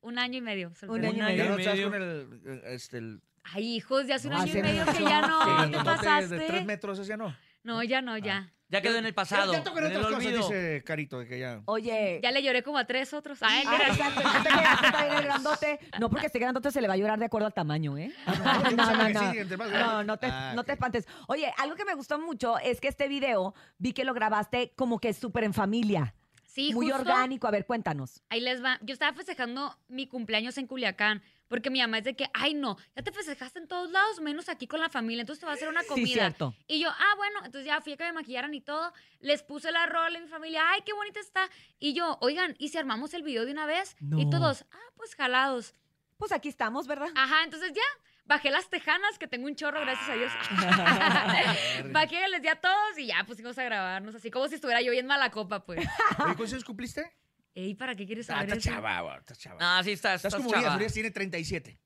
un 0.00 0.18
año 0.18 0.38
y 0.38 0.40
medio. 0.40 0.74
soltera. 0.74 1.10
Un 1.10 1.20
año 1.20 1.30
y 1.30 1.36
Ya 1.36 1.44
medio. 1.44 1.50
no 1.52 1.58
estás 1.58 1.80
con 1.80 1.94
el, 1.94 2.40
eh, 2.44 2.62
este, 2.74 2.98
el... 2.98 3.22
Ay, 3.44 3.76
hijos, 3.76 4.06
ya 4.08 4.16
hace 4.16 4.26
un 4.26 4.34
año 4.34 4.52
y 4.52 4.60
medio 4.62 4.84
que 4.84 5.04
ya 5.04 5.20
no. 5.20 5.64
Sí, 5.66 5.70
¿Qué 5.70 5.78
pasaste? 5.84 6.38
De 6.38 6.46
tres 6.46 6.64
metros, 6.64 6.98
ese 6.98 7.08
ya 7.10 7.16
no. 7.16 7.36
No, 7.62 7.82
ya 7.84 8.02
no, 8.02 8.18
ya. 8.18 8.52
Ya 8.68 8.80
quedó 8.80 8.96
en 8.98 9.06
el 9.06 9.14
pasado. 9.14 9.52
Ya 9.52 9.62
tocan 9.62 9.84
en 9.86 9.92
el 9.92 9.96
otras 9.98 10.14
cosas, 10.14 10.26
olvido. 10.26 10.48
dice 10.48 10.82
Carito, 10.84 11.20
de 11.20 11.28
que 11.28 11.38
ya... 11.38 11.60
Oye. 11.66 12.18
Ya 12.22 12.32
le 12.32 12.42
lloré 12.42 12.62
como 12.64 12.78
a 12.78 12.84
tres 12.84 13.14
otros. 13.14 13.38
Ay, 13.42 13.62
Ah, 13.64 13.70
mira. 13.72 13.86
exacto, 13.92 14.20
que 14.20 14.86
está 14.88 15.04
bien 15.04 15.16
el 15.18 15.24
grandote. 15.24 15.78
No, 16.00 16.10
porque 16.10 16.26
este 16.26 16.38
grandote 16.40 16.70
se 16.72 16.80
le 16.80 16.88
va 16.88 16.94
a 16.94 16.96
llorar 16.96 17.18
de 17.20 17.26
acuerdo 17.26 17.46
al 17.46 17.54
tamaño, 17.54 17.96
¿eh? 17.96 18.12
No, 18.26 18.70
yo 18.70 18.76
no, 18.76 18.90
no, 18.96 19.06
que 19.06 19.12
no. 19.14 19.32
sí, 19.32 19.38
entre 19.38 19.56
más 19.56 19.68
No, 19.70 19.74
grande. 19.78 20.04
no 20.04 20.16
te, 20.18 20.26
Ah, 20.26 20.52
no 20.56 20.64
te 20.64 20.72
espantes. 20.72 21.06
Oye, 21.28 21.52
algo 21.58 21.76
que 21.76 21.84
me 21.84 21.94
gustó 21.94 22.18
mucho 22.18 22.58
es 22.58 22.80
que 22.80 22.88
este 22.88 23.06
video 23.06 23.54
vi 23.78 23.92
que 23.92 24.04
lo 24.04 24.14
grabaste 24.14 24.72
como 24.74 24.98
que 24.98 25.12
súper 25.14 25.44
en 25.44 25.54
familia. 25.54 26.14
Sí, 26.44 26.72
Muy 26.74 26.86
justo. 26.90 27.02
orgánico. 27.02 27.46
A 27.46 27.50
ver, 27.50 27.66
cuéntanos. 27.66 28.22
Ahí 28.30 28.40
les 28.40 28.64
va. 28.64 28.78
Yo 28.82 28.94
estaba 28.94 29.12
festejando 29.14 29.76
mi 29.88 30.06
cumpleaños 30.08 30.56
en 30.58 30.66
Culiacán. 30.66 31.22
Porque 31.48 31.70
mi 31.70 31.80
mamá 31.80 31.98
es 31.98 32.04
de 32.04 32.16
que, 32.16 32.28
ay, 32.34 32.54
no, 32.54 32.76
ya 32.96 33.02
te 33.02 33.12
festejaste 33.12 33.58
en 33.60 33.68
todos 33.68 33.90
lados, 33.90 34.20
menos 34.20 34.48
aquí 34.48 34.66
con 34.66 34.80
la 34.80 34.88
familia. 34.88 35.20
Entonces 35.20 35.40
te 35.40 35.46
va 35.46 35.52
a 35.52 35.54
hacer 35.54 35.68
una 35.68 35.82
Sí, 35.82 35.88
comida. 35.88 36.06
cierto. 36.14 36.54
Y 36.66 36.80
yo, 36.80 36.90
ah, 36.90 37.14
bueno, 37.16 37.38
entonces 37.44 37.64
ya 37.66 37.80
fui 37.80 37.92
a 37.92 37.96
que 37.96 38.04
me 38.04 38.12
maquillaran 38.12 38.52
y 38.54 38.60
todo. 38.60 38.92
Les 39.20 39.42
puse 39.42 39.70
la 39.70 39.86
rola 39.86 40.18
en 40.18 40.24
mi 40.24 40.30
familia, 40.30 40.62
ay, 40.70 40.80
qué 40.84 40.92
bonita 40.92 41.20
está. 41.20 41.48
Y 41.78 41.92
yo, 41.94 42.18
oigan, 42.20 42.56
¿y 42.58 42.68
si 42.68 42.78
armamos 42.78 43.14
el 43.14 43.22
video 43.22 43.44
de 43.44 43.52
una 43.52 43.66
vez? 43.66 43.96
Y 44.16 44.28
todos, 44.30 44.64
ah, 44.72 44.78
pues 44.96 45.14
jalados. 45.14 45.74
Pues 46.16 46.32
aquí 46.32 46.48
estamos, 46.48 46.86
¿verdad? 46.86 47.08
Ajá, 47.14 47.44
entonces 47.44 47.72
ya. 47.74 47.82
Bajé 48.24 48.50
las 48.50 48.68
tejanas, 48.68 49.18
que 49.20 49.28
tengo 49.28 49.46
un 49.46 49.54
chorro, 49.54 49.80
gracias 49.82 50.08
a 50.08 50.14
Dios. 50.14 50.32
Bajé, 51.92 52.28
les 52.28 52.42
di 52.42 52.48
a 52.48 52.56
todos 52.56 52.98
y 52.98 53.06
ya 53.06 53.22
pusimos 53.24 53.56
a 53.58 53.62
grabarnos 53.62 54.14
así, 54.16 54.30
como 54.32 54.48
si 54.48 54.56
estuviera 54.56 54.80
yo 54.82 54.90
bien 54.90 55.06
mala 55.06 55.30
copa, 55.30 55.64
pues. 55.64 55.78
Oye, 55.78 55.88
¿Cuántos 56.16 56.52
años 56.52 56.64
cumpliste? 56.64 57.12
Ey, 57.56 57.74
¿para 57.74 57.96
qué 57.96 58.06
quieres 58.06 58.28
Ah, 58.30 58.34
saber 58.34 58.50
está 58.50 58.56
eso? 58.58 58.68
chava, 58.70 59.16
está 59.18 59.34
chava. 59.34 59.56
Ah, 59.60 59.80
sí, 59.82 59.90
estás, 59.92 60.16
Estás 60.16 60.34
estás 60.34 60.46
como 60.46 60.50
chava. 60.62 60.76
Urias 60.76 60.92
tiene 60.92 61.10
37. 61.10 61.80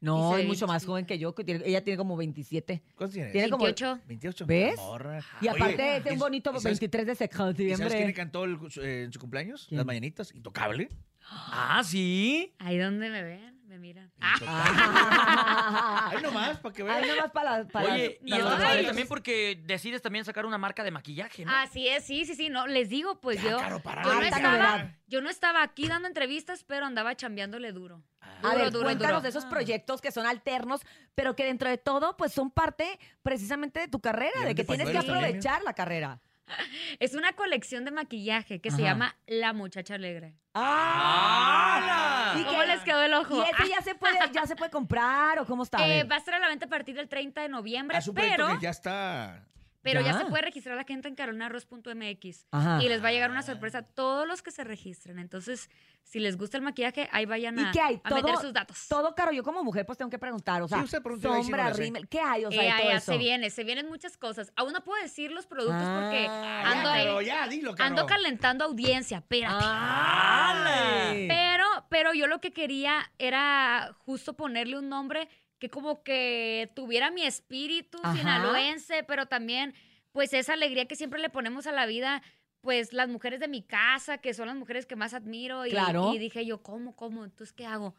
No, 0.00 0.38
Y 0.38 0.42
es 0.42 0.46
mucho 0.46 0.66
más 0.68 0.84
joven 0.86 1.04
que 1.04 1.18
yo. 1.18 1.34
que 1.34 1.42
tiene- 1.42 1.66
ella 1.66 1.82
tiene 1.82 1.96
como 1.96 2.16
27. 2.16 2.82
¿Cuántos 2.94 3.14
tienes? 3.14 3.32
Tiene 3.32 3.50
como 3.50 3.64
28. 3.64 4.00
28. 4.06 4.46
¿Ves? 4.46 4.76
Morra. 4.76 5.18
Y 5.40 5.48
Oye, 5.48 5.56
aparte, 5.56 5.96
es 5.96 6.06
¿y- 6.06 6.08
un 6.10 6.18
bonito 6.18 6.50
y 6.50 6.52
sabes- 6.60 6.64
23 6.64 7.06
de 7.06 7.12
¿Y 7.12 7.16
sabes 7.16 7.30
septiembre. 7.56 7.88
quién 7.96 8.06
le 8.06 8.14
cantó 8.14 8.44
el- 8.44 8.58
eh, 8.82 9.02
en 9.04 9.12
su 9.12 9.18
cumpleaños? 9.18 9.66
Las 9.70 9.84
mañanitas. 9.84 10.32
Intocable. 10.34 10.88
Ah, 11.28 11.82
sí. 11.84 12.54
Ahí 12.60 12.78
donde 12.78 13.10
me 13.10 13.22
ven, 13.24 13.55
me 13.76 13.80
miran. 13.80 14.10
Ahí 14.20 16.22
nomás, 16.22 16.58
para 16.58 16.74
que 16.74 16.82
vean. 16.82 17.02
Ahí 17.04 17.10
nomás 17.10 17.30
para, 17.32 17.66
para 17.68 17.94
Oye, 17.94 18.18
y 18.24 18.32
esto 18.32 18.48
padre 18.48 18.84
también 18.84 19.08
porque 19.08 19.60
decides 19.64 20.02
también 20.02 20.24
sacar 20.24 20.46
una 20.46 20.58
marca 20.58 20.82
de 20.84 20.90
maquillaje, 20.90 21.44
¿no? 21.44 21.52
Así 21.54 21.88
es, 21.88 22.04
sí, 22.04 22.24
sí, 22.24 22.34
sí, 22.34 22.48
no, 22.48 22.66
les 22.66 22.88
digo, 22.88 23.20
pues 23.20 23.42
yo, 23.42 23.58
para 23.82 24.02
yo, 24.02 24.14
no 24.14 24.22
estaba, 24.22 24.90
yo 25.06 25.20
no 25.20 25.30
estaba 25.30 25.62
aquí 25.62 25.88
dando 25.88 26.08
entrevistas, 26.08 26.64
pero 26.64 26.86
andaba 26.86 27.14
chambeándole 27.16 27.72
duro. 27.72 28.02
A 28.20 28.50
Duro, 28.50 28.56
ver, 28.56 28.70
duro, 28.72 28.84
cuéntanos 28.84 29.12
duro. 29.12 29.20
de 29.22 29.28
esos 29.30 29.46
proyectos 29.46 30.00
que 30.00 30.12
son 30.12 30.26
alternos, 30.26 30.82
pero 31.14 31.34
que 31.36 31.44
dentro 31.44 31.70
de 31.70 31.78
todo, 31.78 32.16
pues 32.16 32.32
son 32.32 32.50
parte 32.50 32.98
precisamente 33.22 33.80
de 33.80 33.88
tu 33.88 34.00
carrera, 34.00 34.40
de 34.44 34.54
que 34.54 34.64
tienes 34.64 34.90
que 34.90 34.98
aprovechar 34.98 35.62
la 35.62 35.72
carrera. 35.72 36.20
Es 37.00 37.14
una 37.14 37.32
colección 37.32 37.84
de 37.84 37.90
maquillaje 37.90 38.60
que 38.60 38.70
se 38.70 38.82
llama 38.82 39.16
La 39.26 39.52
Muchacha 39.52 39.94
Alegre. 39.94 40.34
¡Ah! 40.54 42.34
¿Y 42.38 42.44
¿Cómo 42.44 42.60
qué- 42.60 42.66
les 42.66 42.80
quedó 42.82 43.02
el 43.02 43.14
ojo? 43.14 43.36
¿Y 43.36 43.40
ese 43.42 43.68
ya 43.70 43.80
se 43.82 43.94
puede, 43.94 44.18
ya 44.32 44.46
se 44.46 44.56
puede 44.56 44.70
comprar 44.78 45.38
o 45.38 45.46
cómo 45.46 45.62
está? 45.62 45.86
Eh, 45.86 46.04
va 46.04 46.16
a 46.16 46.18
estar 46.18 46.34
a 46.34 46.38
la 46.38 46.48
venta 46.48 46.66
a 46.66 46.68
partir 46.68 46.94
del 46.94 47.08
30 47.08 47.42
de 47.42 47.48
noviembre, 47.48 47.96
A 47.96 48.00
su 48.00 48.14
proyecto 48.14 48.44
pero, 48.46 48.58
que 48.58 48.62
ya 48.64 48.70
está. 48.70 49.44
Pero 49.92 50.00
ya. 50.00 50.12
Ya. 50.12 50.18
se 50.18 50.24
puede 50.26 50.42
registrar 50.42 50.76
la 50.76 50.84
gente 50.84 51.08
en 51.08 51.14
carolinarroz.mx 51.14 52.46
y 52.80 52.88
les 52.88 53.02
va 53.02 53.08
a 53.08 53.12
llegar 53.12 53.30
una 53.30 53.42
sorpresa 53.42 53.78
a 53.78 53.82
todos 53.82 54.26
los 54.26 54.42
que 54.42 54.50
se 54.50 54.64
registren. 54.64 55.18
Entonces, 55.18 55.70
si 56.02 56.20
les 56.20 56.36
gusta 56.36 56.56
el 56.58 56.62
maquillaje, 56.62 57.08
ahí 57.12 57.24
vayan 57.26 57.58
¿Y 57.58 57.62
a, 57.64 57.70
qué 57.72 57.80
hay? 57.80 58.00
a 58.04 58.14
meter 58.14 58.36
sus 58.36 58.52
datos. 58.52 58.86
Todo 58.88 59.14
caro, 59.14 59.32
yo 59.32 59.42
como 59.42 59.64
mujer 59.64 59.84
pues 59.86 59.98
tengo 59.98 60.10
que 60.10 60.18
preguntar, 60.18 60.62
o 60.62 60.68
sea, 60.68 60.82
Sí, 60.86 60.96
sombra, 61.20 61.72
rímel, 61.72 62.08
¿qué 62.08 62.20
hay? 62.20 62.44
O 62.44 62.50
sea, 62.52 62.62
Eh, 62.62 62.80
todo 62.80 62.90
ya 62.90 62.96
eso. 62.98 63.12
se 63.12 63.18
viene, 63.18 63.50
se 63.50 63.64
vienen 63.64 63.88
muchas 63.88 64.16
cosas. 64.16 64.52
Aún 64.56 64.72
no 64.72 64.84
puedo 64.84 65.02
decir 65.02 65.32
los 65.32 65.46
productos 65.46 65.82
porque 65.82 66.26
Ah, 66.28 66.62
ando 66.72 66.88
ya, 66.90 66.92
ahí- 66.94 67.04
Caro, 67.06 67.20
ya, 67.22 67.48
dilo, 67.48 67.74
Caro. 67.74 67.88
ando 67.88 68.06
calentando 68.06 68.64
audiencia, 68.64 69.18
espérate. 69.18 69.64
¡Ay! 69.66 71.26
Pero, 71.28 71.64
pero 71.88 72.12
yo 72.14 72.26
lo 72.26 72.40
que 72.40 72.52
quería 72.52 73.10
era 73.18 73.94
justo 73.98 74.34
ponerle 74.34 74.78
un 74.78 74.88
nombre 74.88 75.28
que 75.58 75.70
como 75.70 76.02
que 76.02 76.70
tuviera 76.74 77.10
mi 77.10 77.22
espíritu 77.22 77.98
Ajá. 78.02 78.14
sinaloense, 78.16 79.02
pero 79.04 79.26
también 79.26 79.74
pues 80.12 80.32
esa 80.32 80.54
alegría 80.54 80.86
que 80.86 80.96
siempre 80.96 81.20
le 81.20 81.28
ponemos 81.28 81.66
a 81.66 81.72
la 81.72 81.84
vida, 81.86 82.22
pues 82.62 82.92
las 82.92 83.08
mujeres 83.08 83.38
de 83.40 83.48
mi 83.48 83.62
casa, 83.62 84.18
que 84.18 84.32
son 84.34 84.46
las 84.46 84.56
mujeres 84.56 84.86
que 84.86 84.96
más 84.96 85.12
admiro. 85.14 85.66
Y, 85.66 85.70
Claro. 85.70 86.12
y 86.14 86.18
dije 86.18 86.44
yo, 86.46 86.62
¿cómo, 86.62 86.96
cómo? 86.96 87.24
Entonces, 87.24 87.52
¿qué 87.52 87.66
hago? 87.66 87.94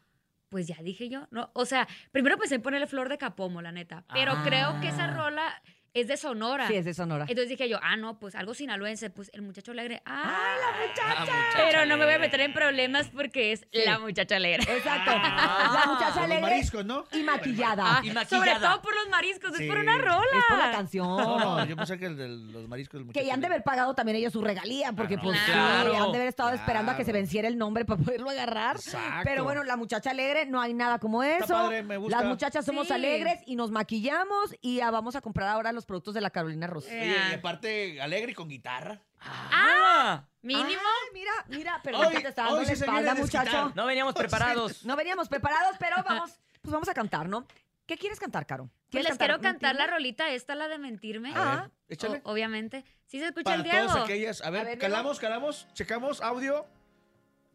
Pues 0.49 0.65
ya 0.67 0.77
dije 0.81 1.09
yo, 1.09 1.27
no, 1.29 1.51
o 1.53 1.65
sea, 1.65 1.87
primero 2.11 2.37
pensé 2.37 2.55
en 2.55 2.61
ponerle 2.61 2.87
flor 2.87 3.09
de 3.09 3.17
capomo, 3.17 3.61
la 3.61 3.71
neta, 3.71 4.05
pero 4.13 4.33
creo 4.43 4.79
que 4.81 4.87
esa 4.87 5.05
Ah. 5.05 5.13
rola 5.13 5.61
es 6.01 6.07
de 6.07 6.17
Sonora. 6.17 6.67
Sí, 6.67 6.75
es 6.75 6.85
de 6.85 6.93
Sonora. 6.93 7.25
Entonces 7.27 7.49
dije 7.49 7.67
yo, 7.69 7.79
ah, 7.81 7.95
no, 7.97 8.19
pues 8.19 8.35
algo 8.35 8.53
sinaloense, 8.53 9.09
pues 9.09 9.29
el 9.33 9.41
muchacho 9.41 9.71
alegre. 9.71 10.01
¡Ay, 10.05 10.25
la 10.25 10.67
Ah, 10.67 11.19
muchacha 11.19 11.53
pero 11.57 11.85
no 11.85 11.97
me 11.97 12.03
voy 12.05 12.13
a 12.13 12.15
alegre. 12.15 12.19
meter 12.19 12.41
en 12.41 12.53
problemas 12.53 13.09
porque 13.09 13.51
es 13.53 13.61
Sí. 13.71 13.79
la 13.85 13.99
muchacha 13.99 14.35
alegre. 14.35 14.63
Exacto. 14.71 15.11
Ah, 15.13 15.71
la 15.85 15.91
muchacha 15.91 16.11
Con 16.11 16.21
los 16.21 16.23
alegre 16.31 16.41
mariscos, 16.41 16.85
¿no? 16.85 17.03
y 17.11 17.23
maquillada. 17.23 17.83
Ah, 17.85 17.99
Y 18.03 18.09
sobre 18.09 18.13
maquillada. 18.13 18.69
todo 18.71 18.81
por 18.81 18.95
los 18.95 19.09
mariscos, 19.09 19.55
Sí. 19.55 19.63
es 19.63 19.69
por 19.69 19.77
una 19.79 19.97
rola. 19.97 20.37
es 20.37 20.43
por 20.49 20.57
la 20.57 20.71
canción. 20.71 21.07
No, 21.07 21.39
no, 21.57 21.65
yo 21.65 21.75
pensé 21.75 21.97
que 21.97 22.05
el 22.05 22.17
de 22.17 22.27
los 22.27 22.67
mariscos 22.67 23.03
del 23.03 23.11
Que 23.13 23.25
ya 23.25 23.33
han 23.33 23.41
de 23.41 23.47
haber 23.47 23.63
pagado 23.63 23.93
también 23.95 24.17
ellos 24.17 24.33
su 24.33 24.41
regalía, 24.41 24.91
porque 24.93 25.15
Ah, 25.15 25.17
no. 25.17 25.23
pues 25.23 25.39
sí, 25.39 25.51
Claro. 25.51 26.03
han 26.05 26.11
de 26.11 26.17
haber 26.17 26.27
estado 26.29 26.51
esperando 26.51 26.91
a 26.91 26.97
que 26.97 27.05
se 27.05 27.11
venciera 27.11 27.47
el 27.47 27.57
nombre 27.57 27.85
para 27.85 28.01
poderlo 28.03 28.29
agarrar. 28.29 28.75
Exacto. 28.75 29.21
Pero 29.23 29.43
bueno, 29.43 29.63
la 29.63 29.75
muchacha 29.77 30.11
alegre, 30.11 30.45
no 30.45 30.61
hay 30.61 30.73
nada 30.73 30.99
como 30.99 31.23
eso. 31.23 31.47
padre, 31.53 31.83
me 31.83 31.97
gusta. 31.97 32.17
Las 32.17 32.25
muchachas 32.25 32.65
somos 32.65 32.87
Sí. 32.87 32.93
alegres 32.93 33.39
y 33.45 33.55
nos 33.55 33.71
maquillamos 33.71 34.55
y 34.61 34.79
ah, 34.81 34.91
vamos 34.91 35.15
a 35.15 35.21
comprar 35.21 35.47
ahora 35.49 35.71
los 35.71 35.85
productos 35.87 36.13
de 36.13 36.21
la 36.21 36.29
Carolina 36.29 36.67
Ross. 36.67 36.85
Eh. 36.87 36.99
Oye, 37.01 37.31
y 37.31 37.33
aparte, 37.33 37.99
alegre 38.01 38.33
y 38.33 38.35
con 38.35 38.47
guitarra. 38.47 39.01
Ah, 39.19 40.23
Mínimo. 40.43 40.67
Ay, 40.69 41.09
mira, 41.13 41.31
mira, 41.47 41.81
pero 41.83 41.97
Hoy- 41.99 42.21
te 42.21 42.27
está 42.27 42.43
dando 42.43 42.61
la 42.61 42.71
espalda, 42.71 43.15
muchacho. 43.15 43.71
no 43.75 43.85
veníamos 43.87 44.13
preparados. 44.13 44.85
No 44.85 44.95
veníamos 44.95 45.27
preparados, 45.27 45.75
pero 45.79 45.95
vamos, 46.07 46.39
pues 46.61 46.71
vamos 46.71 46.87
a 46.87 46.93
cantar, 46.93 47.27
¿no? 47.27 47.45
¿Qué 47.87 47.97
quieres 47.97 48.19
cantar, 48.19 48.45
Caro? 48.45 48.65
Pues 48.65 48.89
¿Quieres 48.91 49.09
les 49.11 49.17
quiero 49.17 49.39
cantar 49.41 49.75
la 49.75 49.87
rolita 49.87 50.29
esta, 50.29 50.55
la 50.55 50.67
de 50.67 50.77
mentirme. 50.77 51.31
Ah. 51.35 51.69
échale. 51.89 52.21
O- 52.23 52.31
obviamente. 52.33 52.85
¿Sí 53.05 53.19
se 53.19 53.25
escucha 53.27 53.43
Para 53.45 53.55
el 53.57 53.63
Diego? 53.63 53.87
todas 53.87 54.03
aquellas. 54.03 54.41
A 54.41 54.49
ver, 54.49 54.61
A 54.61 54.63
ver, 54.65 54.77
Diego. 54.77 54.81
calamos, 54.93 55.19
calamos, 55.19 55.67
checamos 55.73 56.21
audio. 56.21 56.65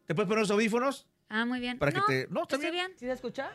¿Te 0.07 0.15
puedes 0.15 0.27
poner 0.27 0.41
los 0.41 0.51
audífonos? 0.51 1.07
Ah, 1.29 1.45
muy 1.45 1.59
bien. 1.59 1.77
Para 1.79 1.91
que 1.91 2.01
te- 2.01 2.27
no, 2.29 2.45
también. 2.47 2.71
bien. 2.73 2.91
¿Sí 2.97 3.05
se 3.05 3.11
escucha? 3.13 3.51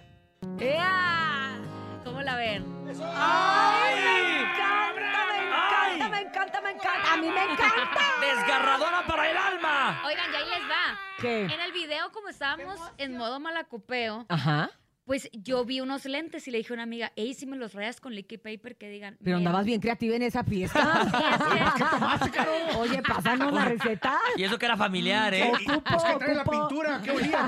¡Ea! 0.61 1.59
¿Cómo 2.05 2.23
la 2.23 2.37
ven? 2.37 2.65
¡Ay! 3.03 4.28
Me 7.47 7.53
encanta. 7.53 8.01
¡Desgarradora 8.21 9.07
para 9.07 9.31
el 9.31 9.37
alma! 9.37 10.03
Oigan, 10.07 10.31
ya 10.33 10.39
ahí 10.39 10.45
les 10.45 10.69
va. 10.71 10.99
¿Qué? 11.21 11.45
En 11.45 11.61
el 11.61 11.73
video, 11.73 12.11
como 12.13 12.29
estábamos 12.29 12.79
en 12.99 13.17
modo 13.17 13.41
malacopeo, 13.41 14.27
Ajá. 14.29 14.71
Pues 15.05 15.31
yo 15.33 15.65
vi 15.65 15.81
unos 15.81 16.05
lentes 16.05 16.47
y 16.49 16.51
le 16.51 16.59
dije 16.59 16.71
a 16.71 16.75
una 16.75 16.83
amiga, 16.83 17.13
ey, 17.17 17.33
si 17.33 17.47
me 17.47 17.57
los 17.57 17.73
rayas 17.73 17.99
con 17.99 18.15
liquid 18.15 18.41
paper, 18.41 18.77
que 18.77 18.91
digan. 18.91 19.17
Pero 19.25 19.39
"Mira". 19.39 19.49
andabas 19.49 19.65
bien 19.65 19.81
creativa 19.81 20.15
en 20.15 20.21
esa 20.23 20.45
fiesta. 20.45 21.09
¿Qué 21.79 21.85
tomaste, 21.91 22.31
Caro? 22.31 22.53
Oye, 22.77 23.01
pásanos 23.03 23.51
la 23.55 23.65
receta. 23.65 24.19
Y 24.37 24.45
eso 24.45 24.59
que 24.59 24.67
era 24.67 24.77
familiar, 24.77 25.33
¿eh? 25.33 25.51
Ocupo, 25.51 25.83
Pues 25.91 26.03
que 26.05 26.15
trae 26.19 26.35
la 26.35 26.43
ocupo. 26.43 26.69
pintura, 26.69 27.01
¿qué 27.03 27.11
olía? 27.13 27.47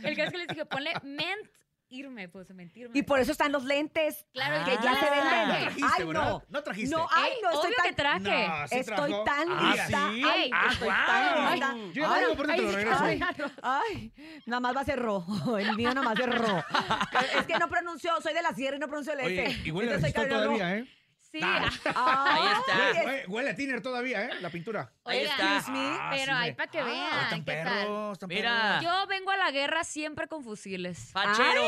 ¿Qué? 0.00 0.08
El 0.08 0.16
caso 0.16 0.26
es 0.28 0.30
que 0.30 0.38
les 0.38 0.46
dije, 0.46 0.64
ponle 0.64 0.92
ment 1.02 1.48
irme, 1.92 2.28
pues 2.28 2.50
mentirme. 2.54 2.98
Y 2.98 3.02
por 3.02 3.20
eso 3.20 3.32
están 3.32 3.52
los 3.52 3.64
lentes. 3.64 4.26
Claro, 4.32 4.64
que 4.64 4.72
y 4.72 4.76
ya 4.82 4.94
se 4.94 5.10
venden. 5.10 5.22
traje. 5.22 5.60
trajiste, 5.62 5.88
Ay, 5.98 6.04
¿verdad? 6.06 6.30
no. 6.30 6.42
No 6.48 6.62
trajiste. 6.62 6.96
No, 6.96 7.08
ay, 7.12 7.30
Ey, 7.32 7.42
no, 7.42 7.50
estoy 7.50 7.66
obvio 7.66 7.76
tan... 7.76 7.86
que 7.86 7.92
traje. 7.94 8.48
No, 8.48 8.68
sí 8.68 8.74
estoy 8.78 8.84
trajo. 8.96 9.24
tan 9.24 9.48
Ah, 9.50 9.70
lista. 9.74 10.10
¿sí? 10.12 10.22
Ay, 10.24 10.50
Ah, 10.54 10.68
estoy 10.72 10.88
guau. 10.88 11.06
tan 11.06 11.52
lista. 11.52 11.74
Yo 11.92 12.02
ya 12.02 12.14
Ay, 12.14 12.36
por 12.36 12.50
ay, 12.50 12.60
regreso. 12.60 13.04
Ay, 13.04 13.20
ay, 13.62 14.12
nada 14.46 14.60
más 14.60 14.76
va 14.76 14.80
a 14.80 14.84
ser 14.84 14.98
rojo. 14.98 15.58
El 15.58 15.76
mío 15.76 15.88
nada 15.94 16.02
más 16.02 16.18
es 16.18 16.26
rojo. 16.26 16.62
Es 17.38 17.46
que 17.46 17.58
no 17.58 17.68
pronunció, 17.68 18.20
soy 18.20 18.34
de 18.34 18.42
la 18.42 18.52
sierra 18.54 18.76
y 18.76 18.78
no 18.80 18.86
pronuncio 18.88 19.12
el 19.12 19.20
Oye, 19.26 19.44
F. 19.46 19.60
y 19.64 19.70
huele 19.70 19.90
a 19.92 19.94
Entonces 19.94 20.12
soy 20.14 20.22
resistol 20.24 20.28
Carolina 20.28 20.58
todavía, 20.64 20.80
Rojo. 20.80 20.88
¿eh? 20.90 21.01
Sí. 21.32 21.40
Ah. 21.94 22.26
Ay, 22.28 22.40
Ahí 22.42 22.54
está. 22.60 22.90
es- 22.90 23.06
Huele, 23.06 23.26
huele 23.26 23.50
a 23.50 23.54
tiner 23.56 23.80
todavía, 23.80 24.24
¿eh? 24.26 24.30
La 24.40 24.50
pintura. 24.50 24.92
Ahí 25.04 25.20
Oigan, 25.20 25.30
está. 25.32 25.56
Excuse 25.56 25.72
me. 25.78 25.78
Ah, 25.98 26.08
Pero 26.12 26.24
sí, 26.24 26.38
ahí 26.42 26.52
para 26.52 26.70
que 26.70 26.78
Ah, 26.78 26.84
vean, 26.84 27.20
están 27.24 27.44
¿qué 27.44 27.52
tal? 27.54 27.64
perros, 27.64 28.12
están 28.12 28.28
Mira. 28.28 28.78
perros. 28.78 28.84
Yo 28.84 29.06
vengo 29.08 29.30
a 29.30 29.36
la 29.38 29.50
guerra 29.50 29.82
siempre 29.84 30.28
con 30.28 30.44
fusiles. 30.44 31.10
Fachero. 31.12 31.62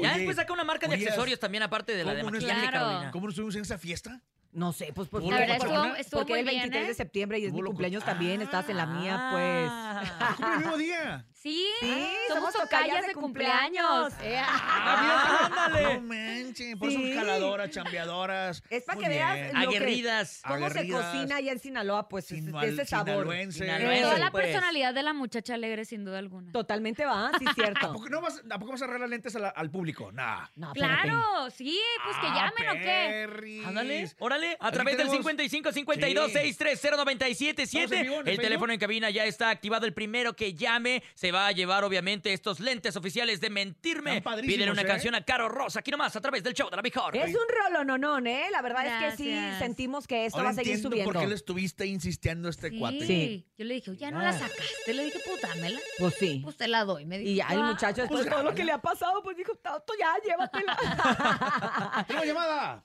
Ya 0.00 0.10
Oye, 0.10 0.18
después 0.18 0.36
saca 0.36 0.52
una 0.52 0.64
marca 0.64 0.86
de 0.86 0.94
oye, 0.94 1.04
accesorios 1.06 1.40
también, 1.40 1.62
aparte 1.62 1.96
de 1.96 2.04
la 2.04 2.12
de 2.14 2.20
¿cómo 2.20 2.30
no 2.30 2.36
maquillaje, 2.36 2.60
Claro. 2.68 2.78
Carolina. 2.86 3.10
¿Cómo 3.10 3.26
nos 3.26 3.34
subimos 3.34 3.56
en 3.56 3.62
esa 3.62 3.78
fiesta? 3.78 4.20
No 4.52 4.72
sé, 4.72 4.92
pues 4.94 5.08
por 5.08 5.22
La 5.22 5.38
verdad 5.38 5.56
estuvo, 5.56 5.94
estuvo 5.96 6.20
Porque 6.20 6.32
muy 6.32 6.40
el 6.40 6.44
bien, 6.46 6.60
23 6.62 6.86
de 6.86 6.92
¿eh? 6.92 6.94
septiembre 6.94 7.38
y 7.38 7.42
es 7.42 7.44
mi 7.52 7.58
Estuvo 7.58 7.62
loco. 7.64 7.72
cumpleaños 7.72 8.04
también, 8.04 8.40
estás 8.40 8.68
en 8.68 8.76
la 8.78 8.86
mía, 8.86 9.28
pues. 9.30 9.68
Ah. 9.70 10.34
¿Cómo 10.36 10.52
el 10.52 10.58
mismo 10.58 10.76
día? 10.78 11.26
Sí, 11.40 11.64
Sí, 11.80 11.86
somos 12.26 12.52
somos 12.52 12.52
tocayas 12.52 12.68
tocayas 12.88 13.02
de 13.02 13.08
de 13.08 13.14
cumpleaños. 13.14 13.86
cumpleaños. 14.12 14.12
Eh, 14.22 14.42
Ah, 14.44 15.50
ándale. 15.68 15.94
No 15.94 16.00
manchen, 16.00 16.78
por 16.78 16.88
eso 16.88 16.98
Sí. 16.98 17.12
son 17.12 17.16
jaladoras, 17.16 17.70
chambeadoras. 17.70 18.62
Es 18.70 18.82
para 18.84 18.98
que 19.00 19.08
veas 19.08 19.52
lo 19.54 19.70
que- 19.70 19.76
Aguerridas. 19.76 20.42
cómo 20.46 20.58
se 20.58 20.64
Aguerridas. 20.80 21.04
cocina 21.14 21.36
allá 21.36 21.52
en 21.52 21.58
Sinaloa, 21.60 22.08
pues 22.08 22.24
es- 22.32 22.38
Sinaloa- 22.38 22.62
de 22.62 22.68
ese 22.70 22.84
sabor. 22.86 23.06
sinaloense. 23.08 23.58
Sinaloense. 23.60 24.02
Toda 24.02 24.18
la 24.18 24.30
pues. 24.32 24.46
personalidad 24.46 24.94
de 24.94 25.02
la 25.04 25.12
muchacha 25.12 25.54
alegre, 25.54 25.84
sin 25.84 26.04
duda 26.04 26.18
alguna. 26.18 26.50
Totalmente 26.50 27.04
va, 27.04 27.30
sí, 27.38 27.44
¿A 27.48 27.54
cierto. 27.54 27.92
poco, 27.92 28.08
no 28.08 28.20
vas, 28.20 28.42
¿A 28.50 28.58
poco 28.58 28.72
vas 28.72 28.82
a 28.82 28.84
arreglar 28.86 29.08
lentes 29.08 29.36
a 29.36 29.38
la- 29.38 29.48
al 29.50 29.70
público? 29.70 30.10
Nah. 30.10 30.46
No. 30.56 30.72
Claro, 30.72 31.50
sí, 31.50 31.78
pues 32.04 32.16
que 32.16 32.26
Ah, 32.26 32.50
llamen 32.56 32.68
o 32.68 32.82
qué. 32.82 33.62
Ándale, 33.64 34.10
órale, 34.18 34.56
a 34.58 34.72
través 34.72 34.96
del 34.96 35.06
tenemos- 35.06 35.16
55 35.18 35.72
52 35.72 36.32
630 36.32 36.96
977 36.96 37.62
Estamos 37.62 37.92
en 37.92 38.02
vivo 38.02 38.20
en 38.22 38.28
el 38.28 38.38
teléfono 38.38 38.72
en 38.72 38.78
cabina 38.80 39.10
ya 39.10 39.24
está 39.24 39.50
activado. 39.50 39.86
El 39.86 39.94
primero 39.94 40.34
que 40.34 40.54
llame 40.54 41.02
se 41.14 41.27
va 41.32 41.46
a 41.48 41.52
llevar, 41.52 41.84
obviamente, 41.84 42.32
estos 42.32 42.60
lentes 42.60 42.96
oficiales 42.96 43.40
de 43.40 43.50
mentirme. 43.50 44.22
Piden 44.42 44.70
una 44.70 44.82
¿eh? 44.82 44.86
canción 44.86 45.14
a 45.14 45.24
Caro 45.24 45.48
Rosa, 45.48 45.80
aquí 45.80 45.90
nomás, 45.90 46.14
a 46.16 46.20
través 46.20 46.42
del 46.42 46.54
show 46.54 46.68
de 46.70 46.76
la 46.76 46.82
mejor. 46.82 47.16
Es 47.16 47.34
un 47.34 47.40
rolononón, 47.48 48.26
¿eh? 48.26 48.46
La 48.50 48.62
verdad 48.62 48.86
es 48.86 49.16
que 49.16 49.22
sí 49.24 49.38
sentimos 49.58 50.06
que 50.06 50.26
esto 50.26 50.38
Ahora 50.38 50.48
va 50.48 50.50
a 50.52 50.54
seguir 50.54 50.72
entiendo 50.74 50.90
subiendo. 50.90 51.12
por 51.12 51.22
qué 51.22 51.28
le 51.28 51.34
estuviste 51.34 51.86
insistiendo 51.86 52.48
a 52.48 52.50
este 52.50 52.70
Sí. 52.70 52.78
cuate. 52.78 53.06
Sí. 53.06 53.46
Yo 53.56 53.64
le 53.64 53.74
dije, 53.74 53.96
ya 53.96 54.10
no 54.10 54.20
la 54.20 54.30
Ah. 54.30 54.38
sacaste. 54.38 54.94
Le 54.94 55.04
dije, 55.04 55.18
puta, 55.20 55.48
dámela. 55.48 55.80
Pues 55.98 56.14
sí. 56.14 56.40
Pues 56.44 56.56
te 56.56 56.68
la 56.68 56.84
doy. 56.84 57.04
Me 57.06 57.18
dijo, 57.18 57.30
Y 57.30 57.34
ya 57.36 57.48
el 57.50 57.60
"Ah". 57.62 57.66
muchacho, 57.72 58.02
después 58.02 58.24
de 58.24 58.30
todo 58.30 58.42
lo 58.42 58.54
que 58.54 58.64
le 58.64 58.72
ha 58.72 58.78
pasado, 58.80 59.22
pues 59.22 59.36
dijo, 59.36 59.54
tanto 59.56 59.92
ya, 59.98 60.14
llévatela. 60.24 60.76
¡Tenemos 62.06 62.26
llamada! 62.26 62.84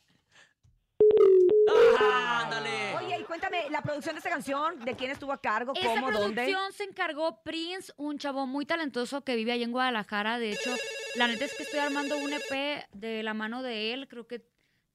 Ah, 1.99 2.41
ándale. 2.43 2.95
Oye, 2.97 3.20
y 3.20 3.24
cuéntame, 3.24 3.70
la 3.70 3.82
producción 3.82 4.16
de 4.16 4.20
esta 4.20 4.30
canción, 4.30 4.80
¿de 4.84 4.95
quién 4.95 5.11
estuvo 5.11 5.32
a 5.32 5.41
cargo? 5.41 5.74
¿Cómo? 5.74 6.11
¿Dónde? 6.11 6.43
producción 6.43 6.74
se 6.74 6.84
encargó 6.84 7.41
Prince, 7.43 7.93
un 7.97 8.18
chavo 8.18 8.45
muy 8.45 8.66
talentoso 8.66 9.24
que 9.24 9.36
vive 9.36 9.51
ahí 9.51 9.64
en 9.64 9.72
Guadalajara. 9.72 10.39
De 10.39 10.51
hecho, 10.51 10.76
la 11.16 11.28
neta 11.28 11.45
es 11.45 11.53
que 11.55 11.64
estoy 11.64 11.80
armando 11.80 12.18
un 12.18 12.34
EP 12.34 12.86
de 12.91 13.24
la 13.24 13.34
mano 13.34 13.64
de 13.64 13.93
él. 13.93 14.07
Creo 14.07 14.28
que 14.28 14.45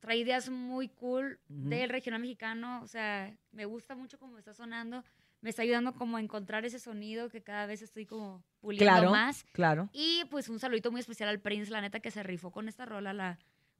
trae 0.00 0.18
ideas 0.18 0.48
muy 0.50 0.88
cool 0.88 1.40
Ujú. 1.48 1.68
del 1.70 1.88
regional 1.90 2.20
mexicano. 2.20 2.80
O 2.82 2.86
sea, 2.86 3.34
me 3.52 3.64
gusta 3.64 3.94
mucho 3.96 4.18
cómo 4.18 4.38
está 4.38 4.52
sonando. 4.54 5.04
Me 5.40 5.50
está 5.50 5.62
ayudando 5.62 5.94
como 5.94 6.16
a 6.16 6.20
encontrar 6.20 6.64
ese 6.64 6.80
sonido 6.80 7.28
que 7.30 7.42
cada 7.42 7.66
vez 7.66 7.80
estoy 7.80 8.06
como 8.06 8.42
puliendo 8.60 8.84
Claro, 8.92 9.10
más. 9.12 9.44
claro. 9.52 9.88
Y 9.92 10.24
pues 10.30 10.48
un 10.48 10.58
saludito 10.58 10.90
muy 10.90 11.00
especial 11.00 11.28
al 11.28 11.38
Prince, 11.40 11.70
la 11.70 11.80
neta 11.80 12.00
que 12.00 12.10
se 12.10 12.24
rifó 12.24 12.50
con 12.50 12.68
esta 12.68 12.84
rola, 12.86 13.12
la, 13.12 13.38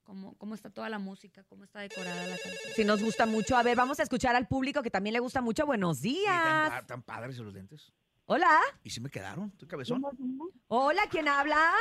cómo, 0.08 0.34
cómo 0.38 0.54
está 0.54 0.70
toda 0.70 0.88
la 0.88 0.98
música, 0.98 1.44
cómo 1.44 1.64
está 1.64 1.80
decorada 1.80 2.26
la 2.26 2.38
canción. 2.38 2.54
Sí, 2.74 2.82
nos 2.82 3.02
gusta 3.02 3.26
mucho. 3.26 3.58
A 3.58 3.62
ver, 3.62 3.76
vamos 3.76 4.00
a 4.00 4.02
escuchar 4.02 4.34
al 4.34 4.48
público 4.48 4.82
que 4.82 4.90
también 4.90 5.12
le 5.12 5.20
gusta 5.20 5.42
mucho. 5.42 5.66
Buenos 5.66 5.98
tan, 5.98 6.02
días. 6.02 6.86
tan 6.86 7.02
padres 7.02 7.36
los 7.36 7.52
lentes. 7.52 7.92
Hola. 8.24 8.58
¿Y 8.82 8.88
si 8.88 9.02
me 9.02 9.10
quedaron? 9.10 9.50
¿Tu 9.52 9.68
cabezón? 9.68 10.02
Hola, 10.68 11.02
¿quién 11.10 11.28
habla? 11.28 11.74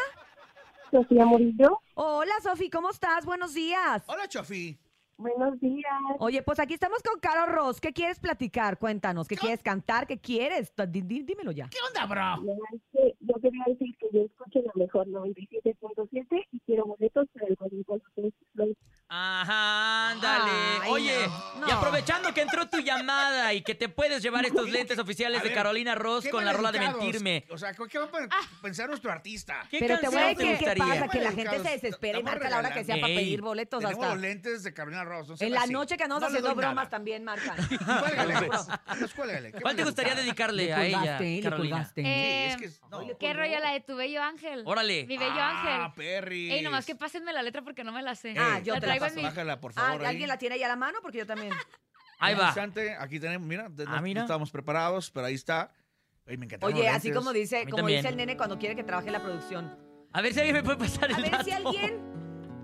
Sofía 0.91 1.25
Murillo. 1.25 1.81
Hola, 1.93 2.33
Sofi, 2.43 2.69
¿cómo 2.69 2.89
estás? 2.89 3.25
Buenos 3.25 3.53
días. 3.53 4.03
Hola, 4.07 4.27
Chofi. 4.27 4.77
Buenos 5.17 5.59
días. 5.59 5.91
Oye, 6.19 6.43
pues 6.43 6.59
aquí 6.59 6.75
estamos 6.75 7.01
con 7.01 7.19
Caro 7.19 7.51
Ross. 7.51 7.81
¿Qué 7.81 7.91
quieres 7.91 8.19
platicar? 8.19 8.77
Cuéntanos. 8.77 9.27
¿Qué 9.27 9.35
quieres 9.35 9.63
cantar? 9.63 10.05
¿Qué 10.05 10.19
quieres? 10.19 10.71
Di- 10.89 11.01
di- 11.01 11.23
dímelo 11.23 11.51
ya. 11.51 11.67
¿Qué 11.69 11.77
onda, 11.87 12.05
bro? 12.05 12.43
Yo 13.21 13.33
quería 13.41 13.63
decir 13.65 13.95
que 13.97 14.07
yo 14.13 14.21
escucho 14.21 14.59
lo 14.61 14.71
mejor 14.75 15.07
97.7 15.07 16.47
y 16.51 16.59
quiero 16.61 16.85
boletos 16.85 17.27
para 17.33 17.47
el 17.47 17.57
Flow. 18.53 18.75
Ajá, 19.09 20.09
ándale. 20.11 20.51
Ay, 20.83 20.89
Oye, 20.89 21.15
no, 21.59 21.67
y 21.67 21.71
aprovechando 21.71 22.33
que 22.33 22.41
entró 22.41 22.67
tu 22.67 22.79
llamada 22.79 23.53
y 23.53 23.61
que 23.61 23.73
te 23.73 23.87
puedes 23.87 24.21
llevar 24.21 24.45
estos 24.45 24.69
lentes 24.69 24.99
oficiales 24.99 25.41
de 25.43 25.53
Carolina 25.53 25.95
Ross 25.95 26.27
con 26.29 26.43
la 26.43 26.51
rola 26.53 26.71
de 26.71 26.79
mentirme. 26.79 27.45
O 27.49 27.57
sea, 27.57 27.73
¿qué 27.73 27.99
va 27.99 28.05
a 28.05 28.11
pe- 28.11 28.27
pensar 28.61 28.89
nuestro 28.89 29.11
artista? 29.11 29.65
¿Qué 29.71 29.79
Pero 29.79 29.97
te 29.99 30.07
voy 30.09 30.17
a 30.17 30.27
decir 30.27 30.45
qué 30.45 30.53
gustaría? 30.55 30.85
pasa, 30.85 31.07
que 31.07 31.19
la 31.21 31.31
gente 31.31 31.59
se 31.63 31.69
desespera 31.69 32.19
y 32.19 32.23
marca 32.23 32.49
la 32.49 32.57
hora 32.57 32.73
que 32.73 32.83
sea 32.83 32.95
para 32.95 33.07
pedir 33.07 33.41
boletos 33.41 33.79
Tenemos 33.81 34.03
hasta... 34.03 34.13
los 34.15 34.21
lentes 34.21 34.63
de 34.63 34.73
Carolina 34.73 35.03
Ross. 35.05 35.29
no 35.29 35.35
En 35.39 35.51
la 35.53 35.61
así. 35.61 35.71
noche 35.73 35.95
que 35.97 36.03
andamos 36.03 36.21
No 36.23 36.27
haciendo 36.27 36.53
bromas 36.55 36.75
nada. 36.75 36.89
también 36.89 37.23
marcan. 37.23 37.55
Cuélgale, 37.99 38.47
pues. 38.47 38.67
Pues 38.99 39.13
cuélgale. 39.13 39.51
¿Qué 39.53 39.61
¿Cuál 39.61 39.75
te 39.77 39.83
gustaría 39.85 40.15
dedicarle 40.15 40.65
Le 40.65 40.73
a 40.73 40.85
ella, 40.85 41.17
Carolina? 41.43 41.89
Eh. 41.95 42.57
¿Qué 43.19 43.33
rollo 43.33 43.59
la 43.59 43.71
de 43.71 43.79
tu 43.81 43.95
bello 43.95 44.21
ángel? 44.21 44.63
Órale. 44.65 45.05
Mi 45.05 45.17
bello 45.17 45.31
Ah, 45.37 45.85
ángel. 45.85 45.93
perris. 45.95 46.51
Ey, 46.51 46.61
nomás 46.61 46.85
que 46.85 46.95
pásenme 46.95 47.31
la 47.31 47.41
letra 47.41 47.61
porque 47.61 47.83
no 47.83 47.91
me 47.91 48.01
la 48.01 48.15
sé. 48.15 48.33
Ah, 48.37 48.59
yo 48.59 48.79
te 48.79 48.87
la 48.87 48.96
en 48.97 49.03
paso. 49.03 49.15
mi... 49.15 49.23
Bájala, 49.23 49.59
por 49.59 49.71
Ah, 49.71 49.81
favor. 49.81 50.01
ahí. 50.01 50.07
¿Alguien 50.07 50.27
la 50.29 50.37
tiene 50.37 50.55
ahí 50.55 50.63
a 50.63 50.67
la 50.67 50.75
mano? 50.75 50.99
Porque 51.01 51.19
yo 51.19 51.25
también. 51.25 51.51
Ahí 52.19 52.33
Un 52.33 52.39
va. 52.41 52.45
instante, 52.45 52.95
aquí 52.99 53.19
tenemos, 53.19 53.47
mira, 53.47 53.69
de- 53.69 53.83
Ah, 53.87 53.97
no, 53.97 54.01
mira. 54.01 54.21
no 54.21 54.25
estábamos 54.25 54.49
preparados, 54.49 55.11
pero 55.11 55.27
ahí 55.27 55.35
está. 55.35 55.71
Oye, 56.25 56.35
me 56.37 56.45
encantaron 56.45 56.73
Oye, 56.75 56.85
los 56.87 56.95
así 56.95 57.09
lentes. 57.09 57.19
como 57.19 57.31
dice, 57.31 57.59
mí 57.59 57.65
como 57.71 57.77
también. 57.77 57.99
dice 57.99 58.09
el 58.09 58.17
nene 58.17 58.35
cuando 58.35 58.57
quiere 58.57 58.75
que 58.75 58.83
trabaje 58.83 59.07
en 59.07 59.13
la 59.13 59.21
producción. 59.21 59.77
A 60.13 60.21
ver 60.21 60.33
si 60.33 60.39
alguien 60.39 60.55
me 60.55 60.63
puede 60.63 60.77
pasar 60.77 61.11
el 61.11 61.15
A 61.15 61.19
ver 61.19 61.29
dato. 61.31 61.43
si 61.43 61.51
alguien 61.51 62.01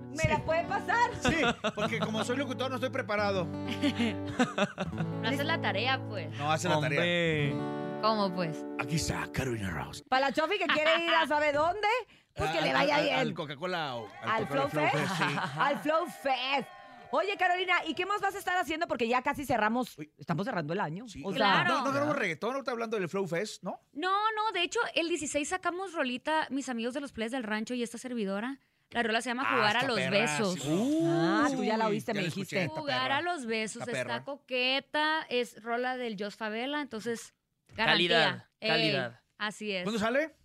me 0.09 0.23
la 0.27 0.43
puede 0.43 0.63
pasar. 0.63 1.09
Sí, 1.21 1.36
porque 1.75 1.99
como 1.99 2.23
soy 2.23 2.38
locutor 2.38 2.69
no 2.71 2.77
estoy 2.77 2.89
preparado. 2.89 3.45
No 5.21 5.27
haces 5.29 5.45
la 5.45 5.61
tarea, 5.61 5.99
pues. 6.09 6.29
No 6.38 6.51
hace 6.51 6.67
la 6.67 6.79
tarea. 6.79 6.99
Hombre. 6.99 7.53
¿Cómo, 8.01 8.34
pues? 8.36 8.65
Aquí 8.79 8.95
está 8.95 9.27
Carolina 9.31 9.69
Ross. 9.69 10.03
Para 10.09 10.27
la 10.29 10.34
Chofi 10.34 10.57
que 10.57 10.65
quiere 10.65 11.05
ir 11.05 11.13
a 11.13 11.25
sabe 11.27 11.53
dónde, 11.53 11.88
pues 12.36 12.51
que 12.51 12.57
Al- 12.59 12.63
le 12.65 12.73
vaya 12.73 13.01
bien. 13.01 13.15
Al 13.15 13.34
Coca-Cola 13.34 13.95
o 13.95 14.09
Al 14.21 14.47
Flow 14.47 14.69
Fest. 14.69 14.95
sí. 15.17 15.23
Al 15.59 15.79
Flow 15.79 16.05
Fest. 16.07 16.67
Oye, 17.11 17.38
Carolina, 17.38 17.75
¿y 17.86 17.93
qué 17.93 18.07
más 18.07 18.21
vas 18.21 18.34
a 18.34 18.39
estar 18.39 18.57
haciendo? 18.57 18.88
Porque 18.88 19.07
ya 19.07 19.21
casi 19.21 19.45
cerramos, 19.45 19.95
Uy. 19.99 20.11
estamos 20.17 20.45
cerrando 20.45 20.73
el 20.73 20.79
año. 20.79 21.07
Sí. 21.07 21.21
O 21.23 21.29
sea, 21.31 21.38
Claro. 21.38 21.69
No, 21.79 21.86
no 21.86 21.93
tenemos 21.93 22.15
reggaetón, 22.15 22.53
ahorita 22.55 22.71
hablando 22.71 22.97
del 22.97 23.07
Flow 23.07 23.27
Fest, 23.27 23.61
¿no? 23.61 23.79
No, 23.93 24.09
no, 24.36 24.51
de 24.51 24.63
hecho, 24.63 24.79
el 24.95 25.09
16 25.09 25.47
sacamos 25.47 25.93
rolita, 25.93 26.47
mis 26.49 26.69
amigos 26.69 26.95
de 26.95 27.01
los 27.01 27.11
Players 27.11 27.31
del 27.34 27.43
Rancho 27.43 27.75
y 27.75 27.84
esta 27.84 27.99
servidora. 27.99 28.59
La 28.89 29.03
rola 29.03 29.21
se 29.21 29.29
llama 29.29 29.43
Ah, 29.45 29.55
Jugar 29.55 29.77
a 29.77 29.84
los 29.84 29.95
perra, 29.95 30.19
besos. 30.19 30.53
sí. 30.59 30.99
Ah, 31.03 31.47
tú 31.51 31.63
ya 31.63 31.77
la 31.77 31.88
oíste, 31.88 32.13
me 32.15 32.21
dijiste. 32.23 32.63
escuché, 32.63 32.79
Jugar 32.81 33.01
perra. 33.03 33.17
a 33.17 33.21
los 33.21 33.45
besos, 33.45 33.88
Está 33.88 34.23
coqueta, 34.23 35.23
es 35.29 35.61
rola 35.61 35.97
del 35.97 36.15
Jos 36.19 36.36
Favela, 36.36 36.81
entonces 36.81 37.34
garantía. 37.75 37.86
Calidad, 38.19 38.47
Ey, 38.59 38.69
calidad. 38.69 39.21
así 39.38 39.71
es. 39.71 39.84
¿Cuándo 39.84 39.99
sale? 39.99 40.36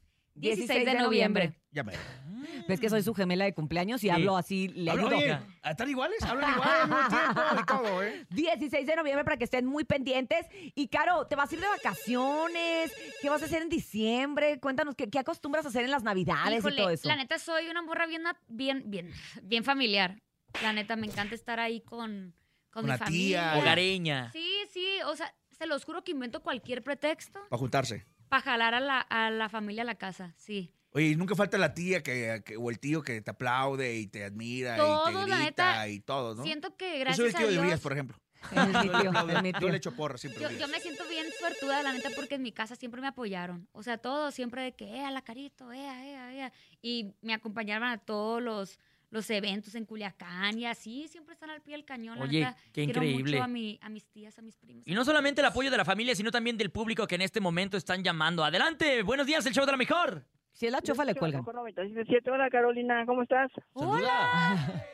16 0.41 0.85
de 0.87 0.95
noviembre. 0.95 1.53
Ya 1.71 1.83
me. 1.85 1.93
ves 2.69 2.81
que 2.81 2.91
soy 2.91 3.03
su 3.03 3.15
gemela 3.15 3.45
de 3.45 3.55
cumpleaños 3.55 4.03
y 4.05 4.11
hablo 4.11 4.37
así, 4.37 4.69
le 4.69 4.91
Habla- 4.91 5.03
ayudo. 5.05 5.17
Oye, 5.17 5.39
¿están 5.65 5.89
iguales? 5.89 6.23
Hablan 6.23 6.53
igual 6.55 6.69
al 6.71 6.89
mismo 6.89 7.09
tiempo 7.09 7.41
y 7.61 7.67
todo, 7.67 8.03
¿eh? 8.03 8.27
16 8.31 8.87
de 8.87 8.97
noviembre 8.97 9.25
para 9.25 9.37
que 9.37 9.45
estén 9.45 9.65
muy 9.67 9.85
pendientes. 9.85 10.47
Y 10.75 10.89
Caro, 10.89 11.27
¿te 11.27 11.35
vas 11.37 11.51
a 11.51 11.55
ir 11.55 11.61
de 11.61 11.67
vacaciones? 11.69 12.93
¿Qué 13.23 13.29
vas 13.31 13.43
a 13.43 13.47
hacer 13.47 13.63
en 13.63 13.69
diciembre? 13.69 14.59
Cuéntanos, 14.61 14.95
¿qué, 14.95 15.09
qué 15.09 15.19
acostumbras 15.19 15.65
a 15.65 15.69
hacer 15.69 15.85
en 15.85 15.91
las 15.91 16.03
navidades 16.03 16.59
Híjole, 16.59 16.75
y 16.75 16.79
todo 16.79 16.91
eso? 16.91 17.09
La 17.09 17.17
neta, 17.17 17.39
soy 17.39 17.69
una 17.69 17.83
morra 17.83 18.07
bien, 18.07 18.23
bien, 18.49 18.83
bien, 18.87 19.11
bien 19.43 19.65
familiar. 19.65 20.19
La 20.63 20.73
neta, 20.73 20.97
me 20.97 21.07
encanta 21.07 21.35
estar 21.35 21.61
ahí 21.61 21.81
con, 21.83 22.35
con 22.71 22.85
mi 22.85 22.91
Una 22.91 22.99
tía. 22.99 23.07
familia. 23.07 23.55
Hogareña. 23.59 24.33
Sí, 24.33 24.51
sí, 24.73 24.87
o 25.07 25.15
sea, 25.17 25.35
se 25.51 25.67
los 25.67 25.85
juro 25.85 26.03
que 26.05 26.13
invento 26.13 26.43
cualquier 26.43 26.83
pretexto 26.83 27.41
Para 27.49 27.59
juntarse. 27.61 28.07
Para 28.29 28.43
jalar 28.43 28.75
a 28.75 28.81
la, 28.81 29.01
a 29.01 29.31
la 29.31 29.49
familia 29.49 29.83
a 29.83 29.87
la 29.87 29.95
casa, 29.97 30.35
sí. 30.37 30.73
Oye, 30.93 31.09
y 31.09 31.17
nunca 31.17 31.35
falta 31.35 31.59
la 31.59 31.75
tía 31.75 32.03
que, 32.03 32.43
que- 32.45 32.57
o 32.57 32.71
el 32.71 32.79
tío 32.79 33.03
que 33.03 33.21
te 33.21 33.31
aplaude 33.31 33.97
y 33.97 34.07
te 34.07 34.25
admira 34.25 34.77
y 34.77 34.81
Todos, 34.81 35.07
te 35.07 35.13
la 35.13 35.21
grita 35.37 35.45
neta, 35.45 35.89
y 35.89 36.01
todo, 36.01 36.35
¿no? 36.35 36.43
Siento 36.45 36.77
que 36.77 36.95
Yo 36.95 37.01
gracias 37.01 37.17
soy 37.17 37.27
el 37.27 37.35
tío 37.35 37.45
a 37.45 37.49
de 37.49 37.53
Dios... 37.53 37.65
Urias, 37.65 37.81
por 37.81 37.93
ejemplo. 37.93 38.17
El 38.53 38.67
mi 38.69 38.73
tío, 38.73 39.13
Yo 39.13 39.27
le- 39.27 39.49
el 39.49 39.55
Yo 39.61 39.69
le 39.69 39.77
echo 39.77 39.93
porra 39.97 40.17
siempre. 40.17 40.43
Yo, 40.43 40.51
yo 40.51 40.69
me 40.69 40.79
siento 40.81 41.03
bien 41.09 41.27
suertuda, 41.41 41.83
la 41.83 41.93
neta, 41.93 42.09
porque 42.15 42.37
en 42.37 42.43
mi 42.43 42.53
casa 42.53 42.77
siempre 42.77 43.01
me 43.01 43.09
apoyaron. 43.09 43.69
O 43.73 43.83
sea, 43.83 43.99
todos 43.99 44.33
siempre 44.33 44.63
de 44.63 44.73
que, 44.77 44.85
eh, 44.85 45.05
a 45.05 45.11
la 45.11 45.23
carito, 45.23 45.73
ea, 45.73 46.07
ea, 46.07 46.33
ea. 46.35 46.53
Y 46.81 47.15
me 47.21 47.35
acompañaban 47.35 47.91
a 47.91 47.99
todos 47.99 48.41
los, 48.41 48.79
los 49.11 49.29
eventos 49.31 49.75
en 49.75 49.85
Culiacán 49.87 50.59
y 50.59 50.67
así, 50.67 51.09
siempre 51.09 51.33
están 51.35 51.51
al 51.51 51.63
pie 51.63 51.73
del 51.75 51.85
cañón. 51.85 52.19
la 52.19 52.25
Oye, 52.25 52.41
neta. 52.41 52.57
qué 52.73 52.85
Quiero 52.85 53.03
increíble. 53.03 53.33
mucho 53.33 53.45
a, 53.45 53.49
mi, 53.49 53.79
a 53.83 53.89
mis 53.89 54.07
tías, 54.11 54.39
a 54.39 54.43
mis 54.43 54.57
primos. 54.57 54.83
Y 54.87 54.95
no 54.95 55.05
solamente 55.05 55.41
el 55.41 55.47
apoyo 55.47 55.71
de 55.71 55.77
la 55.77 55.85
familia, 55.85 56.15
sino 56.15 56.31
también 56.31 56.57
del 56.59 56.71
público 56.71 57.07
que 57.07 57.15
en 57.15 57.23
este 57.23 57.41
momento 57.41 57.77
están 57.77 58.03
llamando. 58.05 58.45
Adelante, 58.45 59.03
buenos 59.03 59.27
días, 59.27 59.45
el 59.47 59.55
show 59.55 59.65
de 59.65 59.73
la 59.73 59.79
mejor. 59.79 60.25
Si 60.53 60.67
es 60.67 60.73
la 60.73 60.83
chofa, 60.83 61.05
le 61.05 61.15
cuelgan. 61.15 61.45
Hola 61.47 62.51
Carolina, 62.51 63.07
¿cómo 63.07 63.23
estás? 63.23 63.51
Hola. 63.75 64.85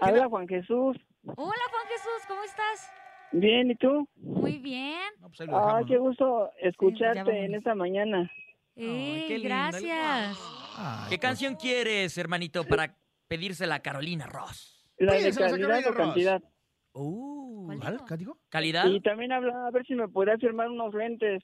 Habla 0.00 0.28
Juan 0.28 0.46
Jesús. 0.46 0.96
Hola, 1.24 1.36
Juan 1.70 1.86
Jesús, 1.88 2.26
¿cómo 2.28 2.42
estás? 2.44 2.90
Bien, 3.32 3.70
¿y 3.70 3.74
tú? 3.76 4.08
Muy 4.16 4.58
bien. 4.58 5.00
Ah, 5.50 5.80
qué 5.88 5.96
gusto 5.98 6.50
escucharte 6.60 7.18
vámonos. 7.20 7.40
en 7.40 7.54
esta 7.54 7.74
mañana. 7.74 8.30
Eh, 8.76 9.24
qué 9.28 9.38
lindo, 9.38 9.48
gracias. 9.48 10.38
¿Qué 11.08 11.18
canción 11.18 11.54
quieres, 11.56 12.16
hermanito, 12.18 12.64
para 12.64 12.94
pedírsela 13.28 13.76
a 13.76 13.80
Carolina 13.80 14.26
Ross? 14.26 14.86
La 14.98 15.14
de 15.14 15.18
a 15.18 15.32
calidad 15.32 15.46
Carolina 15.50 15.78
o 15.78 15.92
Ross. 15.92 16.06
cantidad. 16.06 16.42
Uh, 16.92 17.76
¿Cuál? 17.80 18.00
¿Qué 18.08 18.16
digo? 18.16 18.38
¿Calidad? 18.48 18.86
Y 18.86 19.00
también 19.00 19.32
habla 19.32 19.66
a 19.66 19.70
ver 19.70 19.84
si 19.86 19.94
me 19.94 20.08
podrías 20.08 20.40
firmar 20.40 20.68
unos 20.68 20.94
lentes. 20.94 21.42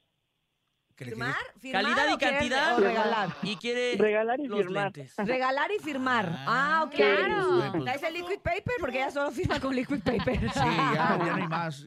¿Firmar? 0.96 1.34
¿Firmar 1.58 1.82
Calidad 1.82 2.10
y 2.10 2.12
o 2.12 2.18
quieres- 2.18 2.38
cantidad. 2.38 2.76
o 2.76 2.80
regalar? 2.80 3.28
Y 3.42 3.56
quiere 3.56 3.96
Regalar 3.96 4.38
y 4.38 4.46
los 4.48 4.58
firmar. 4.58 4.84
lentes. 4.94 5.14
Regalar 5.16 5.70
y 5.72 5.78
firmar. 5.78 6.28
Ah, 6.46 6.82
ok. 6.86 6.94
Claro. 6.94 7.84
¿Traes 7.84 8.02
el 8.02 8.14
liquid 8.14 8.38
paper? 8.40 8.74
Porque 8.78 8.98
ella 8.98 9.10
solo 9.10 9.30
firma 9.30 9.58
con 9.58 9.74
liquid 9.74 10.02
paper. 10.02 10.38
Sí, 10.52 10.60
ya, 10.60 11.18
ya 11.18 11.24
no 11.24 11.34
hay 11.36 11.48
más. 11.48 11.86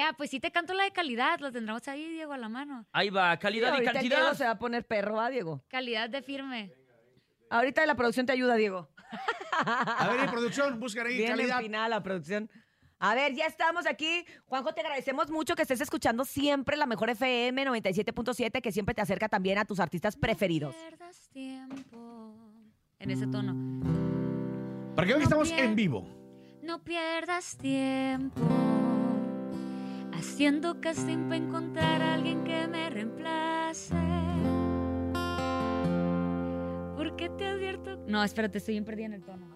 Ah, 0.00 0.12
pues 0.18 0.30
sí 0.30 0.40
te 0.40 0.50
canto 0.50 0.74
la 0.74 0.82
de 0.82 0.90
calidad, 0.90 1.38
lo 1.38 1.52
tendremos 1.52 1.86
ahí, 1.86 2.08
Diego, 2.08 2.32
a 2.32 2.38
la 2.38 2.48
mano. 2.48 2.86
Ahí 2.92 3.08
va, 3.08 3.36
calidad 3.38 3.68
y 3.68 3.74
Ahorita 3.74 3.92
el 3.92 3.98
Diego 4.00 4.14
cantidad. 4.16 4.34
se 4.36 4.44
va 4.46 4.50
a 4.50 4.58
poner 4.58 4.84
perro, 4.84 5.14
¿va, 5.14 5.30
Diego? 5.30 5.64
Calidad 5.68 6.10
de 6.10 6.22
firme. 6.22 6.72
Ahorita 7.50 7.84
la 7.86 7.94
producción 7.94 8.26
te 8.26 8.32
ayuda, 8.32 8.54
Diego. 8.56 8.88
A 9.52 10.08
ver, 10.10 10.30
producción, 10.30 10.78
buscan 10.80 11.06
ahí 11.06 11.16
Bien 11.16 11.30
calidad. 11.30 11.58
empinada 11.58 11.88
la 11.88 12.02
producción. 12.02 12.50
A 12.98 13.14
ver, 13.14 13.34
ya 13.34 13.46
estamos 13.46 13.86
aquí. 13.86 14.24
Juanjo, 14.46 14.72
te 14.72 14.80
agradecemos 14.80 15.30
mucho 15.30 15.54
que 15.54 15.62
estés 15.62 15.80
escuchando 15.80 16.24
siempre 16.24 16.76
la 16.76 16.86
mejor 16.86 17.10
FM 17.10 17.66
97.7, 17.66 18.62
que 18.62 18.72
siempre 18.72 18.94
te 18.94 19.02
acerca 19.02 19.28
también 19.28 19.58
a 19.58 19.64
tus 19.64 19.80
artistas 19.80 20.16
preferidos. 20.16 20.74
Pierdas 20.74 21.28
tiempo. 21.28 22.34
En 22.98 23.10
ese 23.10 23.26
tono. 23.26 23.54
Para 24.94 25.06
que 25.06 25.12
vean 25.12 25.20
que 25.20 25.24
estamos 25.24 25.50
en 25.50 25.74
vivo. 25.76 26.08
No 26.62 26.82
pierdas 26.82 27.56
tiempo 27.58 28.42
haciendo 30.12 30.80
casting 30.80 31.28
para 31.28 31.36
encontrar 31.36 32.02
a 32.02 32.14
alguien 32.14 32.42
que 32.44 32.66
me 32.66 32.88
reemplace. 32.90 33.94
Porque 36.96 37.28
te 37.30 37.46
advierto. 37.46 37.96
No, 38.06 38.24
espérate, 38.24 38.58
estoy 38.58 38.74
bien 38.74 38.84
perdida 38.84 39.06
en 39.06 39.12
el 39.14 39.22
tono. 39.24 39.46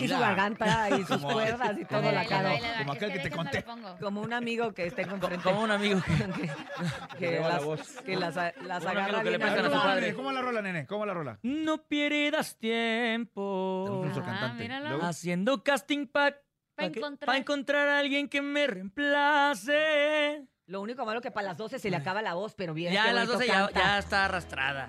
Y 0.00 0.06
su 0.06 0.16
garganta 0.16 0.90
y 0.90 0.98
sus 1.04 1.08
Como- 1.20 1.32
cuerdas 1.32 1.76
y 1.76 1.84
todo 1.84 2.12
la 2.12 2.24
cara. 2.24 2.52
Como 2.78 2.92
aquel 2.92 3.12
que 3.12 3.18
te 3.18 3.30
conté. 3.30 3.56
le 3.58 3.62
pongo. 3.64 3.96
Como 4.00 4.20
un 4.20 4.32
amigo 4.32 4.72
que 4.72 4.86
está 4.86 5.04
con 5.08 5.20
frente. 5.20 5.42
Como 5.42 5.62
un 5.62 5.70
amigo 5.72 6.00
que... 6.00 6.12
que, 6.40 7.18
que 7.18 7.30
lleva 7.32 7.48
la 7.48 7.54
las, 7.56 7.64
voz. 7.64 8.00
que 8.06 8.16
las, 8.16 8.36
las 8.36 8.54
Un 8.56 8.70
amigo 8.70 8.88
agarra 8.90 9.18
que 9.24 9.30
le 9.30 9.38
bien 9.38 9.40
prestan 9.40 9.58
a 9.58 9.68
su 9.68 9.74
arriba. 9.74 9.82
padre. 9.82 10.00
Nene, 10.02 10.14
¿Cómo 10.14 10.32
la 10.32 10.40
rola, 10.42 10.62
nene? 10.62 10.86
¿Cómo 10.86 11.04
la 11.06 11.14
rola? 11.14 11.38
No 11.42 11.82
pierdas 11.88 12.56
tiempo. 12.58 13.84
Tenemos 13.86 14.04
nuestro 14.06 14.22
Ah, 14.22 14.26
cantante. 14.26 14.62
míralo. 14.62 14.88
Luego, 14.90 15.04
Haciendo 15.04 15.64
casting 15.64 16.06
para 16.06 16.36
Pa' 16.78 16.84
encontrar. 16.84 17.26
Para 17.26 17.38
encontrar 17.38 17.88
a 17.88 17.98
alguien 17.98 18.28
que 18.28 18.40
me 18.40 18.68
reemplace. 18.68 20.46
Lo 20.66 20.80
único 20.80 21.04
malo 21.04 21.20
que 21.20 21.32
para 21.32 21.48
las 21.48 21.56
12 21.56 21.80
se 21.80 21.90
le 21.90 21.96
acaba 21.96 22.22
la 22.22 22.34
voz, 22.34 22.54
pero 22.54 22.72
bien. 22.72 22.92
Ya 22.92 23.04
a 23.04 23.12
las 23.12 23.26
12 23.26 23.46
ya, 23.48 23.68
ya 23.74 23.98
está 23.98 24.26
arrastrada. 24.26 24.88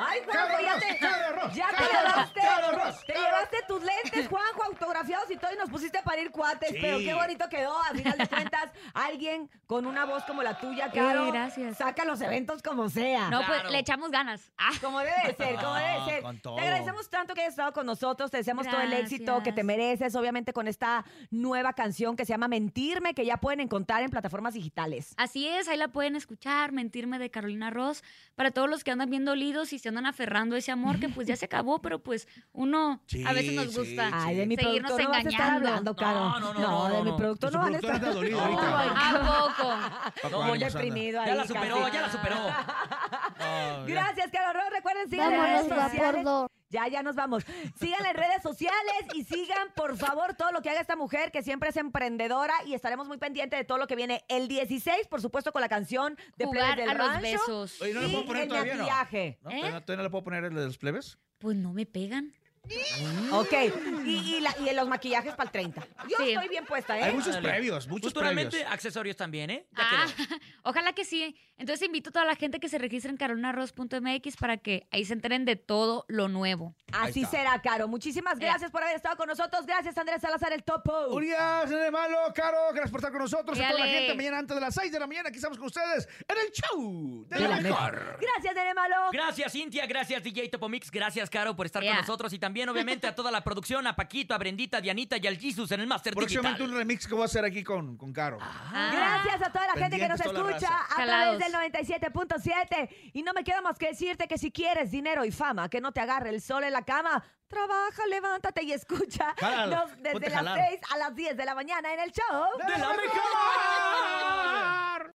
¡Ay, 0.00 0.20
Juanjo, 0.24 0.60
ya 0.60 0.78
te, 0.78 0.98
Caro 0.98 1.36
Ross, 1.40 1.54
ya 1.54 1.68
te 1.70 1.74
Caro 1.76 1.88
llevaste! 2.08 2.40
Caro 2.40 2.72
Ross, 2.72 3.04
Te 3.06 3.12
Caro 3.12 3.24
llevaste 3.26 3.56
tus 3.66 3.82
lentes, 3.82 4.28
Juanjo, 4.28 4.64
autografiados 4.64 5.30
y 5.30 5.36
todo, 5.36 5.52
y 5.52 5.56
nos 5.56 5.70
pusiste 5.70 6.00
para 6.02 6.20
ir 6.20 6.30
cuates, 6.30 6.70
Sí. 6.70 6.78
pero 6.80 6.98
qué 6.98 7.14
bonito 7.14 7.48
quedó. 7.48 7.76
A 7.82 7.88
final 7.94 8.16
de 8.18 8.26
cuentas, 8.28 8.70
alguien 8.94 9.50
con 9.66 9.86
una 9.86 10.04
voz 10.04 10.22
como 10.24 10.42
la 10.42 10.58
tuya, 10.58 10.90
Caro, 10.92 11.26
Eh, 11.28 11.32
gracias. 11.32 11.78
saca 11.78 12.04
los 12.04 12.20
eventos 12.20 12.62
como 12.62 12.88
sea. 12.88 13.28
No, 13.30 13.38
Claro. 13.44 13.62
pues 13.62 13.72
le 13.72 13.78
echamos 13.80 14.10
ganas. 14.10 14.52
Ah, 14.58 14.72
Como 14.82 14.98
debe 15.00 15.12
de 15.26 15.34
ser, 15.34 15.56
como 15.56 15.74
debe 15.74 15.92
de 16.00 16.04
ser. 16.04 16.22
con 16.22 16.38
todo. 16.40 16.56
Te 16.56 16.62
agradecemos 16.62 17.08
tanto 17.10 17.34
que 17.34 17.40
hayas 17.40 17.52
estado 17.54 17.72
con 17.72 17.86
nosotros, 17.86 18.30
te 18.30 18.36
deseamos 18.38 18.66
todo 18.68 18.80
el 18.80 18.92
éxito 18.92 19.36
que 19.38 19.52
te 19.52 19.62
Gracias. 19.62 19.66
mereces, 19.66 20.14
obviamente 20.16 20.52
con 20.52 20.68
esta 20.68 21.04
nueva 21.30 21.72
canción 21.72 22.16
que 22.16 22.24
se 22.24 22.30
llama 22.30 22.48
Mentirme, 22.48 23.14
que 23.14 23.24
ya 23.24 23.38
pueden 23.38 23.60
encontrar 23.60 24.02
en 24.02 24.10
plataformas 24.10 24.54
digitales. 24.54 25.14
Así 25.16 25.48
es, 25.48 25.68
ahí 25.68 25.76
la 25.76 25.88
pueden 25.88 26.16
escuchar, 26.16 26.72
Mentirme 26.72 27.18
de 27.18 27.30
Carolina 27.30 27.70
Ross. 27.70 28.02
Para 28.34 28.50
todos 28.50 28.68
los 28.68 28.84
que 28.84 28.90
andan 28.90 29.10
bien 29.10 29.24
dolidos 29.24 29.67
y 29.72 29.78
se 29.78 29.88
andan 29.88 30.06
aferrando 30.06 30.54
a 30.56 30.58
ese 30.58 30.70
amor 30.72 30.98
que 31.00 31.08
pues 31.08 31.26
ya 31.26 31.36
se 31.36 31.44
acabó, 31.46 31.80
pero 31.80 31.98
pues 32.02 32.26
uno 32.52 33.00
Sí, 33.06 33.24
a 33.26 33.32
veces 33.32 33.52
nos 33.54 33.72
sí, 33.72 33.78
gusta 33.78 34.10
Ay, 34.12 34.36
de 34.36 34.46
mi 34.46 34.56
seguirnos 34.56 34.92
productor 34.92 35.04
no 35.04 35.10
vas 35.10 35.24
a 35.24 35.28
estar 35.28 35.40
engañando. 35.46 35.68
hablando, 35.68 35.96
Caro. 35.96 36.18
No, 36.20 36.40
no, 36.40 36.52
no, 36.54 36.60
no, 36.60 36.88
de 36.88 36.94
no, 36.98 37.04
mi 37.04 37.10
no. 37.10 37.16
productor 37.16 37.52
no 37.52 37.58
van 37.58 37.74
a 37.74 37.78
productor 37.78 37.94
estar. 37.94 38.08
anda 38.08 38.20
dolido 38.20 38.40
Ay, 38.40 38.54
ahorita. 38.54 38.90
¿A 38.90 39.48
poco? 39.56 40.20
Paco 40.22 40.42
Muy 40.42 40.52
Ánimas 40.52 40.74
anda. 40.74 40.80
deprimido 40.84 41.20
ahí. 41.20 41.26
Ya 41.28 41.34
la 41.34 41.46
superó, 41.46 41.76
casi. 41.80 41.92
ya 41.92 42.00
la 42.02 42.10
superó. 42.12 42.36
Ah, 43.40 43.84
ya. 43.86 43.94
Gracias, 43.94 44.30
Caro. 44.32 44.58
Recuerden, 44.74 45.08
sigan 45.08 45.32
en 45.32 45.38
Vámonos, 45.40 45.68
redes 45.68 45.90
sociales. 45.92 46.24
Ya, 46.70 46.86
ya 46.88 47.02
nos 47.02 47.16
vamos. 47.16 47.44
Sigan 47.80 48.04
en 48.06 48.14
redes 48.14 48.42
sociales 48.42 48.76
y 49.14 49.24
sigan, 49.24 49.68
por 49.74 49.96
favor, 49.96 50.34
todo 50.34 50.52
lo 50.52 50.60
que 50.60 50.70
haga 50.70 50.80
esta 50.80 50.96
mujer, 50.96 51.30
que 51.30 51.42
siempre 51.42 51.70
es 51.70 51.76
emprendedora. 51.76 52.54
Y 52.66 52.74
estaremos 52.74 53.08
muy 53.08 53.16
pendientes 53.18 53.58
de 53.58 53.64
todo 53.64 53.78
lo 53.78 53.86
que 53.86 53.96
viene 53.96 54.24
el 54.28 54.48
16, 54.48 55.06
por 55.08 55.20
supuesto, 55.22 55.52
con 55.52 55.62
la 55.62 55.68
canción 55.68 56.16
de 56.36 56.44
Jugar 56.44 56.74
Plebes 56.74 56.76
del 56.76 56.88
a 56.88 56.94
los 56.94 57.06
Rancho. 57.14 57.22
besos. 57.22 57.80
Oye, 57.82 57.94
¿no 57.94 58.00
le 58.00 58.08
y 58.08 58.12
puedo 58.12 58.26
poner 58.26 58.42
el 58.42 58.48
todavía, 58.48 58.74
no? 58.74 58.80
maquillaje. 58.82 59.38
¿No? 59.42 59.50
¿Eh? 59.50 59.54
¿Todavía, 59.56 59.80
todavía 59.80 59.96
no 59.96 60.02
le 60.02 60.10
puedo 60.10 60.24
poner 60.24 60.44
el 60.44 60.54
de 60.54 60.64
los 60.66 60.78
plebes? 60.78 61.18
Pues 61.38 61.56
no 61.56 61.72
me 61.72 61.86
pegan. 61.86 62.32
Ok. 63.32 63.52
Y, 64.04 64.36
y, 64.36 64.40
la- 64.40 64.54
y 64.64 64.68
en 64.68 64.76
los 64.76 64.88
maquillajes 64.88 65.32
para 65.34 65.44
el 65.48 65.50
30. 65.52 65.86
Yo 66.08 66.16
Sí. 66.18 66.30
estoy 66.32 66.48
bien 66.48 66.64
puesta, 66.66 66.98
¿eh? 66.98 67.02
Hay 67.04 67.12
muchos 67.12 67.28
Ándale. 67.36 67.48
previos, 67.48 67.88
muchos 67.88 68.12
Futuramente 68.12 68.50
previos. 68.50 68.72
accesorios 68.72 69.16
también, 69.16 69.50
¿eh? 69.50 69.66
Ya 69.76 69.82
Ah, 69.90 70.06
quedó. 70.16 70.26
ojalá 70.64 70.92
que 70.92 71.04
sí. 71.04 71.36
Entonces 71.56 71.86
invito 71.86 72.10
a 72.10 72.12
toda 72.12 72.24
la 72.24 72.36
gente 72.36 72.60
que 72.60 72.68
se 72.68 72.78
registre 72.78 73.10
en 73.10 73.16
carolinarross.mx 73.16 74.36
para 74.36 74.56
que 74.58 74.86
ahí 74.90 75.04
se 75.04 75.12
enteren 75.12 75.44
de 75.44 75.56
todo 75.56 76.04
lo 76.08 76.28
nuevo. 76.28 76.74
Así 76.92 77.22
está. 77.22 77.38
será, 77.38 77.60
Caro. 77.62 77.88
Muchísimas 77.88 78.38
gracias 78.38 78.70
por 78.70 78.82
haber 78.82 78.96
estado 78.96 79.16
con 79.16 79.28
nosotros. 79.28 79.66
Gracias, 79.66 79.96
Andrés 79.98 80.20
Salazar, 80.20 80.52
el 80.52 80.62
topo. 80.62 81.08
Urias, 81.08 81.68
nene 81.70 81.90
malo, 81.90 82.16
Caro, 82.34 82.58
gracias 82.70 82.90
por 82.90 83.00
estar 83.00 83.12
con 83.12 83.22
nosotros. 83.22 83.58
A 83.58 83.62
toda 83.62 83.72
la 83.80 83.86
Dale. 83.86 83.98
gente, 83.98 84.14
mañana 84.14 84.38
antes 84.38 84.54
de 84.54 84.60
las 84.60 84.74
6 84.74 84.92
de 84.92 85.00
la 85.00 85.06
mañana, 85.06 85.28
aquí 85.28 85.36
estamos 85.36 85.58
con 85.58 85.66
ustedes 85.66 86.08
en 86.28 86.36
el 86.38 86.52
show 86.52 87.26
de, 87.28 87.36
De 87.36 87.42
la 87.42 87.56
la 87.56 87.60
mejor. 87.60 88.18
Gracias, 88.20 88.54
Nene 88.54 88.74
Malo. 88.74 88.96
Gracias, 89.12 89.52
Cintia. 89.52 89.86
Gracias, 89.86 90.22
DJ 90.22 90.48
Topomix. 90.48 90.90
Gracias, 90.90 91.28
Caro, 91.28 91.54
por 91.56 91.66
estar 91.66 91.82
Yeah. 91.82 91.92
con 91.92 92.00
nosotros. 92.02 92.32
Y 92.32 92.38
también, 92.38 92.57
obviamente, 92.68 93.06
a 93.06 93.14
toda 93.14 93.30
la 93.30 93.44
producción, 93.44 93.86
a 93.86 93.94
Paquito, 93.94 94.32
a 94.34 94.38
Brendita, 94.38 94.78
a 94.78 94.80
Dianita 94.80 95.18
y 95.18 95.26
al 95.26 95.36
Jesus 95.36 95.70
en 95.72 95.80
el 95.80 95.86
Master 95.86 96.14
Próximamente 96.14 96.60
Digital. 96.62 96.72
un 96.72 96.78
remix 96.78 97.06
que 97.06 97.12
voy 97.12 97.22
a 97.22 97.24
hacer 97.26 97.44
aquí 97.44 97.62
con, 97.62 97.98
con 97.98 98.12
Caro. 98.14 98.38
Ah, 98.40 98.90
Gracias 99.22 99.42
a 99.48 99.52
toda 99.52 99.66
la 99.66 99.74
gente 99.74 99.98
que 99.98 100.08
nos 100.08 100.18
Pendientes 100.20 100.32
toda 100.32 100.50
la 100.50 100.56
escucha 100.56 100.74
a 100.74 100.94
Jalados. 100.94 101.38
través 101.38 101.52
del 101.52 102.00
97.7. 102.32 103.10
Y 103.12 103.22
no 103.22 103.34
me 103.34 103.44
queda 103.44 103.60
más 103.60 103.76
que 103.78 103.88
decirte 103.88 104.26
que 104.26 104.38
si 104.38 104.50
quieres 104.50 104.90
dinero 104.90 105.24
y 105.26 105.30
fama, 105.30 105.68
que 105.68 105.80
no 105.82 105.92
te 105.92 106.00
agarre 106.00 106.30
el 106.30 106.40
sol 106.40 106.64
en 106.64 106.72
la 106.72 106.82
cama, 106.82 107.22
trabaja, 107.48 108.06
levántate 108.08 108.62
y 108.64 108.72
escucha 108.72 109.34
Jálalo, 109.40 109.76
nos- 109.76 110.02
desde 110.02 110.26
a 110.26 110.30
las 110.30 110.32
jalar. 110.54 110.66
6 110.70 110.80
a 110.92 110.96
las 110.98 111.14
10 111.14 111.36
de 111.36 111.44
la 111.44 111.54
mañana 111.54 111.92
en 111.92 112.00
el 112.00 112.12
show. 112.12 112.44
¡De 112.58 112.78
la 112.78 112.88
mejor! 112.88 114.67